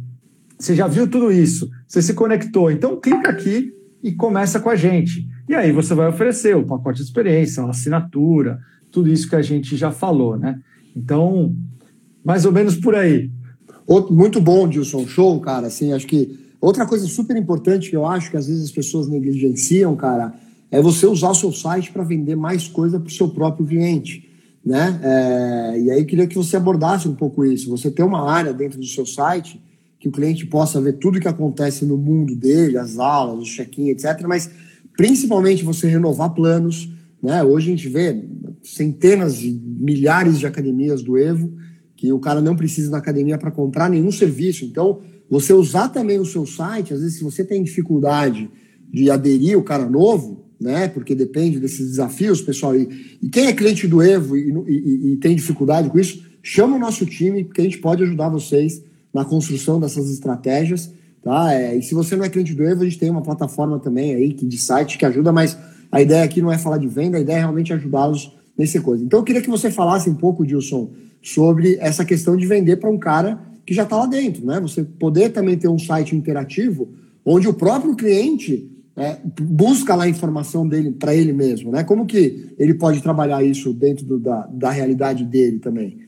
Você 0.58 0.74
já 0.74 0.86
viu 0.86 1.08
tudo 1.08 1.32
isso, 1.32 1.68
você 1.86 2.02
se 2.02 2.14
conectou, 2.14 2.70
então 2.70 3.00
clica 3.00 3.30
aqui 3.30 3.72
e 4.02 4.12
começa 4.12 4.60
com 4.60 4.70
a 4.70 4.76
gente. 4.76 5.26
E 5.48 5.54
aí 5.54 5.72
você 5.72 5.94
vai 5.94 6.08
oferecer 6.08 6.56
o 6.56 6.64
pacote 6.64 6.98
de 6.98 7.04
experiência, 7.04 7.62
a 7.62 7.70
assinatura, 7.70 8.58
tudo 8.90 9.08
isso 9.08 9.28
que 9.28 9.36
a 9.36 9.42
gente 9.42 9.76
já 9.76 9.90
falou, 9.90 10.36
né? 10.38 10.58
Então, 10.94 11.54
mais 12.24 12.44
ou 12.44 12.52
menos 12.52 12.76
por 12.76 12.94
aí. 12.94 13.30
Muito 14.10 14.40
bom, 14.40 14.66
Dilson. 14.66 15.06
Show, 15.06 15.40
cara. 15.40 15.68
Assim, 15.68 15.92
acho 15.92 16.06
que 16.06 16.38
outra 16.60 16.86
coisa 16.86 17.06
super 17.06 17.36
importante 17.36 17.90
que 17.90 17.96
eu 17.96 18.06
acho 18.06 18.30
que 18.30 18.36
às 18.36 18.46
vezes 18.46 18.64
as 18.64 18.72
pessoas 18.72 19.08
negligenciam, 19.08 19.94
cara, 19.94 20.34
é 20.70 20.80
você 20.80 21.06
usar 21.06 21.30
o 21.30 21.34
seu 21.34 21.52
site 21.52 21.92
para 21.92 22.02
vender 22.02 22.36
mais 22.36 22.66
coisa 22.68 22.98
para 22.98 23.08
o 23.08 23.12
seu 23.12 23.28
próprio 23.28 23.66
cliente. 23.66 24.28
Né? 24.64 25.00
É, 25.02 25.80
e 25.80 25.90
aí 25.90 26.04
queria 26.04 26.26
que 26.26 26.34
você 26.34 26.56
abordasse 26.56 27.08
um 27.08 27.14
pouco 27.14 27.44
isso. 27.44 27.70
Você 27.70 27.90
tem 27.90 28.04
uma 28.04 28.28
área 28.28 28.52
dentro 28.52 28.78
do 28.78 28.86
seu 28.86 29.06
site 29.06 29.62
que 29.98 30.08
o 30.08 30.12
cliente 30.12 30.44
possa 30.46 30.80
ver 30.80 30.94
tudo 30.94 31.20
que 31.20 31.28
acontece 31.28 31.84
no 31.84 31.96
mundo 31.96 32.34
dele, 32.34 32.76
as 32.76 32.98
aulas, 32.98 33.48
o 33.48 33.50
check-in, 33.50 33.90
etc. 33.90 34.22
Mas 34.26 34.50
principalmente 34.96 35.64
você 35.64 35.86
renovar 35.86 36.34
planos. 36.34 36.88
Né? 37.22 37.42
Hoje 37.44 37.68
a 37.68 37.76
gente 37.76 37.88
vê 37.88 38.24
centenas 38.62 39.42
e 39.42 39.52
milhares 39.52 40.38
de 40.38 40.46
academias 40.46 41.02
do 41.02 41.16
Evo 41.16 41.52
que 41.96 42.12
o 42.12 42.18
cara 42.18 42.40
não 42.40 42.54
precisa 42.54 42.90
na 42.90 42.98
academia 42.98 43.38
para 43.38 43.50
comprar 43.50 43.88
nenhum 43.88 44.12
serviço. 44.12 44.64
Então, 44.64 45.00
você 45.30 45.52
usar 45.52 45.88
também 45.88 46.18
o 46.18 46.26
seu 46.26 46.44
site, 46.44 46.92
às 46.92 47.00
vezes, 47.00 47.16
se 47.16 47.24
você 47.24 47.42
tem 47.42 47.64
dificuldade 47.64 48.50
de 48.92 49.10
aderir 49.10 49.58
o 49.58 49.62
cara 49.62 49.88
novo, 49.88 50.45
né? 50.60 50.88
Porque 50.88 51.14
depende 51.14 51.60
desses 51.60 51.88
desafios, 51.90 52.40
pessoal. 52.40 52.74
E, 52.74 53.18
e 53.22 53.28
quem 53.28 53.46
é 53.46 53.52
cliente 53.52 53.86
do 53.86 54.02
Evo 54.02 54.36
e, 54.36 54.50
e, 54.66 55.12
e, 55.12 55.16
tem 55.16 55.36
dificuldade 55.36 55.90
com 55.90 55.98
isso, 55.98 56.24
chama 56.42 56.76
o 56.76 56.78
nosso 56.78 57.04
time, 57.06 57.44
porque 57.44 57.60
a 57.60 57.64
gente 57.64 57.78
pode 57.78 58.02
ajudar 58.02 58.28
vocês 58.28 58.82
na 59.12 59.24
construção 59.24 59.78
dessas 59.78 60.10
estratégias. 60.10 60.90
Tá? 61.22 61.52
É, 61.52 61.76
e 61.76 61.82
se 61.82 61.94
você 61.94 62.16
não 62.16 62.24
é 62.24 62.28
cliente 62.28 62.54
do 62.54 62.62
Evo, 62.62 62.82
a 62.82 62.84
gente 62.84 62.98
tem 62.98 63.10
uma 63.10 63.22
plataforma 63.22 63.78
também 63.78 64.14
aí 64.14 64.32
que, 64.32 64.46
de 64.46 64.58
site 64.58 64.96
que 64.96 65.04
ajuda, 65.04 65.32
mas 65.32 65.56
a 65.90 66.00
ideia 66.00 66.24
aqui 66.24 66.40
não 66.40 66.52
é 66.52 66.58
falar 66.58 66.78
de 66.78 66.86
venda, 66.86 67.18
a 67.18 67.20
ideia 67.20 67.36
é 67.36 67.40
realmente 67.40 67.72
ajudá-los 67.72 68.36
nessa 68.56 68.80
coisa. 68.80 69.04
Então 69.04 69.20
eu 69.20 69.24
queria 69.24 69.42
que 69.42 69.50
você 69.50 69.70
falasse 69.70 70.08
um 70.08 70.14
pouco, 70.14 70.46
Dilson, 70.46 70.90
sobre 71.22 71.76
essa 71.80 72.04
questão 72.04 72.36
de 72.36 72.46
vender 72.46 72.76
para 72.76 72.90
um 72.90 72.98
cara 72.98 73.40
que 73.64 73.74
já 73.74 73.82
está 73.82 73.96
lá 73.96 74.06
dentro, 74.06 74.46
né? 74.46 74.60
Você 74.60 74.84
poder 74.84 75.30
também 75.30 75.58
ter 75.58 75.68
um 75.68 75.78
site 75.78 76.14
interativo 76.14 76.88
onde 77.24 77.48
o 77.48 77.54
próprio 77.54 77.96
cliente 77.96 78.70
é, 78.96 79.18
busca 79.40 79.94
lá 79.94 80.04
a 80.04 80.08
informação 80.08 80.66
dele 80.66 80.92
para 80.92 81.14
ele 81.14 81.32
mesmo, 81.32 81.70
né? 81.70 81.84
Como 81.84 82.06
que 82.06 82.54
ele 82.58 82.74
pode 82.74 83.02
trabalhar 83.02 83.42
isso 83.42 83.72
dentro 83.72 84.06
do, 84.06 84.18
da, 84.18 84.46
da 84.46 84.70
realidade 84.70 85.24
dele 85.24 85.58
também? 85.58 85.98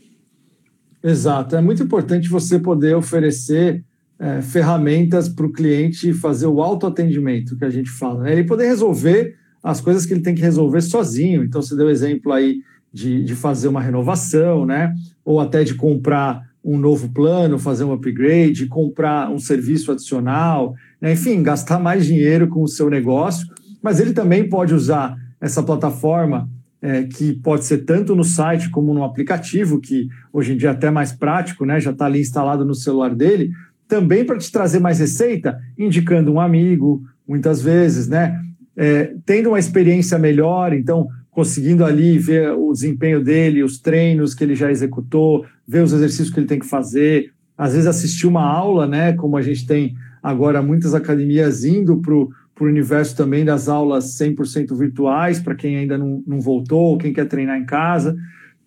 Exato, 1.02 1.54
é 1.54 1.60
muito 1.60 1.82
importante 1.82 2.28
você 2.28 2.58
poder 2.58 2.96
oferecer 2.96 3.84
é, 4.18 4.40
ferramentas 4.42 5.28
para 5.28 5.46
o 5.46 5.52
cliente 5.52 6.12
fazer 6.12 6.46
o 6.46 6.60
autoatendimento 6.60 7.56
que 7.56 7.64
a 7.64 7.70
gente 7.70 7.90
fala, 7.90 8.24
né? 8.24 8.32
ele 8.32 8.44
poder 8.44 8.66
resolver 8.66 9.36
as 9.62 9.80
coisas 9.80 10.06
que 10.06 10.14
ele 10.14 10.22
tem 10.22 10.34
que 10.34 10.42
resolver 10.42 10.80
sozinho. 10.80 11.44
Então, 11.44 11.60
você 11.60 11.76
deu 11.76 11.90
exemplo 11.90 12.32
aí 12.32 12.62
de, 12.92 13.22
de 13.22 13.34
fazer 13.34 13.68
uma 13.68 13.80
renovação, 13.80 14.64
né? 14.64 14.94
Ou 15.24 15.40
até 15.40 15.62
de 15.64 15.74
comprar 15.74 16.47
um 16.68 16.76
novo 16.76 17.08
plano, 17.08 17.58
fazer 17.58 17.84
um 17.84 17.92
upgrade, 17.92 18.66
comprar 18.66 19.30
um 19.30 19.38
serviço 19.38 19.90
adicional, 19.90 20.74
né? 21.00 21.12
enfim, 21.14 21.42
gastar 21.42 21.78
mais 21.78 22.04
dinheiro 22.04 22.46
com 22.46 22.62
o 22.62 22.68
seu 22.68 22.90
negócio. 22.90 23.48
Mas 23.82 23.98
ele 23.98 24.12
também 24.12 24.46
pode 24.46 24.74
usar 24.74 25.16
essa 25.40 25.62
plataforma 25.62 26.46
é, 26.82 27.04
que 27.04 27.32
pode 27.32 27.64
ser 27.64 27.78
tanto 27.78 28.14
no 28.14 28.22
site 28.22 28.68
como 28.68 28.92
no 28.92 29.02
aplicativo, 29.02 29.80
que 29.80 30.08
hoje 30.30 30.52
em 30.52 30.56
dia 30.58 30.68
é 30.68 30.72
até 30.72 30.90
mais 30.90 31.10
prático, 31.10 31.64
né? 31.64 31.80
Já 31.80 31.90
está 31.90 32.04
ali 32.04 32.20
instalado 32.20 32.66
no 32.66 32.74
celular 32.74 33.14
dele, 33.14 33.50
também 33.88 34.22
para 34.24 34.36
te 34.36 34.52
trazer 34.52 34.78
mais 34.78 34.98
receita, 34.98 35.58
indicando 35.78 36.30
um 36.30 36.40
amigo, 36.40 37.02
muitas 37.26 37.62
vezes, 37.62 38.08
né? 38.08 38.38
É, 38.76 39.14
tendo 39.24 39.48
uma 39.48 39.58
experiência 39.58 40.18
melhor, 40.18 40.74
então 40.74 41.08
conseguindo 41.38 41.84
ali 41.84 42.18
ver 42.18 42.50
o 42.50 42.72
desempenho 42.72 43.22
dele, 43.22 43.62
os 43.62 43.78
treinos 43.78 44.34
que 44.34 44.42
ele 44.42 44.56
já 44.56 44.72
executou, 44.72 45.46
ver 45.68 45.84
os 45.84 45.92
exercícios 45.92 46.30
que 46.30 46.40
ele 46.40 46.48
tem 46.48 46.58
que 46.58 46.66
fazer, 46.66 47.30
às 47.56 47.74
vezes 47.74 47.86
assistir 47.86 48.26
uma 48.26 48.42
aula, 48.42 48.88
né? 48.88 49.12
Como 49.12 49.36
a 49.36 49.40
gente 49.40 49.64
tem 49.64 49.94
agora 50.20 50.60
muitas 50.60 50.96
academias 50.96 51.64
indo 51.64 51.98
para 51.98 52.12
o 52.12 52.28
universo 52.60 53.16
também 53.16 53.44
das 53.44 53.68
aulas 53.68 54.18
100% 54.18 54.76
virtuais, 54.76 55.38
para 55.38 55.54
quem 55.54 55.76
ainda 55.76 55.96
não, 55.96 56.24
não 56.26 56.40
voltou, 56.40 56.98
quem 56.98 57.12
quer 57.12 57.28
treinar 57.28 57.56
em 57.56 57.64
casa. 57.64 58.16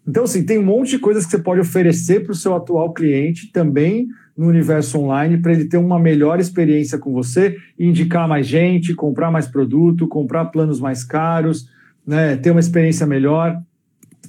Então, 0.07 0.23
assim, 0.23 0.45
tem 0.45 0.57
um 0.57 0.63
monte 0.63 0.91
de 0.91 0.99
coisas 0.99 1.25
que 1.25 1.31
você 1.31 1.39
pode 1.39 1.59
oferecer 1.59 2.23
para 2.23 2.31
o 2.31 2.35
seu 2.35 2.55
atual 2.55 2.93
cliente 2.93 3.51
também 3.51 4.07
no 4.37 4.47
universo 4.47 4.97
online 4.97 5.39
para 5.39 5.51
ele 5.51 5.65
ter 5.65 5.75
uma 5.75 5.99
melhor 5.99 6.39
experiência 6.39 6.97
com 6.97 7.11
você, 7.11 7.57
indicar 7.77 8.29
mais 8.29 8.47
gente, 8.47 8.95
comprar 8.95 9.29
mais 9.29 9.45
produto, 9.45 10.07
comprar 10.07 10.45
planos 10.45 10.79
mais 10.79 11.03
caros, 11.03 11.69
né, 12.05 12.35
ter 12.35 12.51
uma 12.51 12.59
experiência 12.59 13.05
melhor 13.05 13.61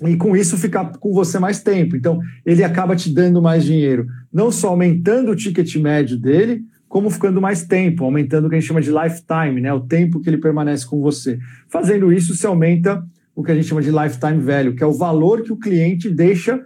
e 0.02 0.16
com 0.16 0.36
isso 0.36 0.56
ficar 0.56 0.96
com 0.98 1.12
você 1.12 1.38
mais 1.38 1.62
tempo. 1.62 1.96
Então, 1.96 2.20
ele 2.44 2.64
acaba 2.64 2.96
te 2.96 3.12
dando 3.12 3.40
mais 3.40 3.64
dinheiro, 3.64 4.06
não 4.32 4.50
só 4.50 4.68
aumentando 4.68 5.30
o 5.30 5.36
ticket 5.36 5.76
médio 5.76 6.18
dele, 6.18 6.64
como 6.88 7.08
ficando 7.08 7.40
mais 7.40 7.64
tempo, 7.64 8.04
aumentando 8.04 8.46
o 8.46 8.48
que 8.50 8.56
a 8.56 8.60
gente 8.60 8.68
chama 8.68 8.82
de 8.82 8.90
lifetime, 8.90 9.60
né, 9.60 9.72
o 9.72 9.80
tempo 9.80 10.20
que 10.20 10.28
ele 10.28 10.38
permanece 10.38 10.86
com 10.86 11.00
você. 11.00 11.38
Fazendo 11.68 12.12
isso, 12.12 12.34
se 12.34 12.46
aumenta 12.46 13.04
o 13.34 13.42
que 13.42 13.50
a 13.50 13.54
gente 13.54 13.66
chama 13.66 13.80
de 13.80 13.90
lifetime 13.90 14.40
value, 14.40 14.74
que 14.74 14.82
é 14.82 14.86
o 14.86 14.92
valor 14.92 15.42
que 15.42 15.52
o 15.52 15.56
cliente 15.56 16.10
deixa 16.10 16.60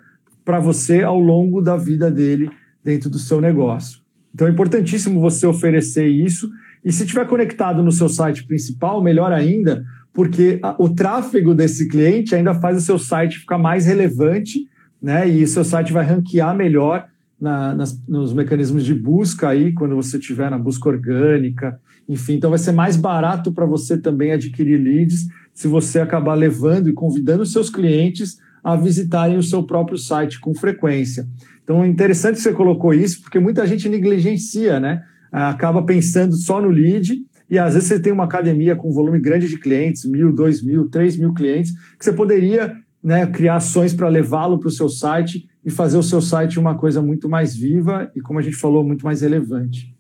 para 0.45 0.59
você 0.59 1.03
ao 1.03 1.19
longo 1.19 1.61
da 1.61 1.77
vida 1.77 2.11
dele 2.11 2.51
dentro 2.83 3.11
do 3.11 3.19
seu 3.19 3.41
negócio. 3.41 4.01
Então 4.35 4.47
é 4.47 4.51
importantíssimo 4.51 5.21
você 5.21 5.47
oferecer 5.47 6.07
isso. 6.07 6.51
E 6.85 6.93
se 6.93 7.03
estiver 7.03 7.27
conectado 7.27 7.83
no 7.83 7.91
seu 7.91 8.09
site 8.09 8.47
principal, 8.47 9.03
melhor 9.03 9.33
ainda, 9.33 9.85
porque 10.17 10.59
o 10.79 10.89
tráfego 10.89 11.55
desse 11.55 11.87
cliente 11.89 12.35
ainda 12.35 12.55
faz 12.55 12.79
o 12.79 12.81
seu 12.81 12.99
site 12.99 13.41
ficar 13.41 13.59
mais 13.59 13.85
relevante, 13.85 14.67
né? 15.01 15.29
E 15.29 15.45
o 15.45 15.47
seu 15.47 15.63
site 15.63 15.93
vai 15.93 16.07
ranquear 16.07 16.57
melhor 16.57 17.07
na, 17.39 17.75
nas, 17.75 18.03
nos 18.09 18.33
mecanismos 18.33 18.83
de 18.83 18.95
busca 18.95 19.51
aí, 19.51 19.75
quando 19.75 19.95
você 19.95 20.17
estiver 20.17 20.51
na 20.51 20.57
busca 20.57 20.89
orgânica, 20.89 21.79
enfim. 22.09 22.37
Então 22.37 22.49
vai 22.49 22.59
ser 22.59 22.73
mais 22.73 22.97
barato 22.97 23.53
para 23.53 23.67
você 23.67 23.99
também 23.99 24.33
adquirir 24.33 24.81
leads 24.81 25.27
se 25.53 25.69
você 25.69 26.01
acabar 26.01 26.33
levando 26.33 26.89
e 26.89 26.95
convidando 26.95 27.45
seus 27.45 27.69
clientes 27.69 28.39
a 28.65 28.75
visitarem 28.75 29.37
o 29.37 29.43
seu 29.43 29.65
próprio 29.65 29.99
site 29.99 30.41
com 30.41 30.55
frequência. 30.55 31.29
Então 31.63 31.85
é 31.85 31.87
interessante 31.87 32.37
que 32.37 32.43
você 32.43 32.55
colocou 32.55 32.95
isso, 32.95 33.21
porque 33.21 33.39
muita 33.39 33.67
gente 33.67 33.87
negligencia, 33.87 34.81
né? 34.81 35.03
Acaba 35.31 35.83
pensando 35.83 36.35
só 36.37 36.59
no 36.59 36.71
lead, 36.71 37.23
e 37.49 37.59
às 37.59 37.75
vezes 37.75 37.89
você 37.89 38.01
tem 38.01 38.13
uma 38.13 38.25
academia 38.25 38.75
com 38.75 38.93
volume 38.93 39.21
grande 39.21 39.49
de 39.49 39.59
clientes, 39.59 40.05
mil, 40.05 40.33
dois 40.33 40.63
mil, 40.63 40.89
três 40.89 41.17
mil 41.17 41.33
clientes, 41.33 41.73
que 41.97 42.05
você 42.05 42.13
poderia 42.13 42.77
né, 43.03 43.25
criar 43.27 43.57
ações 43.57 43.95
para 43.95 44.09
levá-lo 44.09 44.59
para 44.59 44.69
o 44.69 44.73
seu 44.73 44.89
site 44.89 45.49
e 45.65 45.71
fazer 45.71 45.97
o 45.97 46.03
seu 46.03 46.21
site 46.21 46.59
uma 46.59 46.77
coisa 46.77 47.01
muito 47.01 47.29
mais 47.29 47.55
viva 47.55 48.11
e, 48.17 48.21
como 48.21 48.39
a 48.39 48.43
gente 48.43 48.57
falou, 48.57 48.83
muito 48.83 49.05
mais 49.05 49.21
relevante. 49.21 49.95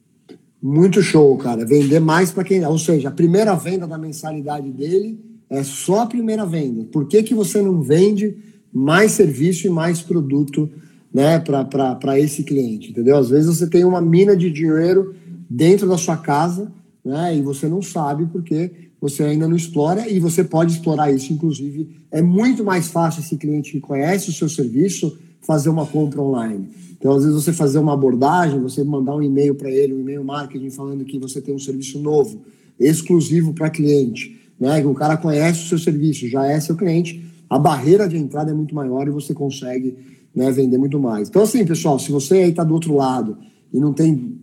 Muito 0.61 1.01
show, 1.03 1.37
cara. 1.37 1.65
Vender 1.65 2.01
mais 2.01 2.33
para 2.33 2.43
quem. 2.43 2.65
Ou 2.65 2.79
seja, 2.79 3.09
a 3.09 3.13
primeira 3.13 3.55
venda 3.55 3.87
da 3.87 3.97
mensalidade 3.97 4.71
dele 4.73 5.21
é 5.49 5.63
só 5.63 6.01
a 6.01 6.07
primeira 6.07 6.45
venda. 6.45 6.85
Por 6.91 7.07
que, 7.07 7.23
que 7.23 7.35
você 7.35 7.63
não 7.63 7.81
vende 7.81 8.37
mais 8.73 9.13
serviço 9.13 9.69
e 9.69 9.71
mais 9.71 10.03
produto 10.03 10.69
né, 11.15 11.39
para 11.39 12.19
esse 12.19 12.43
cliente? 12.43 12.91
Entendeu? 12.91 13.17
Às 13.17 13.31
vezes 13.31 13.57
você 13.57 13.69
tem 13.69 13.85
uma 13.85 14.01
mina 14.01 14.37
de 14.37 14.51
dinheiro 14.51 15.15
dentro 15.49 15.89
da 15.89 15.97
sua 15.97 16.17
casa 16.17 16.73
né, 17.07 17.37
e 17.37 17.43
você 17.43 17.69
não 17.69 17.81
sabe 17.81 18.27
porque 18.27 18.71
você 19.01 19.23
ainda 19.23 19.47
não 19.47 19.57
explora 19.57 20.09
e 20.09 20.19
você 20.19 20.43
pode 20.43 20.73
explorar 20.73 21.13
isso. 21.13 21.33
Inclusive, 21.33 21.89
é 22.11 22.21
muito 22.21 22.65
mais 22.65 22.89
fácil 22.89 23.21
esse 23.21 23.37
cliente 23.37 23.73
que 23.73 23.81
conhece 23.81 24.31
o 24.31 24.33
seu 24.33 24.49
serviço 24.49 25.17
fazer 25.41 25.69
uma 25.69 25.87
compra 25.87 26.21
online. 26.21 26.69
Então, 26.99 27.13
às 27.13 27.23
vezes, 27.25 27.35
você 27.35 27.53
fazer 27.53 27.79
uma 27.79 27.93
abordagem, 27.93 28.61
você 28.61 28.83
mandar 28.83 29.15
um 29.15 29.23
e-mail 29.23 29.55
para 29.55 29.71
ele, 29.71 29.95
um 29.95 30.01
e-mail 30.01 30.25
marketing 30.25 30.71
falando 30.71 31.05
que 31.05 31.19
você 31.19 31.41
tem 31.41 31.55
um 31.55 31.59
serviço 31.59 32.01
novo, 32.01 32.41
exclusivo 32.79 33.53
para 33.53 33.71
cliente 33.71 34.37
né? 34.59 34.81
Que 34.81 34.87
o 34.87 34.95
cara 34.95 35.17
conhece 35.17 35.65
o 35.65 35.69
seu 35.69 35.79
serviço, 35.79 36.29
já 36.29 36.47
é 36.47 36.59
seu 36.59 36.77
cliente, 36.77 37.23
a 37.49 37.59
barreira 37.59 38.09
de 38.09 38.17
entrada 38.17 38.51
é 38.51 38.55
muito 38.55 38.75
maior 38.75 39.07
e 39.07 39.11
você 39.11 39.33
consegue 39.33 39.97
né, 40.35 40.51
vender 40.51 40.79
muito 40.79 40.99
mais. 40.99 41.29
Então, 41.29 41.43
assim, 41.43 41.65
pessoal, 41.65 41.99
se 41.99 42.11
você 42.11 42.39
aí 42.39 42.51
está 42.51 42.65
do 42.65 42.75
outro 42.75 42.95
lado 42.95 43.39
e 43.73 43.79
não 43.79 43.93
tem 43.93 44.37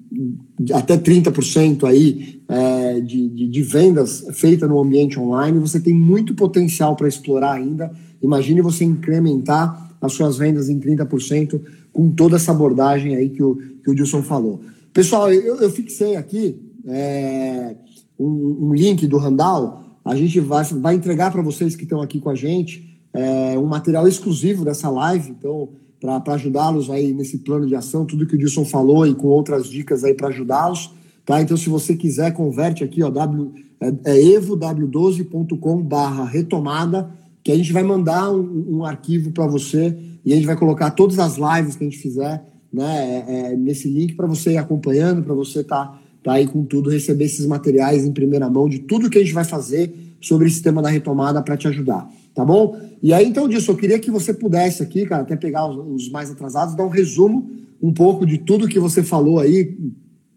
até 0.74 0.98
30% 0.98 1.86
aí 1.86 2.42
é, 2.48 3.00
de, 3.00 3.28
de, 3.30 3.48
de, 3.48 3.62
vendas 3.64 4.26
feita 4.34 4.68
no 4.68 4.80
ambiente 4.80 5.20
online, 5.20 5.58
você 5.60 5.80
tem 5.80 5.94
muito 5.94 6.36
potencial 6.36 6.96
para 6.96 7.08
explorar 7.08 7.54
ainda. 7.54 7.92
Imagine 8.22 8.62
você 8.62 8.84
incrementar 8.84 9.96
as 10.00 10.14
suas 10.14 10.38
vendas 10.38 10.70
em 10.70 10.80
30% 10.80 11.60
com 11.92 12.12
toda 12.12 12.36
essa 12.36 12.52
abordagem 12.52 13.16
aí 13.16 13.30
que 13.30 13.42
o, 13.42 13.56
que 13.56 13.90
o 13.90 13.96
Dilson 13.96 14.22
falou. 14.22 14.62
Pessoal, 14.94 15.32
eu, 15.32 15.56
eu 15.56 15.72
fixei 15.72 16.16
aqui 16.16 16.56
é, 16.86 17.76
um, 18.20 18.68
um, 18.68 18.74
link 18.74 19.08
do 19.08 19.18
Randall 19.18 19.82
a 20.06 20.16
gente 20.16 20.40
vai, 20.40 20.64
vai 20.66 20.96
entregar 20.96 21.32
para 21.32 21.42
vocês 21.42 21.76
que 21.76 21.84
estão 21.84 22.02
aqui 22.02 22.20
com 22.20 22.30
a 22.30 22.36
gente 22.36 22.94
é, 23.14 23.58
um 23.58 23.66
material 23.66 24.08
exclusivo 24.08 24.66
dessa 24.66 24.90
live, 24.90 25.30
então, 25.30 25.70
para 26.04 26.34
ajudá-los 26.34 26.90
aí 26.90 27.14
nesse 27.14 27.38
plano 27.38 27.66
de 27.66 27.76
ação, 27.76 28.06
tudo 28.06 28.28
que 28.28 28.36
o 28.36 28.38
Dilson 28.38 28.66
falou 28.66 29.08
e 29.08 29.16
com 29.16 29.28
outras 29.28 29.70
dicas 29.70 30.04
aí 30.04 30.14
para 30.14 30.28
ajudá-los. 30.28 30.92
Tá? 31.26 31.42
Então, 31.42 31.56
se 31.56 31.70
você 31.70 31.96
quiser, 31.96 32.34
converte 32.34 32.84
aqui, 32.84 33.02
ó, 33.02 33.10
w, 33.10 33.54
é, 33.80 33.88
é 34.12 34.38
evow12.com 34.38 35.82
barra 35.82 36.26
retomada, 36.26 37.10
que 37.42 37.52
a 37.52 37.56
gente 37.56 37.72
vai 37.72 37.84
mandar 37.84 38.32
um, 38.32 38.78
um 38.78 38.86
arquivo 38.86 39.32
para 39.32 39.48
você 39.48 39.98
e 40.26 40.34
a 40.34 40.36
gente 40.36 40.46
vai 40.46 40.58
colocar 40.58 40.92
todas 40.92 41.20
as 41.20 41.38
lives 41.38 41.78
que 41.78 41.86
a 41.86 41.90
gente 41.90 42.00
fizer 42.00 42.44
né, 42.72 43.24
é, 43.28 43.52
é 43.54 43.56
nesse 43.56 43.88
link 43.88 44.16
para 44.16 44.28
você 44.28 44.54
ir 44.54 44.58
acompanhando, 44.58 45.24
para 45.24 45.34
você 45.34 45.62
estar 45.62 45.86
tá 45.86 46.04
tá? 46.24 46.40
E 46.40 46.48
com 46.48 46.64
tudo, 46.64 46.90
receber 46.90 47.26
esses 47.26 47.46
materiais 47.46 48.06
em 48.06 48.14
primeira 48.14 48.50
mão 48.50 48.70
de 48.70 48.80
tudo 48.80 49.10
que 49.10 49.18
a 49.18 49.22
gente 49.22 49.34
vai 49.34 49.44
fazer 49.44 50.13
sobre 50.24 50.48
esse 50.48 50.62
tema 50.62 50.82
da 50.82 50.90
retomada 50.90 51.42
para 51.42 51.58
te 51.58 51.68
ajudar, 51.68 52.10
tá 52.34 52.46
bom? 52.46 52.80
E 53.02 53.14
aí, 53.14 53.28
então, 53.28 53.48
disso, 53.48 53.72
eu 53.72 53.76
queria 53.76 54.00
que 54.00 54.10
você 54.10 54.34
pudesse 54.34 54.82
aqui, 54.82 55.06
cara, 55.06 55.24
até 55.24 55.36
pegar 55.36 55.68
os, 55.68 56.04
os 56.04 56.10
mais 56.10 56.32
atrasados, 56.32 56.76
dar 56.76 56.86
um 56.86 56.90
resumo 56.90 57.52
um 57.82 57.94
pouco 57.94 58.26
de 58.26 58.38
tudo 58.38 58.68
que 58.68 58.80
você 58.80 59.04
falou 59.04 59.40
aí, 59.40 59.78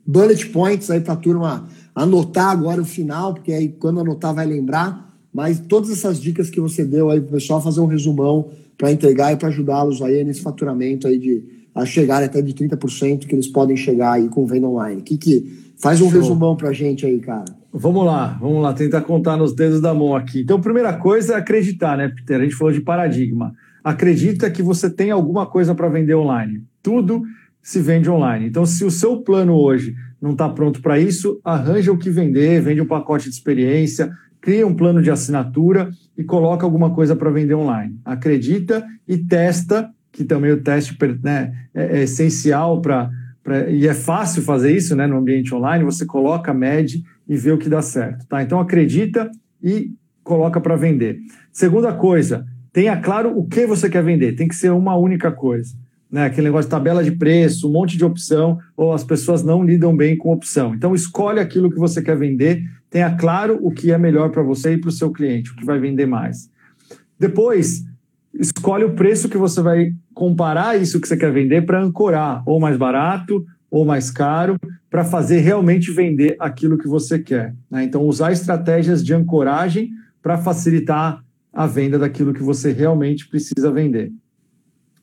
bullet 0.05 0.47
points 0.49 0.91
aí 0.91 1.01
para 1.01 1.13
a 1.13 1.17
turma 1.17 1.69
anotar 1.95 2.51
agora 2.51 2.83
o 2.83 2.85
final, 2.85 3.35
porque 3.35 3.53
aí 3.53 3.69
quando 3.69 4.01
anotar 4.01 4.35
vai 4.35 4.45
lembrar. 4.45 5.07
Mas 5.33 5.61
todas 5.61 5.91
essas 5.91 6.21
dicas 6.21 6.51
que 6.51 6.61
você 6.61 6.85
deu 6.85 7.11
aí 7.11 7.21
para 7.21 7.29
o 7.29 7.33
pessoal 7.33 7.63
fazer 7.63 7.81
um 7.81 7.87
resumão 7.87 8.49
para 8.77 8.91
entregar 8.91 9.33
e 9.33 9.37
para 9.37 9.49
ajudá-los 9.49 10.03
aí 10.03 10.25
nesse 10.25 10.41
faturamento 10.41 11.07
aí 11.07 11.19
de 11.19 11.45
a 11.75 11.85
chegar 11.85 12.23
até 12.23 12.41
de 12.41 12.55
30% 12.55 13.27
que 13.27 13.35
eles 13.35 13.47
podem 13.47 13.77
chegar 13.77 14.13
aí 14.13 14.29
com 14.29 14.47
venda 14.47 14.67
online. 14.67 15.03
Que 15.03 15.19
que 15.19 15.66
faz 15.81 16.01
um 16.01 16.11
Show. 16.11 16.21
resumão 16.21 16.57
para 16.57 16.71
a 16.71 16.73
gente 16.73 17.07
aí, 17.07 17.19
cara. 17.21 17.45
Vamos 17.73 18.07
lá, 18.07 18.39
vamos 18.41 18.63
lá, 18.63 18.73
tentar 18.73 19.03
contar 19.03 19.37
nos 19.37 19.55
dedos 19.55 19.81
da 19.81 19.93
mão 19.93 20.17
aqui. 20.17 20.41
Então, 20.41 20.61
primeira 20.61 20.95
coisa 20.95 21.35
é 21.35 21.37
acreditar, 21.37 21.97
né, 21.97 22.09
Peter? 22.09 22.41
A 22.41 22.45
gente 22.45 22.55
falou 22.55 22.73
de 22.73 22.81
paradigma. 22.81 23.55
Acredita 23.85 24.51
que 24.51 24.63
você 24.63 24.89
tem 24.89 25.11
alguma 25.11 25.47
coisa 25.47 25.75
para 25.75 25.89
vender 25.89 26.15
online. 26.15 26.63
Tudo 26.83 27.23
se 27.63 27.81
vende 27.81 28.09
online. 28.09 28.47
Então, 28.47 28.65
se 28.65 28.85
o 28.85 28.91
seu 28.91 29.23
plano 29.23 29.55
hoje 29.55 29.95
não 30.21 30.33
está 30.33 30.49
pronto 30.49 30.81
para 30.81 30.99
isso, 30.99 31.41
arranja 31.45 31.93
o 31.93 31.99
que 31.99 32.09
vender, 32.09 32.63
vende 32.63 32.81
um 32.81 32.87
pacote 32.87 33.29
de 33.29 33.35
experiência, 33.35 34.11
cria 34.41 34.67
um 34.67 34.75
plano 34.75 35.03
de 35.03 35.11
assinatura 35.11 35.91
e 36.17 36.25
coloca 36.25 36.65
alguma 36.65 36.95
coisa 36.95 37.15
para 37.15 37.31
vender 37.31 37.55
online. 37.55 37.99
Acredita 38.05 38.87
e 39.07 39.19
testa, 39.19 39.91
que 40.13 40.25
também 40.25 40.53
o 40.53 40.63
teste 40.63 40.97
né, 41.23 41.53
é, 41.75 41.99
é 41.99 42.03
essencial 42.05 42.81
para. 42.81 43.11
E 43.71 43.87
é 43.87 43.95
fácil 43.95 44.43
fazer 44.43 44.75
isso 44.75 44.95
né, 44.97 45.07
no 45.07 45.19
ambiente 45.19 45.55
online, 45.55 45.85
você 45.85 46.05
coloca, 46.05 46.53
mede 46.53 47.03
e 47.29 47.37
vê 47.37 47.53
o 47.53 47.59
que 47.59 47.69
dá 47.69 47.83
certo. 47.83 48.27
Tá? 48.27 48.43
Então 48.43 48.61
acredita 48.61 49.31
e 49.63 49.93
coloca 50.23 50.61
para 50.61 50.77
vender. 50.77 51.19
Segunda 51.53 51.93
coisa, 51.93 52.47
tenha 52.73 52.97
claro 52.97 53.39
o 53.39 53.47
que 53.47 53.67
você 53.67 53.89
quer 53.89 54.03
vender, 54.03 54.35
tem 54.35 54.49
que 54.49 54.55
ser 54.55 54.71
uma 54.71 54.97
única 54.97 55.31
coisa 55.31 55.75
né, 56.11 56.25
aquele 56.25 56.47
negócio 56.47 56.69
de 56.69 56.71
tabela 56.71 57.03
de 57.03 57.13
preço, 57.13 57.69
um 57.69 57.73
monte 57.73 57.97
de 57.97 58.05
opção, 58.05 58.59
ou 58.77 58.93
as 58.93 59.05
pessoas 59.05 59.43
não 59.43 59.65
lidam 59.65 59.97
bem 59.97 60.17
com 60.17 60.33
opção. 60.33 60.75
Então, 60.75 60.95
escolhe 60.95 61.41
aquilo 61.41 61.71
que 61.71 61.79
você 61.79 62.01
quer 62.01 62.17
vender, 62.17 62.65
tenha 62.89 63.15
claro 63.17 63.59
o 63.61 63.71
que 63.71 63.93
é 63.93 63.99
melhor 63.99 64.31
para 64.31 64.43
você 64.43 64.75
e 64.75 64.79
para 64.79 64.89
o 64.89 64.93
seu 64.93 65.11
cliente, 65.11 65.51
o 65.51 65.57
que 65.57 65.65
vai 65.65 65.79
vender 65.79 66.07
mais. 66.07 66.51
Depois, 67.19 67.85
escolhe 68.39 68.85
o 68.85 68.95
preço 68.95 69.29
que 69.29 69.39
você 69.39 69.61
vai 69.61 69.93
comparar 70.15 70.81
isso 70.81 71.01
que 71.01 71.09
você 71.09 71.17
quer 71.17 71.33
vender 71.33 71.65
para 71.67 71.83
ancorar, 71.83 72.43
ou 72.47 72.61
mais 72.61 72.77
barato, 72.77 73.45
ou 73.71 73.85
mais 73.85 74.11
caro, 74.11 74.57
para 74.89 75.05
fazer 75.05 75.41
realmente 75.41 75.91
vender 75.91 76.37
aquilo 76.39 76.79
que 76.79 76.89
você 76.89 77.19
quer. 77.19 77.55
Né? 77.71 77.85
Então, 77.85 78.03
usar 78.03 78.33
estratégias 78.33 79.05
de 79.05 79.13
ancoragem 79.13 79.91
para 80.23 80.39
facilitar 80.39 81.23
a 81.53 81.67
venda 81.67 81.99
daquilo 81.99 82.33
que 82.33 82.43
você 82.43 82.73
realmente 82.73 83.29
precisa 83.29 83.71
vender. 83.71 84.13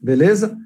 Beleza? 0.01 0.57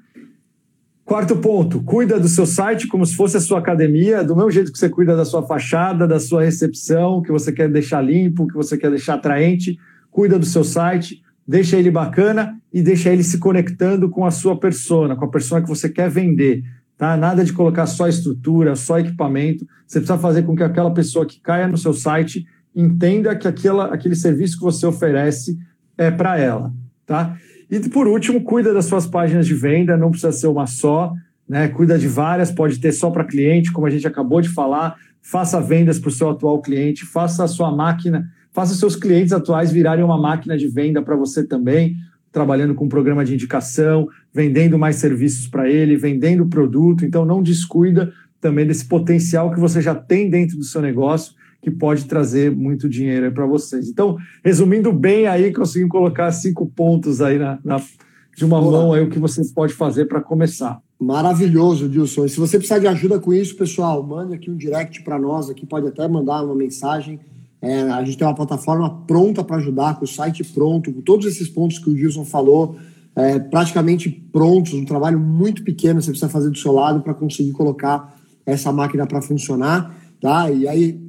Quarto 1.04 1.36
ponto, 1.36 1.82
cuida 1.82 2.20
do 2.20 2.28
seu 2.28 2.44
site 2.44 2.86
como 2.86 3.06
se 3.06 3.16
fosse 3.16 3.36
a 3.38 3.40
sua 3.40 3.60
academia, 3.60 4.22
do 4.22 4.36
mesmo 4.36 4.50
jeito 4.50 4.70
que 4.70 4.78
você 4.78 4.90
cuida 4.90 5.16
da 5.16 5.24
sua 5.24 5.42
fachada, 5.42 6.06
da 6.06 6.20
sua 6.20 6.42
recepção, 6.42 7.22
que 7.22 7.32
você 7.32 7.50
quer 7.50 7.70
deixar 7.70 8.02
limpo, 8.02 8.46
que 8.46 8.54
você 8.54 8.76
quer 8.76 8.90
deixar 8.90 9.14
atraente, 9.14 9.78
cuida 10.10 10.38
do 10.38 10.44
seu 10.44 10.62
site, 10.62 11.22
deixa 11.48 11.78
ele 11.78 11.90
bacana 11.90 12.60
e 12.70 12.82
deixa 12.82 13.10
ele 13.10 13.24
se 13.24 13.38
conectando 13.38 14.10
com 14.10 14.26
a 14.26 14.30
sua 14.30 14.60
persona, 14.60 15.16
com 15.16 15.24
a 15.24 15.30
persona 15.30 15.62
que 15.62 15.68
você 15.68 15.88
quer 15.88 16.10
vender. 16.10 16.62
Tá? 16.98 17.16
Nada 17.16 17.42
de 17.42 17.54
colocar 17.54 17.86
só 17.86 18.06
estrutura, 18.06 18.76
só 18.76 18.98
equipamento. 18.98 19.66
Você 19.86 19.98
precisa 19.98 20.18
fazer 20.18 20.42
com 20.42 20.54
que 20.54 20.62
aquela 20.62 20.92
pessoa 20.92 21.24
que 21.24 21.40
caia 21.40 21.66
no 21.66 21.78
seu 21.78 21.94
site 21.94 22.46
entenda 22.76 23.34
que 23.34 23.48
aquela, 23.48 23.86
aquele 23.86 24.14
serviço 24.14 24.58
que 24.58 24.64
você 24.64 24.84
oferece 24.84 25.58
é 25.96 26.10
para 26.10 26.38
ela. 26.38 26.70
Tá? 27.06 27.34
E 27.70 27.80
por 27.88 28.06
último, 28.06 28.44
cuida 28.44 28.74
das 28.74 28.84
suas 28.84 29.06
páginas 29.06 29.46
de 29.46 29.54
venda, 29.54 29.96
não 29.96 30.10
precisa 30.10 30.32
ser 30.32 30.48
uma 30.48 30.66
só, 30.66 31.14
né? 31.48 31.68
Cuida 31.68 31.98
de 31.98 32.06
várias, 32.06 32.50
pode 32.50 32.78
ter 32.78 32.92
só 32.92 33.10
para 33.10 33.24
cliente, 33.24 33.72
como 33.72 33.86
a 33.86 33.90
gente 33.90 34.06
acabou 34.06 34.40
de 34.40 34.48
falar. 34.50 34.96
Faça 35.22 35.60
vendas 35.60 35.98
para 35.98 36.08
o 36.08 36.12
seu 36.12 36.30
atual 36.30 36.60
cliente, 36.60 37.06
faça 37.06 37.44
a 37.44 37.48
sua 37.48 37.74
máquina, 37.74 38.30
faça 38.58 38.74
seus 38.74 38.96
clientes 38.96 39.32
atuais 39.32 39.70
virarem 39.70 40.04
uma 40.04 40.20
máquina 40.20 40.58
de 40.58 40.66
venda 40.66 41.00
para 41.00 41.14
você 41.14 41.46
também, 41.46 41.94
trabalhando 42.32 42.74
com 42.74 42.86
um 42.86 42.88
programa 42.88 43.24
de 43.24 43.32
indicação, 43.32 44.08
vendendo 44.34 44.76
mais 44.76 44.96
serviços 44.96 45.46
para 45.46 45.70
ele, 45.70 45.96
vendendo 45.96 46.44
produto. 46.44 47.04
Então, 47.04 47.24
não 47.24 47.40
descuida 47.40 48.12
também 48.40 48.66
desse 48.66 48.84
potencial 48.84 49.52
que 49.52 49.60
você 49.60 49.80
já 49.80 49.94
tem 49.94 50.28
dentro 50.28 50.56
do 50.56 50.64
seu 50.64 50.82
negócio 50.82 51.34
que 51.62 51.70
pode 51.70 52.06
trazer 52.06 52.50
muito 52.50 52.88
dinheiro 52.88 53.30
para 53.30 53.46
vocês. 53.46 53.88
Então, 53.88 54.16
resumindo 54.44 54.92
bem 54.92 55.28
aí, 55.28 55.52
conseguimos 55.52 55.92
colocar 55.92 56.32
cinco 56.32 56.66
pontos 56.66 57.20
aí 57.20 57.38
na, 57.38 57.60
na 57.64 57.80
de 58.36 58.44
uma 58.44 58.60
Boa. 58.60 58.72
mão 58.72 58.92
aí 58.92 59.04
o 59.04 59.08
que 59.08 59.20
você 59.20 59.40
pode 59.54 59.72
fazer 59.72 60.06
para 60.06 60.20
começar. 60.20 60.80
Maravilhoso, 60.98 61.88
Dilson. 61.88 62.24
E 62.24 62.28
se 62.28 62.40
você 62.40 62.56
precisar 62.58 62.80
de 62.80 62.88
ajuda 62.88 63.20
com 63.20 63.32
isso, 63.32 63.54
pessoal, 63.54 64.02
mande 64.02 64.34
aqui 64.34 64.50
um 64.50 64.56
direct 64.56 65.04
para 65.04 65.16
nós, 65.16 65.48
aqui 65.48 65.64
pode 65.64 65.86
até 65.86 66.08
mandar 66.08 66.42
uma 66.42 66.56
mensagem. 66.56 67.20
É, 67.60 67.82
a 67.82 68.04
gente 68.04 68.16
tem 68.16 68.26
uma 68.26 68.34
plataforma 68.34 69.02
pronta 69.06 69.42
para 69.42 69.56
ajudar, 69.56 69.98
com 69.98 70.04
o 70.04 70.08
site 70.08 70.44
pronto, 70.44 70.92
com 70.92 71.00
todos 71.00 71.26
esses 71.26 71.48
pontos 71.48 71.78
que 71.78 71.90
o 71.90 71.94
Dilson 71.94 72.24
falou, 72.24 72.76
é, 73.16 73.38
praticamente 73.38 74.08
prontos, 74.08 74.74
um 74.74 74.84
trabalho 74.84 75.18
muito 75.18 75.64
pequeno 75.64 76.00
você 76.00 76.10
precisa 76.10 76.30
fazer 76.30 76.50
do 76.50 76.58
seu 76.58 76.72
lado 76.72 77.00
para 77.00 77.12
conseguir 77.14 77.50
colocar 77.50 78.16
essa 78.46 78.70
máquina 78.70 79.06
para 79.06 79.20
funcionar. 79.20 79.96
Tá? 80.20 80.50
E 80.50 80.66
aí, 80.66 81.00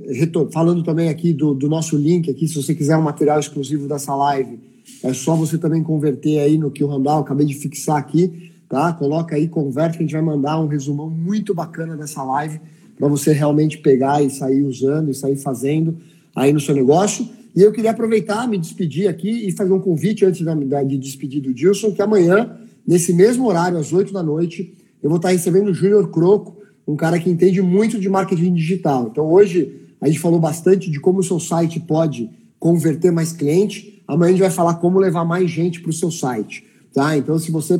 falando 0.52 0.84
também 0.84 1.10
aqui 1.10 1.34
do, 1.34 1.54
do 1.54 1.68
nosso 1.68 1.98
link 1.98 2.30
aqui, 2.30 2.48
se 2.48 2.56
você 2.56 2.76
quiser 2.76 2.98
um 2.98 3.02
material 3.02 3.40
exclusivo 3.40 3.88
dessa 3.88 4.16
live, 4.16 4.60
é 5.04 5.14
só 5.14 5.36
você 5.36 5.58
também 5.58 5.84
converter 5.84 6.40
aí 6.40 6.58
no 6.58 6.72
que 6.72 6.84
o 6.84 6.88
Randall 6.88 7.22
acabei 7.22 7.46
de 7.46 7.56
fixar 7.56 7.98
aqui, 7.98 8.52
tá? 8.68 8.92
Coloca 8.94 9.36
aí, 9.36 9.48
converte, 9.48 9.98
que 9.98 10.04
a 10.04 10.06
gente 10.06 10.14
vai 10.14 10.22
mandar 10.22 10.60
um 10.60 10.68
resumão 10.68 11.10
muito 11.10 11.54
bacana 11.54 11.96
dessa 11.96 12.24
live 12.24 12.60
para 12.98 13.08
você 13.08 13.32
realmente 13.32 13.78
pegar 13.80 14.22
e 14.22 14.30
sair 14.30 14.64
usando 14.64 15.10
e 15.10 15.14
sair 15.14 15.38
fazendo 15.38 15.98
aí 16.36 16.54
no 16.54 16.60
seu 16.60 16.76
negócio. 16.76 17.28
E 17.56 17.62
eu 17.62 17.72
queria 17.72 17.92
aproveitar, 17.92 18.48
me 18.48 18.58
despedir 18.58 19.08
aqui 19.08 19.48
e 19.48 19.52
fazer 19.52 19.74
um 19.74 19.80
convite 19.80 20.26
antes 20.26 20.46
de 20.88 20.98
despedir 20.98 21.42
do 21.42 21.54
Dilson, 21.54 21.92
que 21.92 22.02
amanhã, 22.02 22.58
nesse 22.86 23.12
mesmo 23.14 23.48
horário, 23.48 23.78
às 23.78 23.92
8 23.92 24.14
da 24.14 24.22
noite, 24.22 24.74
eu 25.02 25.10
vou 25.10 25.18
estar 25.18 25.30
recebendo 25.30 25.70
o 25.70 25.74
Júnior 25.74 26.10
Croco, 26.10 26.58
um 26.88 26.96
cara 26.96 27.20
que 27.20 27.30
entende 27.30 27.62
muito 27.62 28.00
de 28.00 28.10
marketing 28.10 28.54
digital. 28.54 29.10
Então, 29.12 29.26
hoje, 29.32 29.90
a 30.02 30.08
gente 30.08 30.20
falou 30.20 30.40
bastante 30.40 30.90
de 30.90 31.00
como 31.00 31.20
o 31.20 31.24
seu 31.24 31.40
site 31.40 31.80
pode 31.80 32.30
converter 32.60 33.12
mais 33.12 33.32
cliente. 33.32 34.04
Amanhã 34.08 34.30
a 34.30 34.32
gente 34.32 34.42
vai 34.42 34.52
falar 34.52 34.76
como 34.76 35.00
levar 35.00 35.26
mais 35.26 35.50
gente 35.50 35.82
para 35.82 35.90
o 35.90 35.94
seu 35.94 36.12
site. 36.12 36.66
Tá? 36.94 37.16
Então, 37.16 37.38
se 37.38 37.52
você 37.52 37.80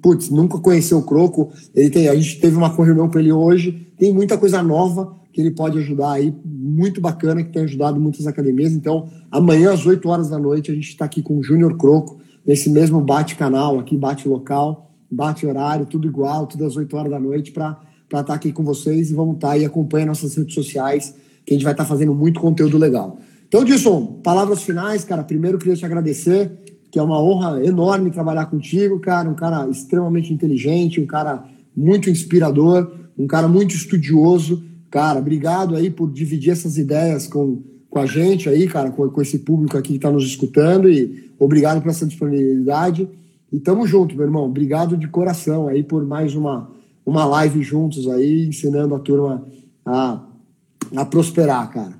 putz, 0.00 0.30
nunca 0.30 0.58
conheceu 0.58 0.98
o 0.98 1.02
Croco, 1.02 1.50
ele 1.74 1.90
tem, 1.90 2.08
a 2.08 2.14
gente 2.14 2.40
teve 2.40 2.56
uma 2.56 2.68
reunião 2.68 3.08
com 3.08 3.18
ele 3.18 3.32
hoje, 3.32 3.88
tem 3.98 4.12
muita 4.12 4.38
coisa 4.38 4.62
nova 4.62 5.14
que 5.36 5.42
ele 5.42 5.50
pode 5.50 5.78
ajudar 5.78 6.12
aí, 6.12 6.34
muito 6.46 6.98
bacana, 6.98 7.44
que 7.44 7.52
tem 7.52 7.64
ajudado 7.64 8.00
muitas 8.00 8.26
academias. 8.26 8.72
Então, 8.72 9.06
amanhã 9.30 9.70
às 9.70 9.84
8 9.84 10.08
horas 10.08 10.30
da 10.30 10.38
noite, 10.38 10.70
a 10.70 10.74
gente 10.74 10.88
está 10.88 11.04
aqui 11.04 11.20
com 11.20 11.36
o 11.36 11.42
Júnior 11.42 11.76
Croco, 11.76 12.18
nesse 12.46 12.70
mesmo 12.70 13.02
bate-canal 13.02 13.78
aqui, 13.78 13.98
bate-local, 13.98 14.90
bate-horário, 15.10 15.84
tudo 15.84 16.08
igual, 16.08 16.46
tudo 16.46 16.64
às 16.64 16.74
8 16.74 16.96
horas 16.96 17.10
da 17.10 17.20
noite, 17.20 17.52
para 17.52 17.78
estar 18.04 18.24
tá 18.24 18.32
aqui 18.32 18.50
com 18.50 18.64
vocês 18.64 19.10
e 19.10 19.14
vamos 19.14 19.34
estar 19.34 19.48
tá 19.48 19.52
aí, 19.52 19.66
acompanha 19.66 20.06
nossas 20.06 20.34
redes 20.34 20.54
sociais, 20.54 21.14
que 21.44 21.52
a 21.52 21.54
gente 21.54 21.64
vai 21.64 21.74
estar 21.74 21.84
tá 21.84 21.88
fazendo 21.90 22.14
muito 22.14 22.40
conteúdo 22.40 22.78
legal. 22.78 23.18
Então, 23.46 23.62
Dilson, 23.62 24.18
palavras 24.24 24.62
finais, 24.62 25.04
cara. 25.04 25.22
Primeiro, 25.22 25.58
queria 25.58 25.76
te 25.76 25.84
agradecer, 25.84 26.50
que 26.90 26.98
é 26.98 27.02
uma 27.02 27.22
honra 27.22 27.62
enorme 27.62 28.10
trabalhar 28.10 28.46
contigo, 28.46 28.98
cara. 29.00 29.28
Um 29.28 29.34
cara 29.34 29.68
extremamente 29.68 30.32
inteligente, 30.32 30.98
um 30.98 31.06
cara 31.06 31.44
muito 31.76 32.08
inspirador, 32.08 32.90
um 33.18 33.26
cara 33.26 33.46
muito 33.46 33.74
estudioso. 33.74 34.64
Cara, 34.96 35.18
obrigado 35.18 35.76
aí 35.76 35.90
por 35.90 36.10
dividir 36.10 36.52
essas 36.52 36.78
ideias 36.78 37.26
com, 37.26 37.62
com 37.90 37.98
a 37.98 38.06
gente 38.06 38.48
aí, 38.48 38.66
cara, 38.66 38.90
com, 38.90 39.06
com 39.10 39.20
esse 39.20 39.40
público 39.40 39.76
aqui 39.76 39.90
que 39.90 39.96
está 39.96 40.10
nos 40.10 40.24
escutando 40.24 40.88
e 40.88 41.30
obrigado 41.38 41.82
por 41.82 41.90
essa 41.90 42.06
disponibilidade. 42.06 43.06
E 43.52 43.60
tamo 43.60 43.86
junto, 43.86 44.16
meu 44.16 44.24
irmão. 44.24 44.46
Obrigado 44.46 44.96
de 44.96 45.06
coração 45.06 45.68
aí 45.68 45.82
por 45.82 46.02
mais 46.06 46.34
uma 46.34 46.70
uma 47.04 47.26
live 47.26 47.62
juntos 47.62 48.08
aí, 48.08 48.46
ensinando 48.46 48.94
a 48.94 48.98
turma 48.98 49.44
a, 49.84 50.24
a 50.96 51.04
prosperar, 51.04 51.70
cara. 51.70 51.92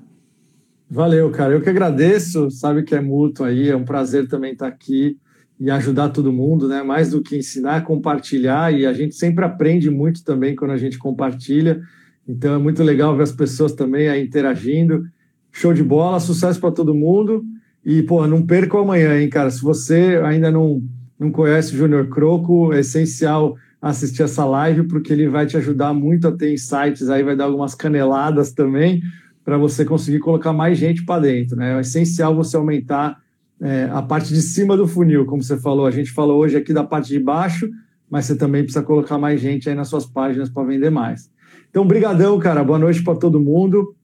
Valeu, 0.89 1.29
cara. 1.29 1.53
Eu 1.53 1.61
que 1.61 1.69
agradeço, 1.69 2.49
sabe 2.49 2.81
que 2.81 2.95
é 2.95 2.99
mútuo 2.99 3.45
aí, 3.45 3.69
é 3.69 3.75
um 3.75 3.85
prazer 3.85 4.27
também 4.27 4.53
estar 4.53 4.65
aqui 4.65 5.19
e 5.59 5.69
ajudar 5.69 6.09
todo 6.09 6.33
mundo, 6.33 6.67
né? 6.67 6.81
Mais 6.81 7.11
do 7.11 7.21
que 7.21 7.37
ensinar, 7.37 7.83
compartilhar, 7.83 8.73
e 8.73 8.87
a 8.87 8.93
gente 8.93 9.13
sempre 9.13 9.45
aprende 9.45 9.87
muito 9.87 10.23
também 10.23 10.55
quando 10.55 10.71
a 10.71 10.77
gente 10.77 10.97
compartilha. 10.97 11.79
Então 12.27 12.55
é 12.55 12.57
muito 12.57 12.83
legal 12.83 13.15
ver 13.15 13.23
as 13.23 13.31
pessoas 13.31 13.73
também 13.73 14.09
aí 14.09 14.23
interagindo. 14.23 15.05
Show 15.51 15.73
de 15.73 15.83
bola, 15.83 16.19
sucesso 16.19 16.59
para 16.59 16.71
todo 16.71 16.93
mundo. 16.93 17.43
E, 17.85 18.03
pô, 18.03 18.27
não 18.27 18.45
perca 18.45 18.77
amanhã, 18.77 19.19
hein, 19.19 19.29
cara? 19.29 19.49
Se 19.49 19.61
você 19.61 20.19
ainda 20.23 20.51
não, 20.51 20.83
não 21.17 21.31
conhece 21.31 21.73
o 21.73 21.77
Júnior 21.77 22.07
Croco, 22.09 22.73
é 22.73 22.81
essencial 22.81 23.55
assistir 23.81 24.23
essa 24.23 24.43
live, 24.43 24.83
porque 24.83 25.13
ele 25.13 25.29
vai 25.29 25.45
te 25.45 25.55
ajudar 25.55 25.93
muito 25.93 26.27
a 26.27 26.31
ter 26.31 26.53
insights, 26.53 27.09
aí 27.09 27.23
vai 27.23 27.35
dar 27.35 27.45
algumas 27.45 27.73
caneladas 27.75 28.51
também, 28.51 29.01
para 29.45 29.57
você 29.57 29.85
conseguir 29.85 30.19
colocar 30.19 30.51
mais 30.51 30.77
gente 30.77 31.05
para 31.05 31.21
dentro. 31.21 31.55
Né? 31.55 31.77
É 31.77 31.79
essencial 31.79 32.35
você 32.35 32.57
aumentar 32.57 33.17
é, 33.61 33.87
a 33.91 34.01
parte 34.01 34.33
de 34.33 34.41
cima 34.41 34.75
do 34.75 34.87
funil, 34.87 35.25
como 35.25 35.41
você 35.41 35.57
falou. 35.57 35.85
A 35.85 35.91
gente 35.91 36.11
falou 36.11 36.39
hoje 36.39 36.57
aqui 36.57 36.73
da 36.73 36.83
parte 36.83 37.07
de 37.07 37.19
baixo, 37.19 37.69
mas 38.09 38.25
você 38.25 38.35
também 38.35 38.63
precisa 38.63 38.83
colocar 38.83 39.17
mais 39.17 39.39
gente 39.39 39.69
aí 39.69 39.75
nas 39.75 39.87
suas 39.87 40.05
páginas 40.05 40.49
para 40.49 40.63
vender 40.63 40.89
mais. 40.89 41.29
Então, 41.69 41.85
brigadão, 41.85 42.39
cara. 42.39 42.63
Boa 42.63 42.79
noite 42.79 43.03
para 43.03 43.15
todo 43.15 43.39
mundo. 43.39 43.95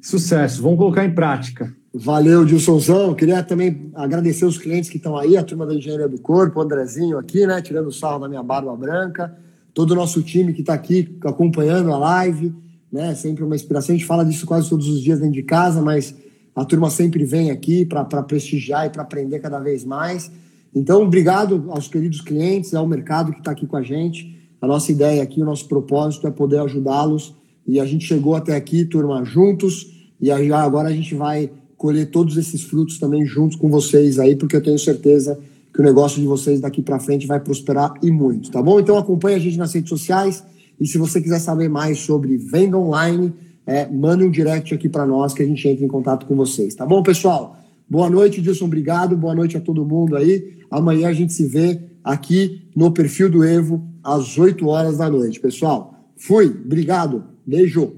Sucesso. 0.00 0.62
Vamos 0.62 0.78
colocar 0.78 1.04
em 1.04 1.14
prática. 1.14 1.74
Valeu, 1.92 2.44
Dilsonzão. 2.44 3.14
Queria 3.14 3.42
também 3.42 3.90
agradecer 3.94 4.44
os 4.44 4.58
clientes 4.58 4.90
que 4.90 4.96
estão 4.96 5.16
aí, 5.16 5.36
a 5.36 5.44
turma 5.44 5.64
da 5.64 5.74
Engenharia 5.74 6.08
do 6.08 6.20
Corpo, 6.20 6.58
o 6.58 6.62
Andrezinho 6.62 7.18
aqui, 7.18 7.46
né, 7.46 7.62
tirando 7.62 7.86
o 7.86 7.92
sarro 7.92 8.18
da 8.18 8.28
minha 8.28 8.42
barba 8.42 8.74
branca, 8.76 9.32
todo 9.72 9.92
o 9.92 9.94
nosso 9.94 10.20
time 10.20 10.52
que 10.52 10.60
está 10.60 10.74
aqui 10.74 11.16
acompanhando 11.24 11.92
a 11.92 11.98
live, 11.98 12.52
né, 12.90 13.14
sempre 13.14 13.44
uma 13.44 13.54
inspiração. 13.54 13.94
A 13.94 13.96
gente 13.96 14.06
fala 14.06 14.24
disso 14.24 14.44
quase 14.44 14.68
todos 14.68 14.88
os 14.88 15.00
dias 15.00 15.20
dentro 15.20 15.34
de 15.34 15.44
casa, 15.44 15.80
mas 15.80 16.16
a 16.54 16.64
turma 16.64 16.90
sempre 16.90 17.24
vem 17.24 17.52
aqui 17.52 17.84
para 17.84 18.04
prestigiar 18.24 18.86
e 18.86 18.90
para 18.90 19.02
aprender 19.02 19.38
cada 19.38 19.60
vez 19.60 19.84
mais. 19.84 20.32
Então, 20.74 21.02
obrigado 21.02 21.66
aos 21.68 21.86
queridos 21.86 22.20
clientes, 22.20 22.74
ao 22.74 22.88
mercado 22.88 23.32
que 23.32 23.38
está 23.38 23.52
aqui 23.52 23.68
com 23.68 23.76
a 23.76 23.82
gente. 23.82 24.33
A 24.64 24.66
nossa 24.66 24.90
ideia 24.90 25.22
aqui, 25.22 25.42
o 25.42 25.44
nosso 25.44 25.68
propósito 25.68 26.26
é 26.26 26.30
poder 26.30 26.58
ajudá-los. 26.60 27.34
E 27.66 27.78
a 27.78 27.84
gente 27.84 28.06
chegou 28.06 28.34
até 28.34 28.56
aqui, 28.56 28.86
turma, 28.86 29.22
juntos. 29.22 29.92
E 30.18 30.30
agora 30.30 30.88
a 30.88 30.92
gente 30.92 31.14
vai 31.14 31.50
colher 31.76 32.10
todos 32.10 32.38
esses 32.38 32.62
frutos 32.62 32.98
também 32.98 33.26
juntos 33.26 33.58
com 33.58 33.68
vocês 33.68 34.18
aí, 34.18 34.34
porque 34.34 34.56
eu 34.56 34.62
tenho 34.62 34.78
certeza 34.78 35.38
que 35.70 35.80
o 35.80 35.84
negócio 35.84 36.18
de 36.18 36.26
vocês 36.26 36.60
daqui 36.60 36.80
para 36.80 36.98
frente 36.98 37.26
vai 37.26 37.38
prosperar 37.38 37.92
e 38.02 38.10
muito, 38.10 38.50
tá 38.50 38.62
bom? 38.62 38.80
Então 38.80 38.96
acompanhe 38.96 39.36
a 39.36 39.38
gente 39.38 39.58
nas 39.58 39.74
redes 39.74 39.90
sociais 39.90 40.42
e 40.80 40.86
se 40.86 40.96
você 40.96 41.20
quiser 41.20 41.40
saber 41.40 41.68
mais 41.68 41.98
sobre 41.98 42.38
venda 42.38 42.78
online, 42.78 43.34
é, 43.66 43.86
mande 43.86 44.24
um 44.24 44.30
direct 44.30 44.72
aqui 44.72 44.88
para 44.88 45.04
nós 45.04 45.34
que 45.34 45.42
a 45.42 45.46
gente 45.46 45.68
entra 45.68 45.84
em 45.84 45.88
contato 45.88 46.24
com 46.24 46.34
vocês, 46.34 46.74
tá 46.74 46.86
bom, 46.86 47.02
pessoal? 47.02 47.58
Boa 47.90 48.08
noite, 48.08 48.40
Dilson, 48.40 48.64
obrigado. 48.64 49.14
Boa 49.14 49.34
noite 49.34 49.58
a 49.58 49.60
todo 49.60 49.84
mundo 49.84 50.16
aí. 50.16 50.56
Amanhã 50.70 51.08
a 51.08 51.12
gente 51.12 51.34
se 51.34 51.44
vê 51.46 51.82
aqui 52.02 52.62
no 52.74 52.92
perfil 52.92 53.28
do 53.28 53.44
Evo 53.44 53.93
às 54.04 54.38
8 54.38 54.66
horas 54.68 54.98
da 54.98 55.08
noite, 55.08 55.40
pessoal. 55.40 55.94
Fui, 56.16 56.46
obrigado. 56.46 57.24
Beijo. 57.46 57.94